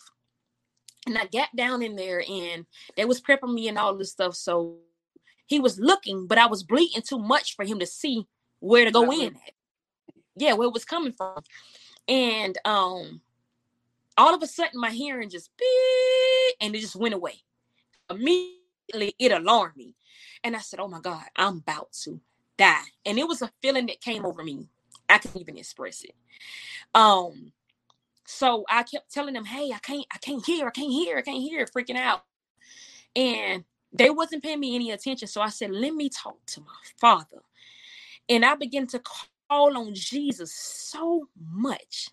And 1.07 1.17
I 1.17 1.27
got 1.27 1.55
down 1.57 1.83
in 1.83 1.97
there, 1.97 2.23
and 2.29 2.67
they 2.97 3.05
was 3.05 3.21
prepping 3.21 3.55
me 3.55 3.69
and 3.69 3.79
all 3.79 3.97
this 3.97 4.13
stuff. 4.13 4.35
So 4.35 4.79
he 5.47 5.59
was 5.59 5.81
looking, 5.81 6.27
but 6.27 6.39
I 6.39 6.47
was 6.47 6.63
bleeding 6.63 7.03
too 7.03 7.19
much 7.19 7.57
for 7.57 7.65
him 7.65 7.81
to 7.81 7.87
see 7.87 8.27
where 8.61 8.85
to 8.85 8.91
go 8.91 9.11
in 9.11 9.35
at. 9.35 9.53
Yeah, 10.37 10.53
where 10.53 10.69
it 10.69 10.75
was 10.75 10.85
coming 10.85 11.13
from. 11.13 11.43
And 12.07 12.57
um 12.65 13.21
all 14.17 14.35
of 14.35 14.43
a 14.43 14.47
sudden 14.47 14.81
my 14.81 14.91
hearing 14.91 15.31
just 15.31 15.51
beep, 15.59 16.57
and 16.61 16.75
it 16.75 16.81
just 16.81 16.97
went 16.97 17.15
away. 17.15 17.43
Immediately 18.11 19.15
it 19.19 19.33
alarmed 19.33 19.77
me. 19.77 19.95
And 20.45 20.57
I 20.57 20.61
said, 20.61 20.81
Oh 20.81 20.89
my 20.89 21.01
God, 21.01 21.25
I'm 21.37 21.59
about 21.59 21.93
to 22.05 22.21
die. 22.61 22.83
And 23.07 23.19
it 23.19 23.29
was 23.29 23.43
a 23.43 23.51
feeling 23.63 23.87
that 23.87 24.01
came 24.01 24.27
over 24.27 24.45
me. 24.45 24.69
I 25.09 25.19
can't 25.19 25.37
even 25.37 25.59
express 25.59 26.05
it. 26.05 26.15
Um, 26.95 27.53
so 28.27 28.65
I 28.71 28.85
kept 28.85 29.13
telling 29.13 29.35
them, 29.35 29.47
Hey, 29.47 29.73
I 29.75 29.79
can't, 29.79 30.07
I 30.15 30.19
can't 30.19 30.47
hear, 30.47 30.69
I 30.69 30.71
can't 30.71 30.93
hear, 30.93 31.19
I 31.19 31.23
can't 31.23 31.43
hear, 31.43 31.67
freaking 31.67 31.97
out. 31.97 32.25
And 33.17 33.65
they 33.93 34.11
wasn't 34.11 34.45
paying 34.45 34.61
me 34.61 34.77
any 34.77 34.93
attention. 34.93 35.29
So 35.29 35.43
I 35.43 35.51
said, 35.51 35.73
Let 35.73 35.95
me 35.95 36.11
talk 36.11 36.39
to 36.49 36.61
my 36.61 36.67
father. 37.01 37.43
And 38.29 38.45
I 38.45 38.55
began 38.57 38.87
to 38.89 39.01
call 39.01 39.77
on 39.77 39.95
Jesus 39.95 40.55
so 40.55 41.29
much 41.41 42.11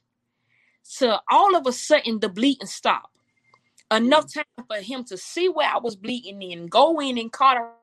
So 0.84 1.20
all 1.32 1.56
of 1.56 1.68
a 1.68 1.74
sudden 1.74 2.20
the 2.20 2.30
bleeding 2.30 2.68
stopped. 2.68 3.16
Enough 3.92 4.28
mm. 4.28 4.34
time 4.36 4.66
for 4.68 4.78
him 4.78 5.04
to 5.06 5.18
see 5.18 5.50
where 5.50 5.70
I 5.70 5.80
was 5.80 5.96
bleeding 5.96 6.44
and 6.54 6.72
go 6.72 7.00
in 7.02 7.18
and 7.18 7.32
cauterize 7.32 7.74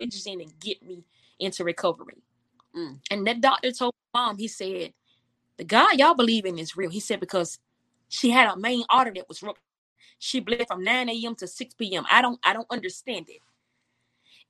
just 0.00 0.26
in 0.26 0.40
and 0.40 0.58
get 0.60 0.82
me 0.82 1.04
into 1.38 1.64
recovery. 1.64 2.22
Mm. 2.76 2.98
And 3.10 3.26
that 3.26 3.40
doctor 3.40 3.72
told 3.72 3.94
mom, 4.14 4.38
he 4.38 4.48
said, 4.48 4.92
the 5.56 5.64
God 5.64 5.98
y'all 5.98 6.14
believe 6.14 6.46
in 6.46 6.58
is 6.58 6.76
real. 6.76 6.90
He 6.90 7.00
said, 7.00 7.20
because 7.20 7.58
she 8.08 8.30
had 8.30 8.48
a 8.48 8.56
main 8.56 8.84
artery 8.90 9.14
that 9.16 9.28
was 9.28 9.42
ruptured. 9.42 9.62
She 10.18 10.40
bled 10.40 10.66
from 10.68 10.84
9 10.84 11.08
a.m. 11.08 11.34
to 11.36 11.46
6 11.46 11.74
p.m. 11.74 12.04
I 12.10 12.20
don't 12.20 12.38
I 12.44 12.52
don't 12.52 12.70
understand 12.70 13.26
it. 13.28 13.40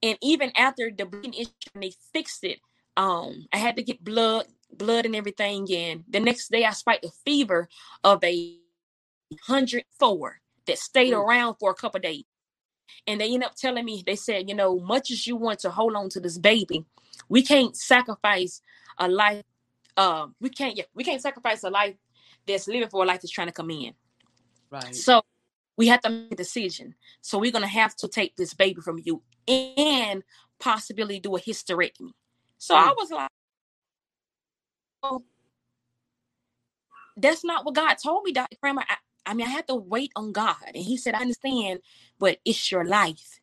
And 0.03 0.19
even 0.23 0.51
after 0.57 0.91
the 0.91 1.05
bleeding 1.05 1.35
issue, 1.35 1.51
they 1.75 1.93
fixed 2.13 2.43
it. 2.43 2.59
Um, 2.97 3.47
I 3.53 3.59
had 3.59 3.77
to 3.77 3.83
get 3.83 4.03
blood 4.03 4.47
blood 4.73 5.07
and 5.07 5.15
everything 5.15 5.67
in. 5.69 6.05
The 6.09 6.21
next 6.21 6.51
day, 6.51 6.65
I 6.65 6.73
spiked 6.73 7.05
a 7.05 7.11
fever 7.25 7.69
of 8.03 8.23
a 8.25 8.57
104 9.47 10.41
that 10.67 10.79
stayed 10.79 11.13
mm. 11.13 11.23
around 11.23 11.57
for 11.61 11.71
a 11.71 11.75
couple 11.75 12.01
days. 12.01 12.25
And 13.07 13.21
they 13.21 13.33
end 13.33 13.45
up 13.45 13.55
telling 13.55 13.85
me, 13.85 14.03
they 14.05 14.17
said, 14.17 14.49
you 14.49 14.55
know, 14.55 14.79
much 14.79 15.11
as 15.11 15.27
you 15.27 15.37
want 15.37 15.61
to 15.61 15.71
hold 15.71 15.95
on 15.95 16.09
to 16.11 16.21
this 16.21 16.39
baby, 16.39 16.85
we 17.29 17.43
can't 17.43 17.77
sacrifice 17.77 18.63
a 18.99 19.09
life. 19.09 19.45
Uh, 19.97 20.29
we 20.41 20.51
can't, 20.51 20.77
yeah, 20.77 20.85
we 20.95 21.05
can't 21.05 21.21
sacrifice 21.21 21.63
a 21.63 21.71
life 21.71 21.97
that's 22.47 22.69
living 22.69 22.89
for 22.89 23.03
a 23.03 23.07
life 23.07 23.21
that's 23.21 23.33
trying 23.33 23.49
to 23.49 23.53
come 23.53 23.71
in. 23.71 23.93
Right. 24.71 24.95
So 24.95 25.23
we 25.77 25.89
have 25.89 26.01
to 26.03 26.11
make 26.11 26.33
a 26.33 26.37
decision. 26.37 26.95
So 27.21 27.39
we're 27.39 27.53
gonna 27.53 27.67
have 27.67 27.97
to 27.97 28.09
take 28.09 28.37
this 28.37 28.55
baby 28.55 28.81
from 28.81 29.01
you 29.05 29.23
and 29.49 30.23
possibly 30.59 31.21
do 31.21 31.37
a 31.37 31.41
hysterectomy. 31.41 32.13
So 32.59 32.75
mm. 32.75 32.79
I 32.79 32.93
was 32.93 33.11
like, 33.11 33.31
oh, 35.03 35.23
that's 37.17 37.45
not 37.45 37.65
what 37.65 37.75
God 37.75 37.95
told 37.95 38.25
me, 38.25 38.33
Dr. 38.33 38.57
Kramer. 38.61 38.85
I, 38.89 38.97
I 39.31 39.35
mean, 39.35 39.47
I 39.47 39.51
had 39.51 39.69
to 39.69 39.77
wait 39.77 40.11
on 40.17 40.33
God. 40.33 40.57
And 40.67 40.77
he 40.77 40.97
said, 40.97 41.15
I 41.15 41.21
understand, 41.21 41.81
but 42.19 42.39
it's 42.45 42.73
your 42.73 42.85
life. 42.85 43.39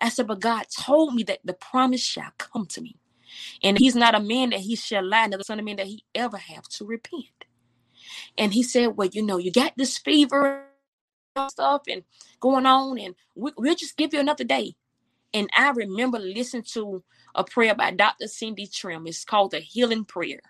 I 0.00 0.08
said, 0.08 0.28
but 0.28 0.40
God 0.40 0.64
told 0.74 1.14
me 1.14 1.24
that 1.24 1.40
the 1.44 1.52
promise 1.52 2.02
shall 2.02 2.30
come 2.38 2.64
to 2.68 2.80
me. 2.80 2.96
And 3.62 3.78
he's 3.78 3.94
not 3.94 4.14
a 4.14 4.20
man 4.20 4.50
that 4.50 4.60
he 4.60 4.76
shall 4.76 5.04
lie, 5.04 5.26
nor 5.26 5.36
the 5.36 5.44
son 5.44 5.58
of 5.58 5.66
man 5.66 5.76
that 5.76 5.88
he 5.88 6.04
ever 6.14 6.38
have 6.38 6.66
to 6.70 6.86
repent. 6.86 7.44
And 8.38 8.54
he 8.54 8.62
said, 8.62 8.96
well, 8.96 9.10
you 9.12 9.22
know, 9.22 9.36
you 9.36 9.52
got 9.52 9.74
this 9.76 9.98
fever 9.98 10.64
stuff 11.48 11.82
and 11.86 12.02
going 12.40 12.64
on, 12.64 12.98
and 12.98 13.14
we, 13.34 13.52
will 13.58 13.74
just 13.74 13.98
give 13.98 14.14
you 14.14 14.20
another 14.20 14.44
day. 14.44 14.74
And 15.34 15.50
I 15.54 15.70
remember 15.72 16.18
listening 16.18 16.64
to 16.72 17.04
a 17.34 17.44
prayer 17.44 17.74
by 17.74 17.90
Dr. 17.90 18.26
Cindy 18.26 18.66
Trimm. 18.66 19.06
It's 19.06 19.22
called 19.22 19.50
the 19.50 19.60
Healing 19.60 20.06
Prayer. 20.06 20.40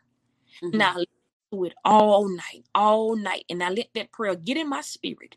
Mm-hmm. 0.63 0.81
And 0.81 1.07
Do 1.57 1.65
it 1.65 1.75
all 1.85 2.29
night, 2.29 2.65
all 2.75 3.17
night. 3.17 3.45
And 3.49 3.63
I 3.63 3.71
let 3.71 3.89
that 3.95 4.13
prayer 4.13 4.35
get 4.35 4.57
in 4.57 4.69
my 4.69 4.83
spirit. 4.83 5.37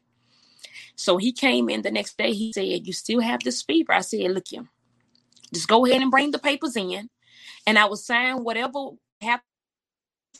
So 0.96 1.18
he 1.18 1.32
came 1.32 1.70
in 1.70 1.82
the 1.82 1.92
next 1.92 2.18
day. 2.18 2.34
He 2.34 2.52
said, 2.52 2.86
You 2.86 2.92
still 2.92 3.22
have 3.22 3.42
this 3.42 3.62
fever. 3.62 3.94
I 3.94 4.02
said, 4.02 4.32
Look, 4.32 4.52
him, 4.52 4.70
just 5.54 5.68
go 5.68 5.86
ahead 5.86 6.02
and 6.02 6.12
bring 6.12 6.32
the 6.32 6.40
papers 6.40 6.76
in. 6.76 7.10
And 7.66 7.80
I 7.80 7.86
will 7.86 7.96
sign 7.96 8.44
whatever 8.44 8.90
have 9.22 9.42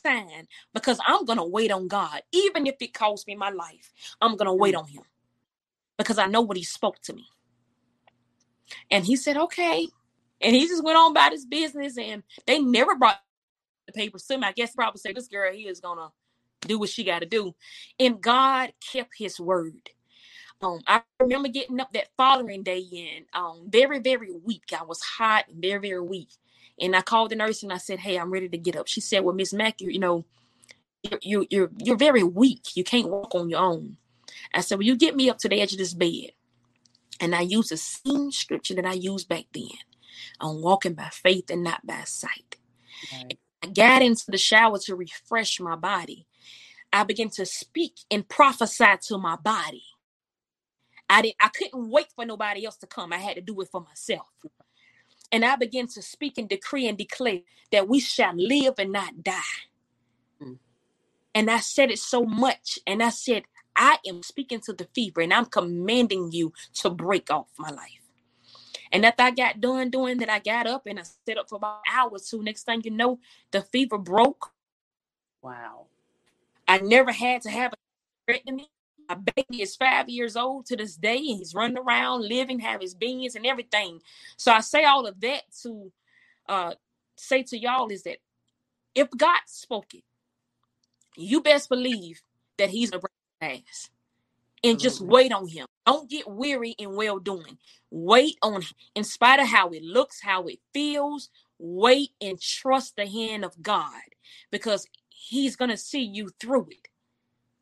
sign 0.02 0.46
because 0.74 0.98
I'm 1.06 1.24
gonna 1.24 1.46
wait 1.46 1.70
on 1.70 1.88
God, 1.88 2.22
even 2.32 2.66
if 2.66 2.76
it 2.80 2.92
costs 2.92 3.26
me 3.26 3.34
my 3.36 3.50
life. 3.50 3.92
I'm 4.20 4.36
gonna 4.36 4.54
wait 4.54 4.74
mm. 4.74 4.80
on 4.80 4.88
him 4.88 5.02
because 5.96 6.18
I 6.18 6.26
know 6.26 6.42
what 6.42 6.56
he 6.56 6.62
spoke 6.62 7.00
to 7.02 7.14
me. 7.14 7.26
And 8.90 9.04
he 9.04 9.16
said, 9.16 9.36
Okay. 9.36 9.88
And 10.42 10.54
he 10.54 10.66
just 10.66 10.84
went 10.84 10.98
on 10.98 11.10
about 11.10 11.32
his 11.32 11.44
business 11.44 11.98
and 11.98 12.22
they 12.46 12.58
never 12.58 12.96
brought 12.96 13.20
the 13.92 13.98
papers 13.98 14.24
to 14.26 14.38
me. 14.38 14.46
I 14.46 14.52
guess 14.52 14.74
probably 14.74 15.00
say 15.00 15.12
this 15.12 15.28
girl 15.28 15.52
here 15.52 15.70
is 15.70 15.80
gonna 15.80 16.08
do 16.62 16.78
what 16.78 16.90
she 16.90 17.04
gotta 17.04 17.26
do. 17.26 17.54
And 17.98 18.20
God 18.20 18.72
kept 18.92 19.12
his 19.16 19.40
word. 19.40 19.90
Um, 20.62 20.80
I 20.86 21.02
remember 21.18 21.48
getting 21.48 21.80
up 21.80 21.92
that 21.94 22.08
following 22.16 22.62
day 22.62 22.80
in 22.80 23.24
um 23.32 23.66
very, 23.68 23.98
very 23.98 24.32
weak. 24.32 24.72
I 24.78 24.84
was 24.84 25.00
hot 25.00 25.46
very, 25.54 25.88
very 25.88 26.02
weak. 26.02 26.28
And 26.80 26.96
I 26.96 27.02
called 27.02 27.30
the 27.30 27.36
nurse 27.36 27.62
and 27.62 27.72
I 27.72 27.78
said, 27.78 28.00
Hey, 28.00 28.18
I'm 28.18 28.30
ready 28.30 28.48
to 28.48 28.58
get 28.58 28.76
up. 28.76 28.88
She 28.88 29.00
said, 29.00 29.24
Well, 29.24 29.34
Miss 29.34 29.52
Mack, 29.52 29.80
you, 29.80 29.98
know, 29.98 30.24
you're, 31.22 31.46
you're 31.50 31.70
you're 31.78 31.96
very 31.96 32.22
weak. 32.22 32.76
You 32.76 32.84
can't 32.84 33.08
walk 33.08 33.34
on 33.34 33.50
your 33.50 33.60
own. 33.60 33.96
I 34.54 34.60
said, 34.60 34.78
Well, 34.78 34.86
you 34.86 34.96
get 34.96 35.16
me 35.16 35.30
up 35.30 35.38
to 35.38 35.48
the 35.48 35.60
edge 35.60 35.72
of 35.72 35.78
this 35.78 35.94
bed. 35.94 36.32
And 37.20 37.34
I 37.34 37.42
used 37.42 37.70
the 37.70 37.76
same 37.76 38.32
scripture 38.32 38.74
that 38.74 38.86
I 38.86 38.94
used 38.94 39.28
back 39.28 39.46
then. 39.52 39.68
I'm 40.40 40.62
walking 40.62 40.94
by 40.94 41.10
faith 41.12 41.50
and 41.50 41.62
not 41.62 41.86
by 41.86 42.02
sight. 42.04 42.56
Right. 43.12 43.38
I 43.62 43.68
got 43.68 44.02
into 44.02 44.24
the 44.28 44.38
shower 44.38 44.78
to 44.80 44.96
refresh 44.96 45.60
my 45.60 45.76
body. 45.76 46.26
I 46.92 47.04
began 47.04 47.30
to 47.30 47.46
speak 47.46 47.94
and 48.10 48.28
prophesy 48.28 48.86
to 49.08 49.18
my 49.18 49.36
body. 49.36 49.84
I 51.08 51.22
didn't 51.22 51.36
I 51.40 51.48
couldn't 51.48 51.90
wait 51.90 52.06
for 52.14 52.24
nobody 52.24 52.64
else 52.64 52.76
to 52.78 52.86
come. 52.86 53.12
I 53.12 53.18
had 53.18 53.36
to 53.36 53.42
do 53.42 53.60
it 53.60 53.68
for 53.70 53.80
myself. 53.82 54.28
And 55.32 55.44
I 55.44 55.56
began 55.56 55.86
to 55.88 56.02
speak 56.02 56.38
and 56.38 56.48
decree 56.48 56.88
and 56.88 56.98
declare 56.98 57.40
that 57.72 57.88
we 57.88 58.00
shall 58.00 58.34
live 58.36 58.74
and 58.78 58.92
not 58.92 59.22
die. 59.22 59.40
Mm. 60.42 60.58
And 61.34 61.50
I 61.50 61.60
said 61.60 61.90
it 61.90 62.00
so 62.00 62.24
much. 62.24 62.78
And 62.86 63.02
I 63.02 63.10
said, 63.10 63.44
I 63.76 63.98
am 64.08 64.22
speaking 64.22 64.60
to 64.62 64.72
the 64.72 64.88
fever 64.94 65.22
and 65.22 65.34
I'm 65.34 65.46
commanding 65.46 66.32
you 66.32 66.52
to 66.76 66.90
break 66.90 67.30
off 67.30 67.48
my 67.58 67.70
life. 67.70 67.99
And 68.92 69.06
after 69.06 69.22
I 69.22 69.30
got 69.30 69.60
done 69.60 69.90
doing 69.90 70.18
that, 70.18 70.30
I 70.30 70.40
got 70.40 70.66
up 70.66 70.86
and 70.86 70.98
I 70.98 71.02
set 71.26 71.38
up 71.38 71.48
for 71.48 71.56
about 71.56 71.82
an 71.86 71.94
hour 71.94 72.10
or 72.10 72.18
two. 72.18 72.42
Next 72.42 72.64
thing 72.64 72.82
you 72.84 72.90
know, 72.90 73.18
the 73.50 73.62
fever 73.62 73.98
broke. 73.98 74.52
Wow. 75.42 75.86
I 76.66 76.78
never 76.78 77.12
had 77.12 77.42
to 77.42 77.50
have 77.50 77.72
a 77.72 78.32
hysterectomy. 78.32 78.66
My 79.08 79.16
baby 79.16 79.62
is 79.62 79.74
five 79.74 80.08
years 80.08 80.36
old 80.36 80.66
to 80.66 80.76
this 80.76 80.96
day, 80.96 81.16
and 81.16 81.38
he's 81.38 81.54
running 81.54 81.78
around, 81.78 82.28
living, 82.28 82.60
have 82.60 82.80
his 82.80 82.94
beans 82.94 83.34
and 83.34 83.44
everything. 83.44 84.00
So 84.36 84.52
I 84.52 84.60
say 84.60 84.84
all 84.84 85.06
of 85.06 85.20
that 85.20 85.42
to 85.62 85.92
uh, 86.48 86.74
say 87.16 87.42
to 87.44 87.58
y'all 87.58 87.88
is 87.88 88.04
that 88.04 88.18
if 88.94 89.10
God 89.10 89.40
spoke 89.46 89.94
it, 89.94 90.04
you 91.16 91.40
best 91.40 91.68
believe 91.68 92.22
that 92.58 92.70
He's 92.70 92.92
a 92.92 93.00
pass 93.40 93.90
and 94.62 94.78
just 94.78 95.00
wait 95.00 95.32
on 95.32 95.48
him. 95.48 95.66
Don't 95.86 96.10
get 96.10 96.30
weary 96.30 96.72
in 96.78 96.94
well 96.94 97.18
doing. 97.18 97.58
Wait 97.90 98.36
on 98.42 98.62
him. 98.62 98.74
In 98.94 99.04
spite 99.04 99.40
of 99.40 99.48
how 99.48 99.68
it 99.70 99.82
looks, 99.82 100.20
how 100.22 100.46
it 100.46 100.58
feels, 100.72 101.30
wait 101.58 102.10
and 102.20 102.40
trust 102.40 102.96
the 102.96 103.06
hand 103.06 103.44
of 103.44 103.60
God 103.62 103.90
because 104.50 104.86
he's 105.08 105.56
going 105.56 105.70
to 105.70 105.76
see 105.76 106.02
you 106.02 106.30
through 106.40 106.68
it. 106.70 106.88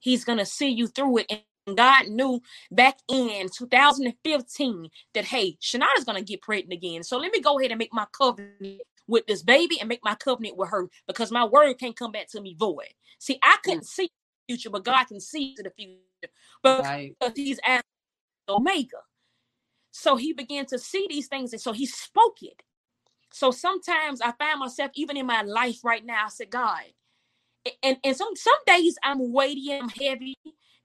He's 0.01 0.25
going 0.25 0.39
to 0.39 0.47
see 0.47 0.69
you 0.69 0.87
through 0.87 1.19
it. 1.19 1.33
And 1.67 1.77
God 1.77 2.09
knew 2.09 2.41
back 2.71 2.99
in 3.09 3.49
2015 3.57 4.89
that, 5.15 5.25
hey, 5.25 5.57
Shanada's 5.61 6.05
going 6.05 6.19
to 6.19 6.25
get 6.25 6.43
pregnant 6.43 6.73
again. 6.73 7.03
So 7.03 7.19
let 7.19 7.33
me 7.33 7.41
go 7.41 7.59
ahead 7.59 7.73
and 7.73 7.79
make 7.79 7.93
my 7.93 8.07
covenant 8.17 8.83
with 9.07 9.27
this 9.27 9.43
baby 9.43 9.79
and 9.81 9.89
make 9.89 10.05
my 10.05 10.15
covenant 10.15 10.57
with 10.57 10.71
her 10.71 10.89
because 11.07 11.31
my 11.31 11.45
word 11.45 11.79
can't 11.79 11.97
come 11.97 12.13
back 12.13 12.29
to 12.31 12.41
me 12.41 12.55
void. 12.59 12.95
See, 13.19 13.39
I 13.43 13.57
couldn't 13.65 13.87
see 13.87 14.11
future, 14.49 14.71
but 14.71 14.85
God 14.85 15.05
can 15.05 15.21
see 15.21 15.55
to 15.55 15.63
the 15.63 15.71
future. 15.71 16.33
But 16.63 16.83
right. 16.83 17.17
he's 17.35 17.61
at 17.65 17.85
Omega. 18.49 18.99
So 19.93 20.17
he 20.17 20.33
began 20.33 20.67
to 20.67 20.79
see 20.79 21.07
these 21.09 21.29
things, 21.29 21.53
and 21.53 21.61
so 21.61 21.73
he 21.73 21.87
spoke 21.87 22.43
it. 22.43 22.63
So 23.33 23.51
sometimes 23.51 24.21
I 24.21 24.33
find 24.33 24.61
myself, 24.61 24.91
even 24.95 25.17
in 25.17 25.27
my 25.27 25.43
life 25.43 25.85
right 25.85 26.05
now, 26.05 26.27
I 26.27 26.29
said, 26.29 26.51
God, 26.51 26.83
and, 27.83 27.99
and 28.03 28.17
some 28.17 28.35
some 28.37 28.59
days 28.67 28.97
I'm 29.03 29.33
weighty, 29.33 29.73
I'm 29.73 29.89
heavy 29.89 30.37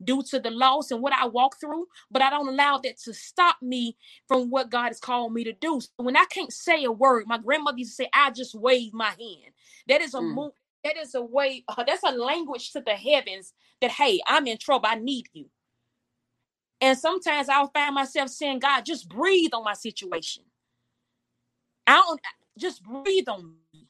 due 0.03 0.23
to 0.23 0.39
the 0.39 0.51
loss 0.51 0.91
and 0.91 1.01
what 1.01 1.13
I 1.13 1.27
walk 1.27 1.59
through, 1.59 1.87
but 2.11 2.21
I 2.21 2.29
don't 2.29 2.49
allow 2.49 2.77
that 2.79 2.97
to 3.05 3.13
stop 3.13 3.57
me 3.61 3.95
from 4.27 4.49
what 4.49 4.69
God 4.69 4.87
has 4.87 4.99
called 4.99 5.33
me 5.33 5.43
to 5.45 5.53
do. 5.53 5.79
So 5.79 5.89
when 5.97 6.17
I 6.17 6.25
can't 6.25 6.51
say 6.51 6.83
a 6.83 6.91
word, 6.91 7.25
my 7.27 7.37
grandmother 7.37 7.77
used 7.77 7.91
to 7.91 8.03
say, 8.03 8.09
I 8.13 8.31
just 8.31 8.55
wave 8.55 8.93
my 8.93 9.09
hand. 9.09 9.53
That 9.87 10.01
is 10.01 10.13
a 10.13 10.19
mm. 10.19 10.33
move 10.33 10.51
that 10.83 10.97
is 10.97 11.15
a 11.15 11.21
way, 11.21 11.63
uh, 11.67 11.83
that's 11.83 12.03
a 12.03 12.11
language 12.11 12.71
to 12.71 12.81
the 12.81 12.91
heavens 12.91 13.53
that, 13.81 13.91
hey, 13.91 14.19
I'm 14.27 14.47
in 14.47 14.57
trouble. 14.57 14.87
I 14.89 14.95
need 14.95 15.27
you. 15.33 15.45
And 16.81 16.97
sometimes 16.97 17.47
I'll 17.47 17.69
find 17.69 17.95
myself 17.95 18.29
saying, 18.29 18.59
God, 18.59 18.85
just 18.85 19.07
breathe 19.07 19.53
on 19.53 19.63
my 19.63 19.73
situation. 19.73 20.43
I 21.87 21.95
don't 21.95 22.19
just 22.57 22.83
breathe 22.83 23.29
on 23.29 23.55
me. 23.73 23.87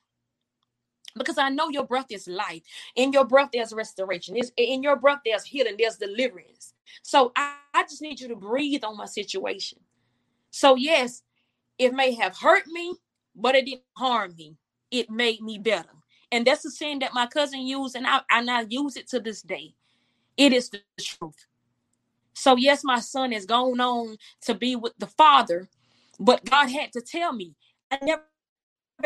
Because 1.16 1.38
I 1.38 1.50
know 1.50 1.70
your 1.70 1.86
breath 1.86 2.08
is 2.10 2.28
life. 2.28 2.64
In 2.96 3.14
your 3.14 3.26
breath, 3.26 3.50
there's 3.54 3.74
restoration. 3.74 4.36
It's, 4.36 4.52
in 4.58 4.82
your 4.82 4.96
breath, 4.96 5.20
there's 5.26 5.44
healing, 5.44 5.76
there's 5.78 5.98
deliverance. 5.98 6.74
So 7.04 7.32
I, 7.36 7.56
I 7.74 7.84
just 7.84 8.02
need 8.02 8.20
you 8.20 8.28
to 8.30 8.36
breathe 8.36 8.84
on 8.84 8.98
my 8.98 9.06
situation. 9.06 9.80
So, 10.50 10.76
yes, 10.76 11.24
it 11.78 11.94
may 11.94 12.14
have 12.14 12.38
hurt 12.38 12.68
me, 12.68 12.96
but 13.36 13.56
it 13.56 13.66
didn't 13.66 13.84
harm 13.98 14.36
me. 14.36 14.56
It 14.92 15.10
made 15.10 15.42
me 15.42 15.58
better. 15.58 15.90
And 16.34 16.48
that's 16.48 16.64
the 16.64 16.72
saying 16.72 17.00
that 17.00 17.14
my 17.14 17.28
cousin 17.28 17.62
used, 17.62 17.96
and 17.96 18.08
I, 18.08 18.22
and 18.32 18.50
I 18.50 18.66
use 18.68 18.98
it 18.98 19.08
to 19.10 19.20
this 19.20 19.44
day. 19.44 19.76
It 20.36 20.52
is 20.52 20.68
the 20.68 20.82
truth. 21.00 21.46
So, 22.34 22.58
yes, 22.58 22.84
my 22.84 23.00
son 23.02 23.32
has 23.34 23.46
gone 23.46 23.80
on 23.80 24.18
to 24.42 24.56
be 24.56 24.76
with 24.76 24.94
the 24.98 25.06
father, 25.06 25.70
but 26.20 26.44
God 26.44 26.72
had 26.72 26.92
to 26.94 27.02
tell 27.02 27.34
me, 27.34 27.54
I 27.92 28.00
never 28.02 28.24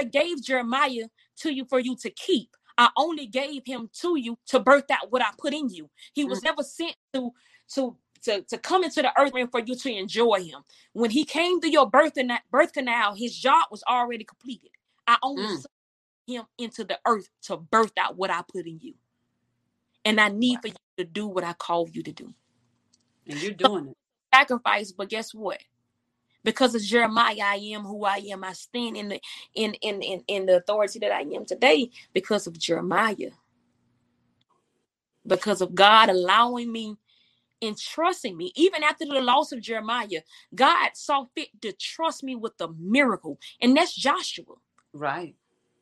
gave 0.10 0.42
Jeremiah 0.42 1.10
to 1.40 1.54
you 1.54 1.66
for 1.66 1.80
you 1.80 1.98
to 1.98 2.10
keep. 2.12 2.56
I 2.78 2.92
only 2.96 3.28
gave 3.28 3.64
him 3.66 3.90
to 4.02 4.18
you 4.18 4.38
to 4.46 4.62
birth 4.62 4.90
out 4.90 5.12
what 5.12 5.22
I 5.22 5.32
put 5.38 5.54
in 5.54 5.68
you. 5.68 5.90
He 6.14 6.24
was 6.24 6.40
mm. 6.40 6.46
never 6.46 6.64
sent 6.64 6.96
to 7.14 7.34
to 7.74 7.98
to, 8.24 8.42
to 8.44 8.58
come 8.58 8.86
into 8.86 9.02
the 9.02 9.12
earth 9.20 9.34
realm 9.34 9.50
for 9.50 9.60
you 9.60 9.76
to 9.76 9.92
enjoy 9.92 10.44
him. 10.44 10.62
When 10.94 11.12
he 11.12 11.26
came 11.26 11.60
to 11.60 11.70
your 11.70 11.90
birth 11.90 12.16
and 12.16 12.30
that 12.30 12.44
birth 12.50 12.72
canal, 12.72 13.16
his 13.16 13.38
job 13.38 13.66
was 13.70 13.84
already 13.90 14.24
completed. 14.24 14.72
I 15.06 15.18
only 15.22 15.44
mm 15.44 15.66
him 16.28 16.44
into 16.58 16.84
the 16.84 17.00
earth 17.06 17.30
to 17.44 17.58
birth 17.58 17.94
out 17.98 18.18
what 18.18 18.30
I 18.30 18.44
put 18.48 18.68
in 18.68 18.80
you. 18.82 18.94
And 20.06 20.20
I 20.20 20.30
need 20.30 20.58
wow. 20.58 20.62
for 20.62 20.68
you 20.68 20.74
to 20.98 21.04
do 21.06 21.28
what 21.28 21.44
I 21.44 21.54
call 21.54 21.90
you 21.90 22.04
to 22.04 22.12
do. 22.12 22.34
And 23.28 23.42
you're 23.42 23.54
doing 23.54 23.86
so, 23.86 23.92
it. 23.92 23.98
Sacrifice, 24.34 24.92
but 24.92 25.10
guess 25.10 25.34
what? 25.34 25.60
Because 26.44 26.76
of 26.76 26.82
Jeremiah, 26.82 27.36
I 27.44 27.56
am 27.56 27.84
who 27.84 28.06
I 28.06 28.18
am. 28.32 28.44
I 28.44 28.54
stand 28.54 28.96
in 28.96 29.10
the 29.10 29.20
in 29.54 29.74
in 29.76 30.02
in, 30.02 30.24
in 30.28 30.46
the 30.46 30.58
authority 30.58 31.00
that 31.00 31.12
I 31.12 31.22
am 31.22 31.46
today 31.46 31.90
because 32.14 32.48
of 32.48 32.58
Jeremiah. 32.58 33.32
Because 35.26 35.60
of 35.60 35.76
God 35.76 36.10
allowing 36.10 36.72
me 36.72 36.96
and 37.62 37.78
trusting 37.78 38.38
me. 38.38 38.54
Even 38.56 38.84
after 38.84 39.06
the 39.06 39.20
loss 39.20 39.52
of 39.52 39.62
Jeremiah, 39.62 40.22
God 40.56 40.92
saw 40.94 41.26
fit 41.36 41.50
to 41.62 41.74
trust 41.74 42.24
me 42.24 42.36
with 42.36 42.58
the 42.58 42.70
miracle. 42.80 43.40
And 43.62 43.76
that's 43.76 43.96
Joshua. 43.96 44.56
Right. 44.94 45.36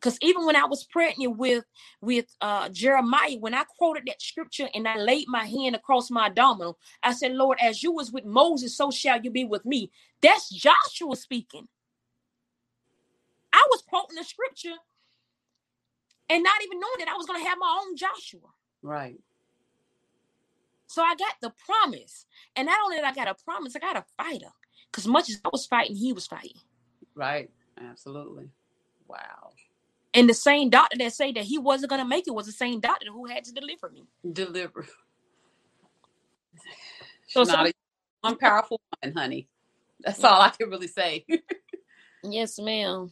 Because 0.05 0.19
even 0.21 0.45
when 0.45 0.55
I 0.55 0.65
was 0.65 0.83
pregnant 0.83 1.35
with 1.35 1.63
with 1.99 2.27
uh, 2.39 2.69
Jeremiah, 2.69 3.39
when 3.39 3.55
I 3.55 3.63
quoted 3.63 4.03
that 4.05 4.21
scripture 4.21 4.69
and 4.75 4.87
I 4.87 4.99
laid 4.99 5.25
my 5.27 5.45
hand 5.45 5.75
across 5.75 6.11
my 6.11 6.27
abdominal, 6.27 6.77
I 7.01 7.11
said, 7.11 7.31
"Lord, 7.31 7.57
as 7.59 7.81
you 7.81 7.91
was 7.91 8.11
with 8.11 8.23
Moses, 8.23 8.77
so 8.77 8.91
shall 8.91 9.19
you 9.19 9.31
be 9.31 9.45
with 9.45 9.65
me." 9.65 9.91
That's 10.21 10.51
Joshua 10.51 11.15
speaking. 11.15 11.67
I 13.51 13.65
was 13.71 13.81
quoting 13.81 14.15
the 14.15 14.23
scripture 14.23 14.77
and 16.29 16.43
not 16.43 16.61
even 16.63 16.79
knowing 16.79 16.99
that 16.99 17.07
I 17.07 17.17
was 17.17 17.25
going 17.25 17.41
to 17.41 17.49
have 17.49 17.57
my 17.59 17.81
own 17.81 17.95
Joshua. 17.97 18.49
Right. 18.83 19.19
So 20.85 21.01
I 21.01 21.15
got 21.15 21.33
the 21.41 21.51
promise, 21.65 22.27
and 22.55 22.67
not 22.67 22.77
only 22.83 22.97
did 22.97 23.05
I 23.05 23.13
got 23.13 23.27
a 23.27 23.33
promise, 23.43 23.75
I 23.75 23.79
got 23.79 23.97
a 23.97 24.05
fighter. 24.15 24.53
Because 24.91 25.07
much 25.07 25.31
as 25.31 25.41
I 25.43 25.49
was 25.51 25.65
fighting, 25.65 25.95
he 25.95 26.13
was 26.13 26.27
fighting. 26.27 26.61
Right. 27.15 27.49
Absolutely. 27.81 28.49
Wow. 29.07 29.53
And 30.15 30.29
the 30.29 30.33
same 30.33 30.69
doctor 30.69 30.97
that 30.97 31.13
said 31.13 31.35
that 31.35 31.43
he 31.43 31.57
wasn't 31.57 31.89
gonna 31.89 32.05
make 32.05 32.27
it 32.27 32.33
was 32.33 32.45
the 32.45 32.51
same 32.51 32.79
doctor 32.79 33.11
who 33.11 33.25
had 33.25 33.43
to 33.43 33.51
deliver 33.51 33.89
me. 33.89 34.05
Deliver. 34.31 34.87
So, 37.27 37.43
so 37.43 37.65
one 38.21 38.37
powerful 38.37 38.79
one, 39.01 39.13
honey. 39.13 39.47
That's 39.99 40.23
all 40.23 40.41
I 40.41 40.49
can 40.49 40.69
really 40.69 40.87
say. 40.87 41.25
yes, 42.23 42.59
ma'am. 42.59 43.11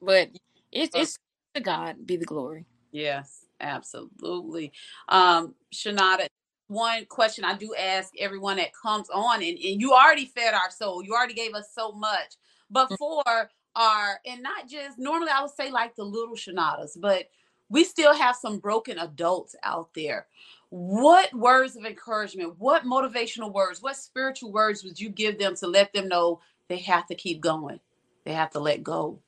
But 0.00 0.30
it's 0.70 0.94
it's 0.94 1.18
to 1.54 1.60
God 1.60 2.06
be 2.06 2.16
the 2.16 2.24
glory. 2.24 2.66
Yes, 2.90 3.46
absolutely. 3.60 4.72
Um, 5.08 5.54
Shanada, 5.74 6.26
one 6.68 7.06
question 7.06 7.44
I 7.44 7.54
do 7.54 7.74
ask 7.74 8.12
everyone 8.18 8.56
that 8.56 8.72
comes 8.74 9.08
on, 9.10 9.36
and, 9.42 9.58
and 9.58 9.80
you 9.80 9.92
already 9.92 10.26
fed 10.26 10.54
our 10.54 10.70
soul, 10.70 11.02
you 11.02 11.14
already 11.14 11.34
gave 11.34 11.54
us 11.54 11.68
so 11.74 11.92
much. 11.92 12.34
But 12.70 12.90
mm. 12.90 12.98
for 12.98 13.50
are, 13.74 14.20
and 14.26 14.42
not 14.42 14.68
just 14.68 14.98
normally 14.98 15.30
I 15.30 15.42
would 15.42 15.50
say 15.50 15.70
like 15.70 15.96
the 15.96 16.04
little 16.04 16.36
Shanadas, 16.36 17.00
but 17.00 17.28
we 17.68 17.84
still 17.84 18.14
have 18.14 18.36
some 18.36 18.58
broken 18.58 18.98
adults 18.98 19.56
out 19.62 19.88
there. 19.94 20.26
What 20.68 21.32
words 21.34 21.76
of 21.76 21.84
encouragement, 21.84 22.54
what 22.58 22.84
motivational 22.84 23.52
words, 23.52 23.82
what 23.82 23.96
spiritual 23.96 24.52
words 24.52 24.84
would 24.84 25.00
you 25.00 25.08
give 25.08 25.38
them 25.38 25.54
to 25.56 25.66
let 25.66 25.92
them 25.92 26.08
know 26.08 26.40
they 26.68 26.78
have 26.78 27.06
to 27.06 27.14
keep 27.14 27.40
going? 27.40 27.80
They 28.24 28.32
have 28.32 28.50
to 28.50 28.60
let 28.60 28.82
go. 28.82 29.18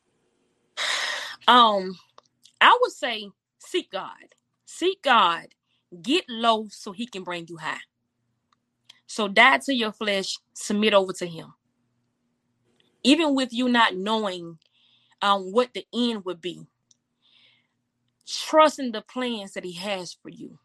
Um, 1.47 1.99
I 2.61 2.78
would 2.80 2.92
say 2.92 3.30
seek 3.59 3.90
God. 3.90 4.34
Seek 4.64 5.03
God. 5.03 5.49
Get 6.03 6.24
low 6.28 6.66
so 6.70 6.92
he 6.92 7.07
can 7.07 7.22
bring 7.22 7.47
you 7.49 7.59
high. 7.59 7.80
So 9.07 9.28
die 9.28 9.59
to 9.59 9.74
your 9.74 9.92
flesh, 9.92 10.38
submit 10.55 10.95
over 10.95 11.12
to 11.14 11.26
him. 11.26 11.55
Even 13.05 13.34
with 13.36 13.52
you 13.52 13.68
not 13.68 13.96
knowing 13.96 14.59
um 15.22 15.52
what 15.52 15.74
the 15.74 15.86
end 15.94 16.24
would 16.24 16.40
be. 16.40 16.66
Trusting 18.26 18.92
the 18.92 19.02
plans 19.02 19.52
that 19.55 19.64
he 19.64 19.74
has 19.74 20.14
for 20.14 20.30
you. 20.30 20.59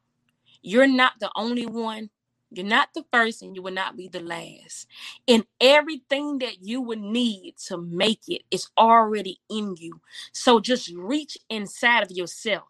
You're 0.63 0.87
not 0.87 1.13
the 1.21 1.31
only 1.37 1.67
one. 1.67 2.11
You're 2.51 2.65
not 2.65 2.89
the 2.95 3.05
first, 3.13 3.43
and 3.43 3.55
you 3.55 3.61
will 3.63 3.73
not 3.73 3.97
be 3.97 4.09
the 4.09 4.21
last. 4.21 4.87
And 5.27 5.45
everything 5.61 6.39
that 6.39 6.63
you 6.65 6.81
would 6.81 6.99
need 7.01 7.55
to 7.67 7.77
make 7.77 8.21
it 8.27 8.43
is 8.51 8.69
already 8.77 9.39
in 9.51 9.75
you. 9.77 10.01
So 10.33 10.59
just 10.59 10.91
reach 10.95 11.37
inside 11.51 12.03
of 12.03 12.11
yourself. 12.11 12.65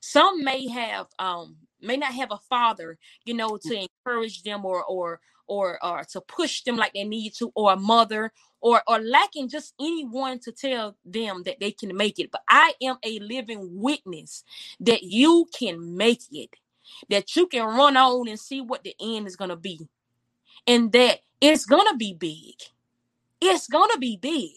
Some 0.00 0.44
may 0.44 0.68
have 0.68 1.08
um 1.18 1.56
may 1.82 1.98
not 1.98 2.14
have 2.14 2.30
a 2.32 2.38
father, 2.50 2.98
you 3.26 3.34
know, 3.34 3.58
to 3.66 3.88
encourage 4.06 4.44
them 4.44 4.64
or 4.64 4.84
or 4.84 5.20
or 5.46 5.84
or 5.84 6.04
to 6.04 6.20
push 6.20 6.62
them 6.62 6.76
like 6.76 6.92
they 6.94 7.04
need 7.04 7.34
to, 7.38 7.52
or 7.54 7.72
a 7.72 7.76
mother, 7.76 8.32
or 8.60 8.82
or 8.86 9.00
lacking 9.00 9.48
just 9.48 9.74
anyone 9.80 10.38
to 10.40 10.52
tell 10.52 10.96
them 11.04 11.42
that 11.44 11.60
they 11.60 11.70
can 11.70 11.96
make 11.96 12.18
it. 12.18 12.30
But 12.30 12.42
I 12.48 12.74
am 12.82 12.96
a 13.04 13.18
living 13.20 13.80
witness 13.80 14.44
that 14.80 15.02
you 15.02 15.46
can 15.58 15.96
make 15.96 16.22
it 16.32 16.50
that 17.08 17.34
you 17.36 17.46
can 17.46 17.64
run 17.64 17.96
on 17.96 18.28
and 18.28 18.38
see 18.38 18.60
what 18.60 18.84
the 18.84 18.94
end 19.00 19.26
is 19.26 19.36
going 19.36 19.50
to 19.50 19.56
be. 19.56 19.88
And 20.66 20.92
that 20.92 21.20
it's 21.40 21.66
going 21.66 21.86
to 21.88 21.96
be 21.96 22.14
big. 22.14 22.54
It's 23.40 23.68
going 23.68 23.90
to 23.92 23.98
be 23.98 24.16
big. 24.16 24.50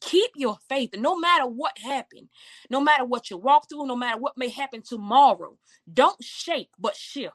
Keep 0.00 0.32
your 0.36 0.56
faith. 0.68 0.90
no 0.96 1.18
matter 1.18 1.46
what 1.46 1.76
happened, 1.78 2.28
no 2.70 2.80
matter 2.80 3.04
what 3.04 3.30
you 3.30 3.36
walk 3.36 3.68
through, 3.68 3.86
no 3.86 3.96
matter 3.96 4.18
what 4.18 4.38
may 4.38 4.48
happen 4.48 4.80
tomorrow, 4.80 5.56
don't 5.92 6.22
shake 6.22 6.70
but 6.78 6.94
shift. 6.94 7.34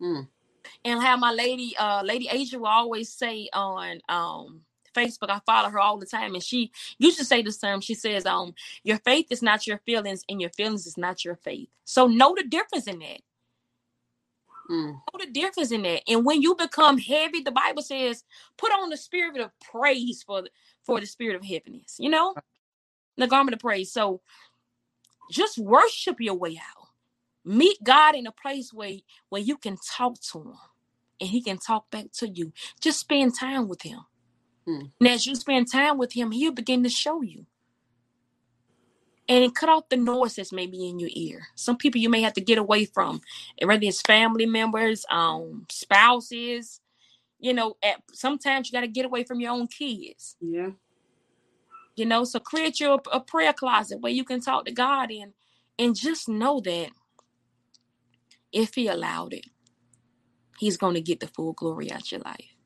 Mm. 0.00 0.28
And 0.84 1.00
how 1.02 1.16
my 1.16 1.32
lady, 1.32 1.76
uh, 1.78 2.02
Lady 2.04 2.28
Asia 2.30 2.58
will 2.58 2.66
always 2.66 3.12
say 3.12 3.48
on 3.52 4.00
um 4.08 4.62
Facebook. 4.96 5.30
I 5.30 5.40
follow 5.46 5.70
her 5.70 5.80
all 5.80 5.98
the 5.98 6.06
time, 6.06 6.34
and 6.34 6.42
she 6.42 6.72
used 6.98 7.18
to 7.18 7.24
say 7.24 7.42
this 7.42 7.58
term. 7.58 7.80
She 7.80 7.94
says, 7.94 8.26
"Um, 8.26 8.54
your 8.84 8.98
faith 8.98 9.26
is 9.30 9.42
not 9.42 9.66
your 9.66 9.78
feelings, 9.78 10.24
and 10.28 10.40
your 10.40 10.50
feelings 10.50 10.86
is 10.86 10.96
not 10.96 11.24
your 11.24 11.36
faith." 11.36 11.68
So 11.84 12.06
know 12.06 12.34
the 12.36 12.44
difference 12.44 12.86
in 12.86 12.98
that. 13.00 13.20
Mm. 14.70 14.92
Know 14.92 15.18
the 15.24 15.30
difference 15.32 15.72
in 15.72 15.82
that. 15.82 16.02
And 16.08 16.24
when 16.24 16.42
you 16.42 16.54
become 16.54 16.98
heavy, 16.98 17.42
the 17.42 17.52
Bible 17.52 17.82
says, 17.82 18.24
"Put 18.56 18.72
on 18.72 18.90
the 18.90 18.96
spirit 18.96 19.40
of 19.40 19.52
praise 19.60 20.22
for 20.22 20.42
the, 20.42 20.50
for 20.84 21.00
the 21.00 21.06
spirit 21.06 21.36
of 21.36 21.44
heaviness." 21.44 21.96
You 21.98 22.10
know, 22.10 22.34
the 23.16 23.26
garment 23.26 23.54
of 23.54 23.60
praise. 23.60 23.92
So 23.92 24.20
just 25.30 25.58
worship 25.58 26.20
your 26.20 26.34
way 26.34 26.58
out. 26.58 26.79
Meet 27.50 27.82
God 27.82 28.14
in 28.14 28.26
a 28.26 28.32
place 28.32 28.72
where 28.72 28.92
where 29.28 29.42
you 29.42 29.56
can 29.56 29.76
talk 29.76 30.20
to 30.32 30.38
Him, 30.38 30.58
and 31.20 31.30
He 31.30 31.42
can 31.42 31.58
talk 31.58 31.90
back 31.90 32.12
to 32.18 32.28
you. 32.28 32.52
Just 32.80 33.00
spend 33.00 33.34
time 33.38 33.68
with 33.68 33.82
Him. 33.82 34.00
Mm. 34.68 34.90
And 35.00 35.08
as 35.08 35.26
you 35.26 35.34
spend 35.34 35.70
time 35.70 35.98
with 35.98 36.12
him, 36.12 36.30
he'll 36.30 36.52
begin 36.52 36.82
to 36.84 36.88
show 36.88 37.22
you. 37.22 37.46
And 39.28 39.54
cut 39.54 39.68
off 39.68 39.88
the 39.88 39.96
noise 39.96 40.36
that's 40.36 40.52
maybe 40.52 40.88
in 40.88 40.98
your 40.98 41.10
ear. 41.12 41.46
Some 41.54 41.76
people 41.76 42.00
you 42.00 42.08
may 42.08 42.20
have 42.22 42.32
to 42.32 42.40
get 42.40 42.58
away 42.58 42.84
from, 42.84 43.20
whether 43.62 43.84
it's 43.84 44.02
family 44.02 44.46
members, 44.46 45.04
um, 45.08 45.66
spouses. 45.68 46.80
You 47.38 47.54
know, 47.54 47.76
at 47.82 48.02
sometimes 48.12 48.68
you 48.68 48.72
got 48.72 48.80
to 48.80 48.88
get 48.88 49.06
away 49.06 49.22
from 49.22 49.40
your 49.40 49.52
own 49.52 49.68
kids. 49.68 50.36
Yeah. 50.40 50.70
You 51.94 52.06
know, 52.06 52.24
so 52.24 52.40
create 52.40 52.80
your 52.80 53.00
a 53.12 53.20
prayer 53.20 53.52
closet 53.52 54.00
where 54.00 54.12
you 54.12 54.24
can 54.24 54.40
talk 54.40 54.64
to 54.64 54.72
God 54.72 55.12
in, 55.12 55.32
and 55.78 55.94
just 55.94 56.28
know 56.28 56.60
that 56.60 56.90
if 58.52 58.74
He 58.74 58.88
allowed 58.88 59.32
it, 59.32 59.46
He's 60.58 60.76
going 60.76 60.94
to 60.94 61.00
get 61.00 61.20
the 61.20 61.26
full 61.26 61.52
glory 61.52 61.90
out 61.90 62.12
your 62.12 62.20
life. 62.20 62.56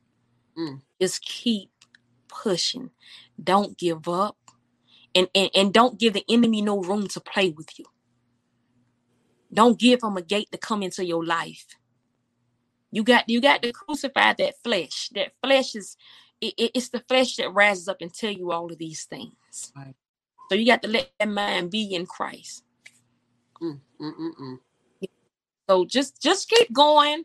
Mm. 0.58 0.82
Just 1.00 1.22
keep 1.24 1.70
pushing. 2.28 2.90
Don't 3.42 3.78
give 3.78 4.08
up. 4.08 4.36
And, 5.14 5.28
and, 5.34 5.50
and 5.54 5.72
don't 5.72 5.98
give 5.98 6.12
the 6.12 6.24
enemy 6.28 6.60
no 6.60 6.80
room 6.80 7.06
to 7.08 7.20
play 7.20 7.50
with 7.50 7.78
you. 7.78 7.84
Don't 9.52 9.78
give 9.78 10.02
him 10.02 10.16
a 10.16 10.22
gate 10.22 10.48
to 10.50 10.58
come 10.58 10.82
into 10.82 11.04
your 11.04 11.24
life. 11.24 11.66
You 12.90 13.04
got 13.04 13.28
you 13.28 13.40
got 13.40 13.62
to 13.62 13.72
crucify 13.72 14.34
that 14.34 14.54
flesh. 14.62 15.10
That 15.14 15.32
flesh 15.42 15.74
is 15.74 15.96
it, 16.40 16.54
it's 16.74 16.88
the 16.88 17.00
flesh 17.08 17.36
that 17.36 17.52
rises 17.52 17.88
up 17.88 17.98
and 18.00 18.12
tell 18.12 18.30
you 18.30 18.52
all 18.52 18.70
of 18.70 18.78
these 18.78 19.04
things. 19.04 19.72
Right. 19.76 19.94
So 20.48 20.56
you 20.56 20.66
got 20.66 20.82
to 20.82 20.88
let 20.88 21.10
that 21.18 21.28
mind 21.28 21.70
be 21.70 21.94
in 21.94 22.06
Christ. 22.06 22.64
Mm, 23.62 23.80
mm, 24.00 24.12
mm, 24.12 24.30
mm. 24.40 24.58
So 25.68 25.84
just 25.84 26.20
just 26.22 26.48
keep 26.48 26.72
going. 26.72 27.24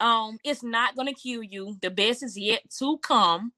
Um, 0.00 0.38
it's 0.44 0.62
not 0.62 0.96
gonna 0.96 1.14
kill 1.14 1.42
you. 1.42 1.76
The 1.80 1.90
best 1.90 2.22
is 2.22 2.36
yet 2.36 2.62
to 2.78 2.98
come. 2.98 3.52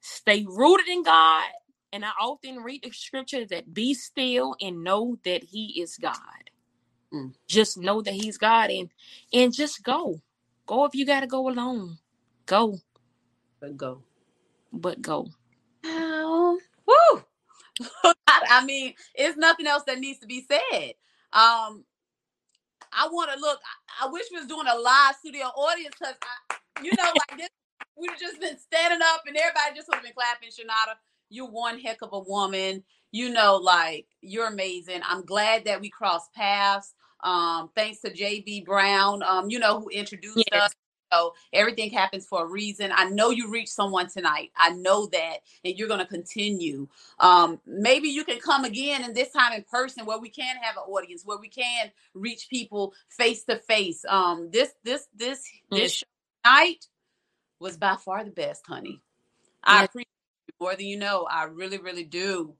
Stay 0.00 0.46
rooted 0.48 0.88
in 0.88 1.02
God. 1.02 1.44
And 1.92 2.04
I 2.04 2.10
often 2.20 2.58
read 2.58 2.82
the 2.84 2.90
scripture 2.92 3.44
that 3.46 3.74
be 3.74 3.94
still 3.94 4.54
and 4.60 4.84
know 4.84 5.18
that 5.24 5.42
He 5.44 5.80
is 5.80 5.96
God. 5.96 6.16
Mm. 7.12 7.34
Just 7.48 7.78
know 7.78 8.00
that 8.02 8.14
He's 8.14 8.38
God 8.38 8.70
and 8.70 8.90
and 9.32 9.52
just 9.52 9.82
go. 9.82 10.20
Go 10.66 10.84
if 10.84 10.94
you 10.94 11.04
gotta 11.04 11.26
go 11.26 11.48
alone. 11.48 11.98
Go. 12.46 12.78
But 13.60 13.76
go. 13.76 14.02
But 14.72 15.02
go. 15.02 15.28
Oh, 15.84 16.58
woo. 16.86 17.22
I 18.26 18.64
mean, 18.64 18.94
it's 19.14 19.36
nothing 19.36 19.66
else 19.66 19.84
that 19.86 19.98
needs 19.98 20.20
to 20.20 20.26
be 20.26 20.46
said. 20.48 20.94
Um, 21.32 21.84
I 22.92 23.08
want 23.08 23.30
to 23.32 23.38
look. 23.38 23.60
I, 24.00 24.06
I, 24.06 24.10
wish 24.10 24.24
we 24.30 24.38
was 24.38 24.46
doing 24.46 24.66
a 24.70 24.78
live 24.78 25.14
studio 25.16 25.46
audience 25.46 25.94
because 25.98 26.14
you 26.82 26.90
know, 26.96 27.12
like 27.28 27.38
this 27.38 27.48
we'd 27.96 28.10
have 28.10 28.18
just 28.18 28.40
been 28.40 28.58
standing 28.58 29.00
up 29.02 29.22
and 29.26 29.36
everybody 29.36 29.76
just 29.76 29.88
would 29.88 29.96
have 29.96 30.04
been 30.04 30.12
clapping. 30.14 30.48
Shanada, 30.48 30.94
you're 31.28 31.50
one 31.50 31.78
heck 31.78 32.02
of 32.02 32.10
a 32.12 32.20
woman. 32.20 32.82
You 33.12 33.30
know, 33.30 33.56
like 33.56 34.06
you're 34.20 34.46
amazing. 34.46 35.00
I'm 35.06 35.24
glad 35.24 35.64
that 35.64 35.80
we 35.80 35.90
crossed 35.90 36.32
paths. 36.32 36.94
Um, 37.22 37.70
thanks 37.74 38.00
to 38.00 38.10
JB 38.10 38.64
Brown, 38.64 39.22
um, 39.22 39.50
you 39.50 39.58
know, 39.58 39.80
who 39.80 39.88
introduced 39.90 40.44
yes. 40.52 40.62
us. 40.62 40.74
So 41.12 41.34
everything 41.52 41.90
happens 41.90 42.26
for 42.26 42.44
a 42.44 42.46
reason. 42.46 42.90
I 42.94 43.08
know 43.08 43.30
you 43.30 43.50
reached 43.50 43.70
someone 43.70 44.08
tonight. 44.08 44.50
I 44.56 44.70
know 44.70 45.06
that, 45.06 45.38
and 45.64 45.76
you're 45.76 45.88
going 45.88 46.00
to 46.00 46.06
continue. 46.06 46.88
Um, 47.18 47.60
maybe 47.66 48.08
you 48.08 48.24
can 48.24 48.38
come 48.38 48.64
again, 48.64 49.02
and 49.04 49.14
this 49.14 49.32
time 49.32 49.52
in 49.52 49.64
person, 49.64 50.06
where 50.06 50.18
we 50.18 50.30
can 50.30 50.56
have 50.62 50.76
an 50.76 50.82
audience, 50.82 51.22
where 51.24 51.38
we 51.38 51.48
can 51.48 51.90
reach 52.14 52.48
people 52.48 52.94
face 53.08 53.44
to 53.44 53.56
face. 53.56 54.04
Um, 54.08 54.50
this, 54.52 54.72
this, 54.84 55.06
this, 55.14 55.44
this 55.70 55.98
mm-hmm. 55.98 56.52
night 56.52 56.86
was 57.58 57.76
by 57.76 57.96
far 57.96 58.24
the 58.24 58.30
best, 58.30 58.66
honey. 58.66 59.00
I 59.62 59.84
appreciate 59.84 60.08
you 60.48 60.54
more 60.60 60.74
than 60.74 60.86
you 60.86 60.98
know. 60.98 61.26
I 61.30 61.44
really, 61.44 61.78
really 61.78 62.04
do. 62.04 62.54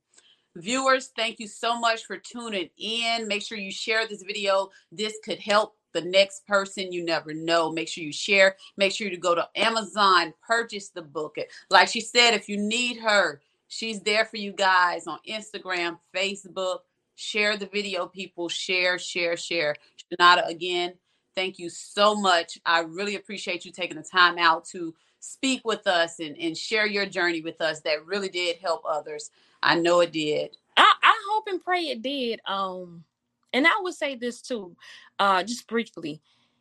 Viewers, 0.57 1.11
thank 1.17 1.39
you 1.39 1.47
so 1.47 1.79
much 1.79 2.05
for 2.05 2.17
tuning 2.19 2.71
in. 2.77 3.29
Make 3.29 3.43
sure 3.43 3.57
you 3.57 3.71
share 3.71 4.07
this 4.07 4.23
video. 4.23 4.71
This 4.91 5.15
could 5.25 5.39
help 5.39 5.77
the 5.93 6.03
next 6.03 6.47
person 6.47 6.93
you 6.93 7.05
never 7.05 7.34
know. 7.34 7.70
Make 7.70 7.88
sure 7.88 8.05
you 8.05 8.12
share. 8.12 8.57
Make 8.76 8.93
sure 8.93 9.09
you 9.09 9.18
go 9.18 9.34
to 9.34 9.49
Amazon, 9.57 10.34
purchase 10.47 10.88
the 10.88 11.03
book. 11.03 11.36
Like 11.70 11.88
she 11.88 12.01
said, 12.01 12.34
if 12.34 12.49
you 12.49 12.57
need 12.57 12.99
her, 12.99 13.41
she's 13.68 14.01
there 14.01 14.24
for 14.24 14.36
you 14.36 14.53
guys 14.53 15.07
on 15.07 15.18
Instagram, 15.28 15.99
Facebook. 16.14 16.80
Share 17.16 17.57
the 17.57 17.66
video, 17.66 18.07
people. 18.07 18.49
Share, 18.49 18.99
share, 18.99 19.36
share. 19.36 19.76
Shanada, 20.11 20.49
again, 20.49 20.95
Thank 21.34 21.59
you 21.59 21.70
so 21.70 22.14
much. 22.14 22.59
I 22.66 22.80
really 22.80 23.16
appreciate 23.16 23.64
you 23.64 23.72
taking 23.72 23.97
the 23.97 24.03
time 24.03 24.38
out 24.38 24.64
to 24.66 24.95
speak 25.20 25.62
with 25.64 25.86
us 25.86 26.18
and, 26.18 26.36
and 26.38 26.57
share 26.57 26.86
your 26.86 27.07
journey 27.07 27.41
with 27.41 27.61
us. 27.61 27.80
That 27.80 28.05
really 28.05 28.28
did 28.28 28.59
help 28.59 28.82
others. 28.88 29.30
I 29.62 29.76
know 29.76 30.01
it 30.01 30.12
did. 30.12 30.57
I, 30.76 30.93
I 31.03 31.18
hope 31.30 31.45
and 31.49 31.62
pray 31.62 31.84
it 31.84 32.03
did. 32.03 32.41
Um, 32.47 33.05
and 33.53 33.67
I 33.67 33.73
would 33.81 33.95
say 33.95 34.15
this 34.15 34.41
too, 34.41 34.77
uh, 35.19 35.43
just 35.43 35.67
briefly. 35.67 36.21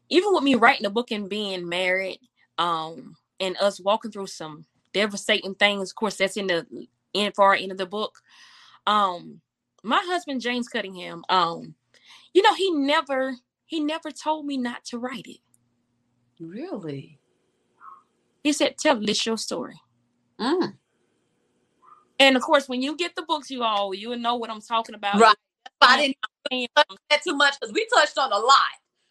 Even 0.10 0.34
with 0.34 0.44
me 0.44 0.56
writing 0.56 0.84
the 0.84 0.90
book 0.90 1.12
and 1.12 1.30
being 1.30 1.68
married, 1.70 2.20
um, 2.58 3.16
and 3.40 3.56
us 3.58 3.80
walking 3.80 4.12
through 4.12 4.28
some 4.28 4.66
devastating 4.94 5.56
things, 5.56 5.92
of 5.92 5.96
course, 5.96 6.18
that's 6.18 6.38
in 6.38 6.48
the 6.48 6.66
in 7.14 7.32
far 7.34 7.54
end 7.54 7.72
of 7.72 7.78
the 7.78 7.86
book. 7.86 8.20
Um, 8.88 9.42
my 9.84 10.02
husband 10.04 10.42
James 10.42 10.68
Cunningham, 10.68 11.24
um, 11.30 11.76
you 12.34 12.42
know, 12.42 12.54
he 12.54 12.72
never 12.72 13.36
he 13.66 13.80
never 13.80 14.12
told 14.12 14.46
me 14.46 14.58
not 14.58 14.84
to 14.86 14.98
write 14.98 15.28
it. 15.28 15.40
Really? 16.40 17.20
He 18.44 18.54
said, 18.54 18.78
Tell 18.78 19.00
this 19.00 19.26
your 19.26 19.38
story. 19.38 19.80
Mm. 20.40 20.74
And 22.20 22.36
of 22.36 22.42
course, 22.42 22.68
when 22.68 22.82
you 22.82 22.96
get 22.96 23.16
the 23.16 23.22
books, 23.24 23.50
you 23.52 23.64
all 23.64 23.94
you 23.94 24.10
will 24.10 24.18
know 24.18 24.36
what 24.36 24.50
I'm 24.50 24.62
talking 24.62 24.96
about. 24.96 25.20
Right. 25.20 25.36
I 25.82 26.16
didn't 26.52 26.70
touch 26.76 26.98
that 27.10 27.24
too 27.24 27.36
much 27.36 27.60
because 27.60 27.74
we 27.74 27.88
touched 27.96 28.18
on 28.18 28.32
a 28.32 28.38
lot. 28.38 28.54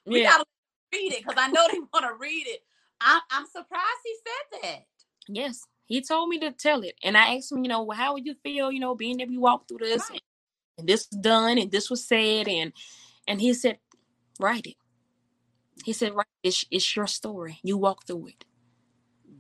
We 0.07 0.23
yeah. 0.23 0.31
gotta 0.33 0.45
read 0.93 1.13
it 1.13 1.25
because 1.25 1.37
I 1.39 1.49
know 1.49 1.67
they 1.71 1.79
want 1.79 2.07
to 2.07 2.15
read 2.19 2.47
it. 2.47 2.61
I, 3.01 3.21
I'm 3.31 3.47
surprised 3.47 3.85
he 4.05 4.15
said 4.27 4.61
that. 4.63 4.87
Yes, 5.29 5.65
He 5.89 6.03
told 6.03 6.29
me 6.29 6.39
to 6.41 6.53
tell 6.53 6.83
it. 6.83 6.95
And 7.03 7.17
I 7.17 7.37
asked 7.37 7.51
him, 7.53 7.65
you 7.65 7.69
know, 7.69 7.83
well, 7.83 7.97
how 7.97 8.13
would 8.15 8.27
you 8.27 8.35
feel, 8.43 8.71
you 8.71 8.81
know, 8.81 8.95
being 8.95 9.19
that 9.19 9.29
we 9.29 9.39
walked 9.39 9.69
through 9.69 9.79
this 9.79 10.09
and, 10.11 10.21
and 10.79 10.89
this 10.89 11.09
was 11.11 11.21
done 11.21 11.59
and 11.59 11.71
this 11.71 11.91
was 11.91 12.07
said 12.07 12.49
and 12.49 12.73
and 13.27 13.41
he 13.41 13.55
said, 13.55 13.79
write 14.41 14.67
it. 14.67 14.77
He 15.85 15.93
said, 15.93 16.15
right, 16.15 16.27
it's, 16.43 16.65
it's 16.71 16.97
your 16.97 17.07
story. 17.07 17.61
You 17.63 17.77
walk 17.79 18.07
through 18.07 18.29
it. 18.29 18.45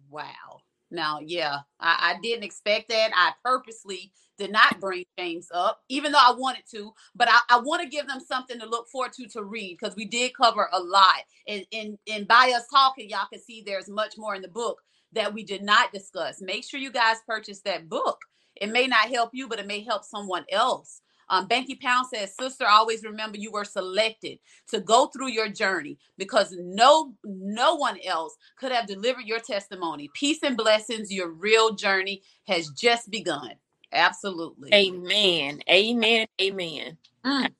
Wow. 0.08 0.60
Now, 0.90 1.20
yeah, 1.20 1.58
I, 1.80 2.14
I 2.14 2.20
didn't 2.22 2.44
expect 2.44 2.88
that. 2.90 3.10
I 3.14 3.32
purposely 3.44 4.12
did 4.38 4.52
not 4.52 4.80
bring 4.80 5.04
James 5.18 5.48
up, 5.52 5.82
even 5.88 6.12
though 6.12 6.18
I 6.18 6.34
wanted 6.36 6.64
to. 6.72 6.92
But 7.14 7.28
I, 7.30 7.38
I 7.50 7.60
want 7.60 7.82
to 7.82 7.88
give 7.88 8.06
them 8.06 8.20
something 8.20 8.58
to 8.60 8.66
look 8.66 8.88
forward 8.88 9.12
to 9.14 9.28
to 9.28 9.44
read 9.44 9.78
because 9.80 9.96
we 9.96 10.06
did 10.06 10.34
cover 10.34 10.68
a 10.72 10.80
lot. 10.80 11.22
And, 11.46 11.66
and 11.72 11.98
and 12.10 12.28
by 12.28 12.52
us 12.56 12.66
talking, 12.72 13.10
y'all 13.10 13.26
can 13.32 13.40
see 13.40 13.62
there's 13.64 13.88
much 13.88 14.14
more 14.16 14.34
in 14.34 14.42
the 14.42 14.48
book 14.48 14.80
that 15.12 15.34
we 15.34 15.44
did 15.44 15.62
not 15.62 15.92
discuss. 15.92 16.40
Make 16.40 16.64
sure 16.64 16.80
you 16.80 16.92
guys 16.92 17.18
purchase 17.26 17.60
that 17.62 17.88
book. 17.88 18.20
It 18.56 18.70
may 18.70 18.86
not 18.86 19.08
help 19.08 19.30
you, 19.32 19.48
but 19.48 19.58
it 19.58 19.66
may 19.66 19.82
help 19.82 20.04
someone 20.04 20.44
else. 20.50 21.00
Um, 21.30 21.46
Banky 21.46 21.80
Pound 21.80 22.06
says, 22.12 22.34
"Sister, 22.34 22.66
always 22.66 23.04
remember 23.04 23.38
you 23.38 23.52
were 23.52 23.64
selected 23.64 24.38
to 24.68 24.80
go 24.80 25.06
through 25.08 25.28
your 25.28 25.48
journey 25.48 25.98
because 26.16 26.54
no 26.58 27.14
no 27.24 27.74
one 27.74 27.98
else 28.04 28.36
could 28.56 28.72
have 28.72 28.86
delivered 28.86 29.24
your 29.24 29.40
testimony. 29.40 30.10
Peace 30.14 30.38
and 30.42 30.56
blessings. 30.56 31.12
Your 31.12 31.30
real 31.30 31.74
journey 31.74 32.22
has 32.46 32.70
just 32.70 33.10
begun." 33.10 33.52
Absolutely. 33.92 34.72
Amen. 34.74 35.60
Amen. 35.70 36.26
Amen. 36.40 36.98
Mm. 37.24 37.50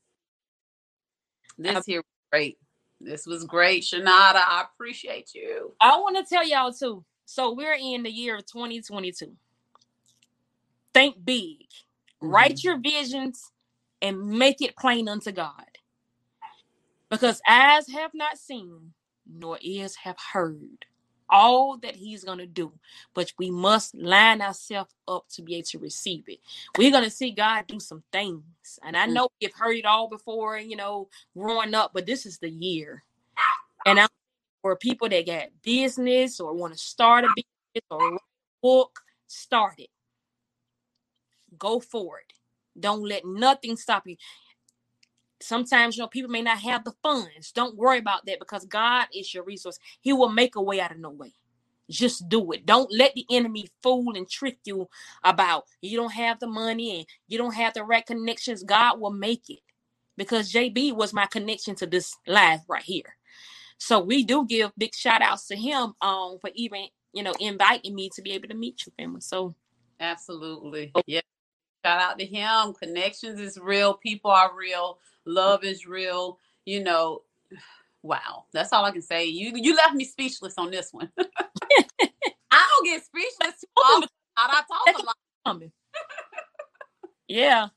This 1.59 1.87
here 1.87 1.99
was 1.99 2.05
great. 2.31 2.59
This 3.01 3.27
was 3.27 3.45
great, 3.45 3.83
Shanada. 3.83 4.07
I 4.37 4.65
appreciate 4.73 5.35
you. 5.35 5.73
I 5.81 5.99
want 5.99 6.17
to 6.17 6.25
tell 6.25 6.47
y'all 6.47 6.73
too. 6.73 7.05
So 7.25 7.53
we're 7.55 7.77
in 7.79 8.03
the 8.03 8.11
year 8.11 8.37
of 8.37 8.47
2022. 8.47 9.33
Think 10.95 11.25
big. 11.25 11.61
Mm-hmm. 12.23 12.29
Write 12.29 12.65
your 12.65 12.79
visions 12.79 13.53
and 14.03 14.29
make 14.31 14.63
it 14.63 14.77
plain 14.77 15.09
unto 15.09 15.33
God. 15.33 15.65
Because 17.11 17.41
eyes 17.49 17.89
have 17.89 18.11
not 18.15 18.39
seen, 18.39 18.93
nor 19.27 19.59
ears 19.63 19.97
have 20.05 20.17
heard 20.33 20.85
all 21.31 21.77
that 21.79 21.97
he's 21.97 22.25
going 22.25 22.39
to 22.39 22.47
do 22.47 22.73
but 23.15 23.33
we 23.39 23.51
must 23.51 23.95
line 23.95 24.41
ourselves 24.41 24.95
up 25.07 25.25
to 25.29 25.43
be 25.43 25.57
able 25.57 25.67
to 25.67 25.79
receive 25.79 26.25
it 26.29 26.39
we're 26.77 26.91
going 26.91 27.05
to 27.05 27.11
see 27.11 27.31
god 27.31 27.65
do 27.67 27.79
some 27.79 28.03
things 28.13 28.43
and 28.85 28.97
i 28.97 29.05
mm-hmm. 29.05 29.15
know 29.15 29.29
we've 29.41 29.55
heard 29.55 29.77
it 29.77 29.85
all 29.85 30.09
before 30.09 30.59
you 30.59 30.77
know 30.77 31.09
growing 31.37 31.75
up 31.75 31.93
but 31.93 32.07
this 32.07 32.27
is 32.27 32.39
the 32.39 32.51
year 32.51 33.03
and 33.87 34.01
i'm 34.01 34.09
for 34.63 34.75
people 34.77 35.09
that 35.09 35.27
got 35.27 35.49
business 35.63 36.41
or 36.41 36.53
want 36.53 36.73
to 36.73 36.79
start 36.79 37.25
a 37.25 37.29
business 37.37 37.87
or 37.91 38.15
a 38.15 38.19
book 38.63 39.01
start 39.27 39.75
it 39.79 39.91
go 41.59 41.79
for 41.81 42.19
it 42.19 42.33
don't 42.79 43.03
let 43.03 43.25
nothing 43.25 43.77
stop 43.77 44.07
you. 44.07 44.17
Sometimes, 45.41 45.97
you 45.97 46.03
know, 46.03 46.09
people 46.09 46.31
may 46.31 46.43
not 46.43 46.59
have 46.59 46.85
the 46.85 46.95
funds. 47.03 47.53
Don't 47.53 47.77
worry 47.77 47.99
about 47.99 48.27
that 48.27 48.41
because 48.41 48.65
God 48.67 49.07
is 49.15 49.33
your 49.33 49.45
resource. 49.45 49.79
He 50.01 50.13
will 50.13 50.31
make 50.31 50.57
a 50.57 50.63
way 50.63 50.81
out 50.81 50.91
of 50.91 50.99
no 50.99 51.11
way. 51.11 51.35
Just 51.91 52.29
do 52.29 52.53
it. 52.53 52.67
Don't 52.67 52.93
let 52.93 53.15
the 53.15 53.25
enemy 53.31 53.69
fool 53.83 54.15
and 54.17 54.29
trick 54.29 54.59
you 54.65 54.89
about 55.25 55.65
you 55.81 55.97
don't 55.97 56.13
have 56.13 56.39
the 56.39 56.47
money 56.47 56.99
and 56.99 57.07
you 57.29 57.39
don't 57.39 57.55
have 57.55 57.73
the 57.73 57.83
right 57.83 58.05
connections. 58.05 58.63
God 58.63 59.01
will 59.01 59.13
make 59.13 59.49
it 59.49 59.61
because 60.17 60.53
JB 60.53 60.95
was 60.95 61.15
my 61.15 61.27
connection 61.27 61.75
to 61.77 61.87
this 61.87 62.15
life 62.27 62.61
right 62.69 62.83
here. 62.83 63.17
So 63.79 64.01
we 64.01 64.25
do 64.25 64.45
give 64.47 64.73
big 64.77 64.95
shout 64.95 65.23
outs 65.23 65.47
to 65.47 65.57
him 65.57 65.95
um 66.03 66.39
for 66.41 66.51
even 66.55 66.87
you 67.15 67.23
know 67.23 67.33
inviting 67.41 67.95
me 67.95 68.11
to 68.15 68.23
be 68.23 68.33
able 68.33 68.49
to 68.49 68.55
meet 68.55 68.85
you 68.85 68.93
family. 68.99 69.21
So 69.21 69.55
absolutely. 70.01 70.93
Yeah. 71.07 71.21
Shout 71.85 72.01
out 72.01 72.19
to 72.19 72.27
him. 72.27 72.75
Connections 72.75 73.41
is 73.41 73.57
real. 73.57 73.95
People 73.95 74.33
are 74.33 74.51
real. 74.55 74.99
Love 75.29 75.63
is 75.63 75.87
real. 75.87 76.39
You 76.65 76.83
know, 76.83 77.23
wow. 78.03 78.47
That's 78.53 78.73
all 78.73 78.85
I 78.85 78.91
can 78.91 79.03
say. 79.03 79.27
You 79.27 79.53
you 79.55 79.77
left 79.77 79.95
me 79.95 80.05
speechless 80.05 80.55
on 80.57 80.71
this 80.71 80.93
one. 80.93 81.11
I 82.51 82.67
don't 82.71 82.85
get 82.85 83.05
speechless 83.05 83.61
too 83.61 83.67
often. 83.77 84.09
I 84.37 84.63
talk 84.69 85.03
a 85.03 85.05
lot. 85.05 85.17
yeah. 87.29 87.69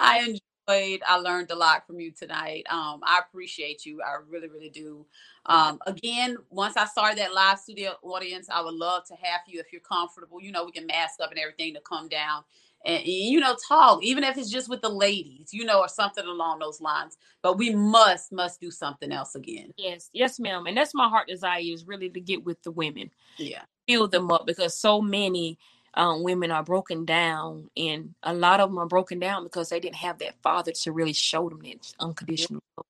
I 0.00 0.20
enjoyed. 0.20 1.02
I 1.06 1.16
learned 1.16 1.50
a 1.50 1.56
lot 1.56 1.86
from 1.86 1.98
you 1.98 2.12
tonight. 2.12 2.66
Um, 2.70 3.00
I 3.02 3.20
appreciate 3.26 3.84
you. 3.84 4.00
I 4.00 4.18
really, 4.28 4.48
really 4.48 4.70
do. 4.70 5.04
Um, 5.46 5.80
again, 5.86 6.36
once 6.50 6.76
I 6.76 6.86
start 6.86 7.16
that 7.16 7.34
live 7.34 7.58
studio 7.58 7.94
audience, 8.02 8.48
I 8.48 8.62
would 8.62 8.74
love 8.74 9.06
to 9.08 9.14
have 9.14 9.40
you 9.46 9.58
if 9.58 9.72
you're 9.72 9.80
comfortable. 9.80 10.40
You 10.40 10.52
know, 10.52 10.64
we 10.64 10.72
can 10.72 10.86
mask 10.86 11.20
up 11.20 11.30
and 11.30 11.38
everything 11.38 11.74
to 11.74 11.80
come 11.80 12.08
down 12.08 12.44
and 12.84 13.04
you 13.04 13.40
know 13.40 13.56
talk 13.68 14.02
even 14.02 14.24
if 14.24 14.36
it's 14.36 14.50
just 14.50 14.68
with 14.68 14.80
the 14.82 14.88
ladies 14.88 15.50
you 15.52 15.64
know 15.64 15.80
or 15.80 15.88
something 15.88 16.24
along 16.24 16.58
those 16.58 16.80
lines 16.80 17.16
but 17.42 17.58
we 17.58 17.70
must 17.74 18.32
must 18.32 18.60
do 18.60 18.70
something 18.70 19.12
else 19.12 19.34
again. 19.34 19.72
Yes 19.76 20.10
yes 20.12 20.40
ma'am 20.40 20.66
and 20.66 20.76
that's 20.76 20.94
my 20.94 21.08
heart 21.08 21.28
desire 21.28 21.60
is 21.60 21.86
really 21.86 22.08
to 22.10 22.20
get 22.20 22.44
with 22.44 22.62
the 22.62 22.70
women. 22.70 23.10
Yeah. 23.36 23.62
Fill 23.88 24.08
them 24.08 24.30
up 24.30 24.46
because 24.46 24.74
so 24.76 25.00
many 25.00 25.58
um, 25.94 26.22
women 26.22 26.50
are 26.50 26.62
broken 26.62 27.04
down 27.04 27.68
and 27.76 28.14
a 28.22 28.32
lot 28.32 28.60
of 28.60 28.70
them 28.70 28.78
are 28.78 28.86
broken 28.86 29.18
down 29.18 29.44
because 29.44 29.68
they 29.68 29.80
didn't 29.80 29.96
have 29.96 30.18
that 30.18 30.40
father 30.42 30.72
to 30.72 30.92
really 30.92 31.12
show 31.12 31.48
them 31.48 31.60
that 31.64 31.92
unconditional 32.00 32.62
yeah. 32.78 32.84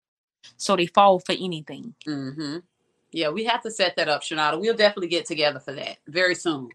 so 0.56 0.76
they 0.76 0.86
fall 0.86 1.18
for 1.18 1.32
anything. 1.32 1.94
Mm-hmm. 2.06 2.58
yeah 3.10 3.30
we 3.30 3.44
have 3.44 3.62
to 3.62 3.70
set 3.70 3.96
that 3.96 4.08
up 4.08 4.22
shanada 4.22 4.60
we'll 4.60 4.76
definitely 4.76 5.08
get 5.08 5.26
together 5.26 5.60
for 5.60 5.72
that 5.72 5.98
very 6.06 6.34
soon. 6.34 6.68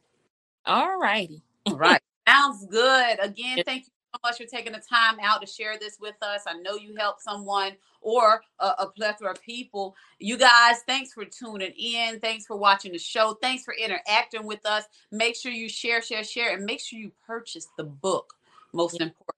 All 0.65 0.99
righty. 0.99 1.41
All 1.65 1.77
right 1.77 2.01
Sounds 2.27 2.65
good. 2.65 3.17
Again, 3.21 3.63
thank 3.65 3.85
you 3.85 3.91
so 4.13 4.19
much 4.23 4.37
for 4.37 4.45
taking 4.45 4.73
the 4.73 4.81
time 4.89 5.17
out 5.21 5.41
to 5.41 5.47
share 5.47 5.77
this 5.77 5.97
with 5.99 6.15
us. 6.21 6.41
I 6.47 6.53
know 6.59 6.75
you 6.75 6.95
helped 6.97 7.21
someone 7.21 7.73
or 8.01 8.41
a, 8.59 8.65
a, 8.79 8.91
plethora 8.95 9.31
of 9.31 9.41
people. 9.41 9.95
You 10.19 10.37
guys, 10.37 10.77
thanks 10.85 11.13
for 11.13 11.25
tuning 11.25 11.71
in. 11.77 12.19
Thanks 12.19 12.45
for 12.45 12.57
watching 12.57 12.91
the 12.91 12.99
show. 12.99 13.37
Thanks 13.41 13.63
for 13.63 13.73
interacting 13.73 14.45
with 14.45 14.65
us. 14.65 14.83
Make 15.11 15.35
sure 15.35 15.51
you 15.51 15.69
share, 15.69 16.01
share, 16.01 16.23
share, 16.23 16.55
and 16.55 16.65
make 16.65 16.79
sure 16.79 16.99
you 16.99 17.11
purchase 17.25 17.67
the 17.77 17.83
book. 17.83 18.33
Most 18.73 18.97
yeah. 18.99 19.07
important. 19.07 19.35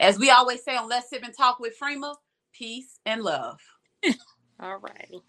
As 0.00 0.18
we 0.18 0.30
always 0.30 0.62
say 0.64 0.76
on 0.76 0.88
Let's 0.88 1.10
Sip 1.10 1.22
and 1.22 1.36
Talk 1.36 1.60
with 1.60 1.78
Freema, 1.78 2.16
peace 2.52 2.98
and 3.06 3.22
love. 3.22 3.60
All 4.60 4.78
righty. 4.78 5.22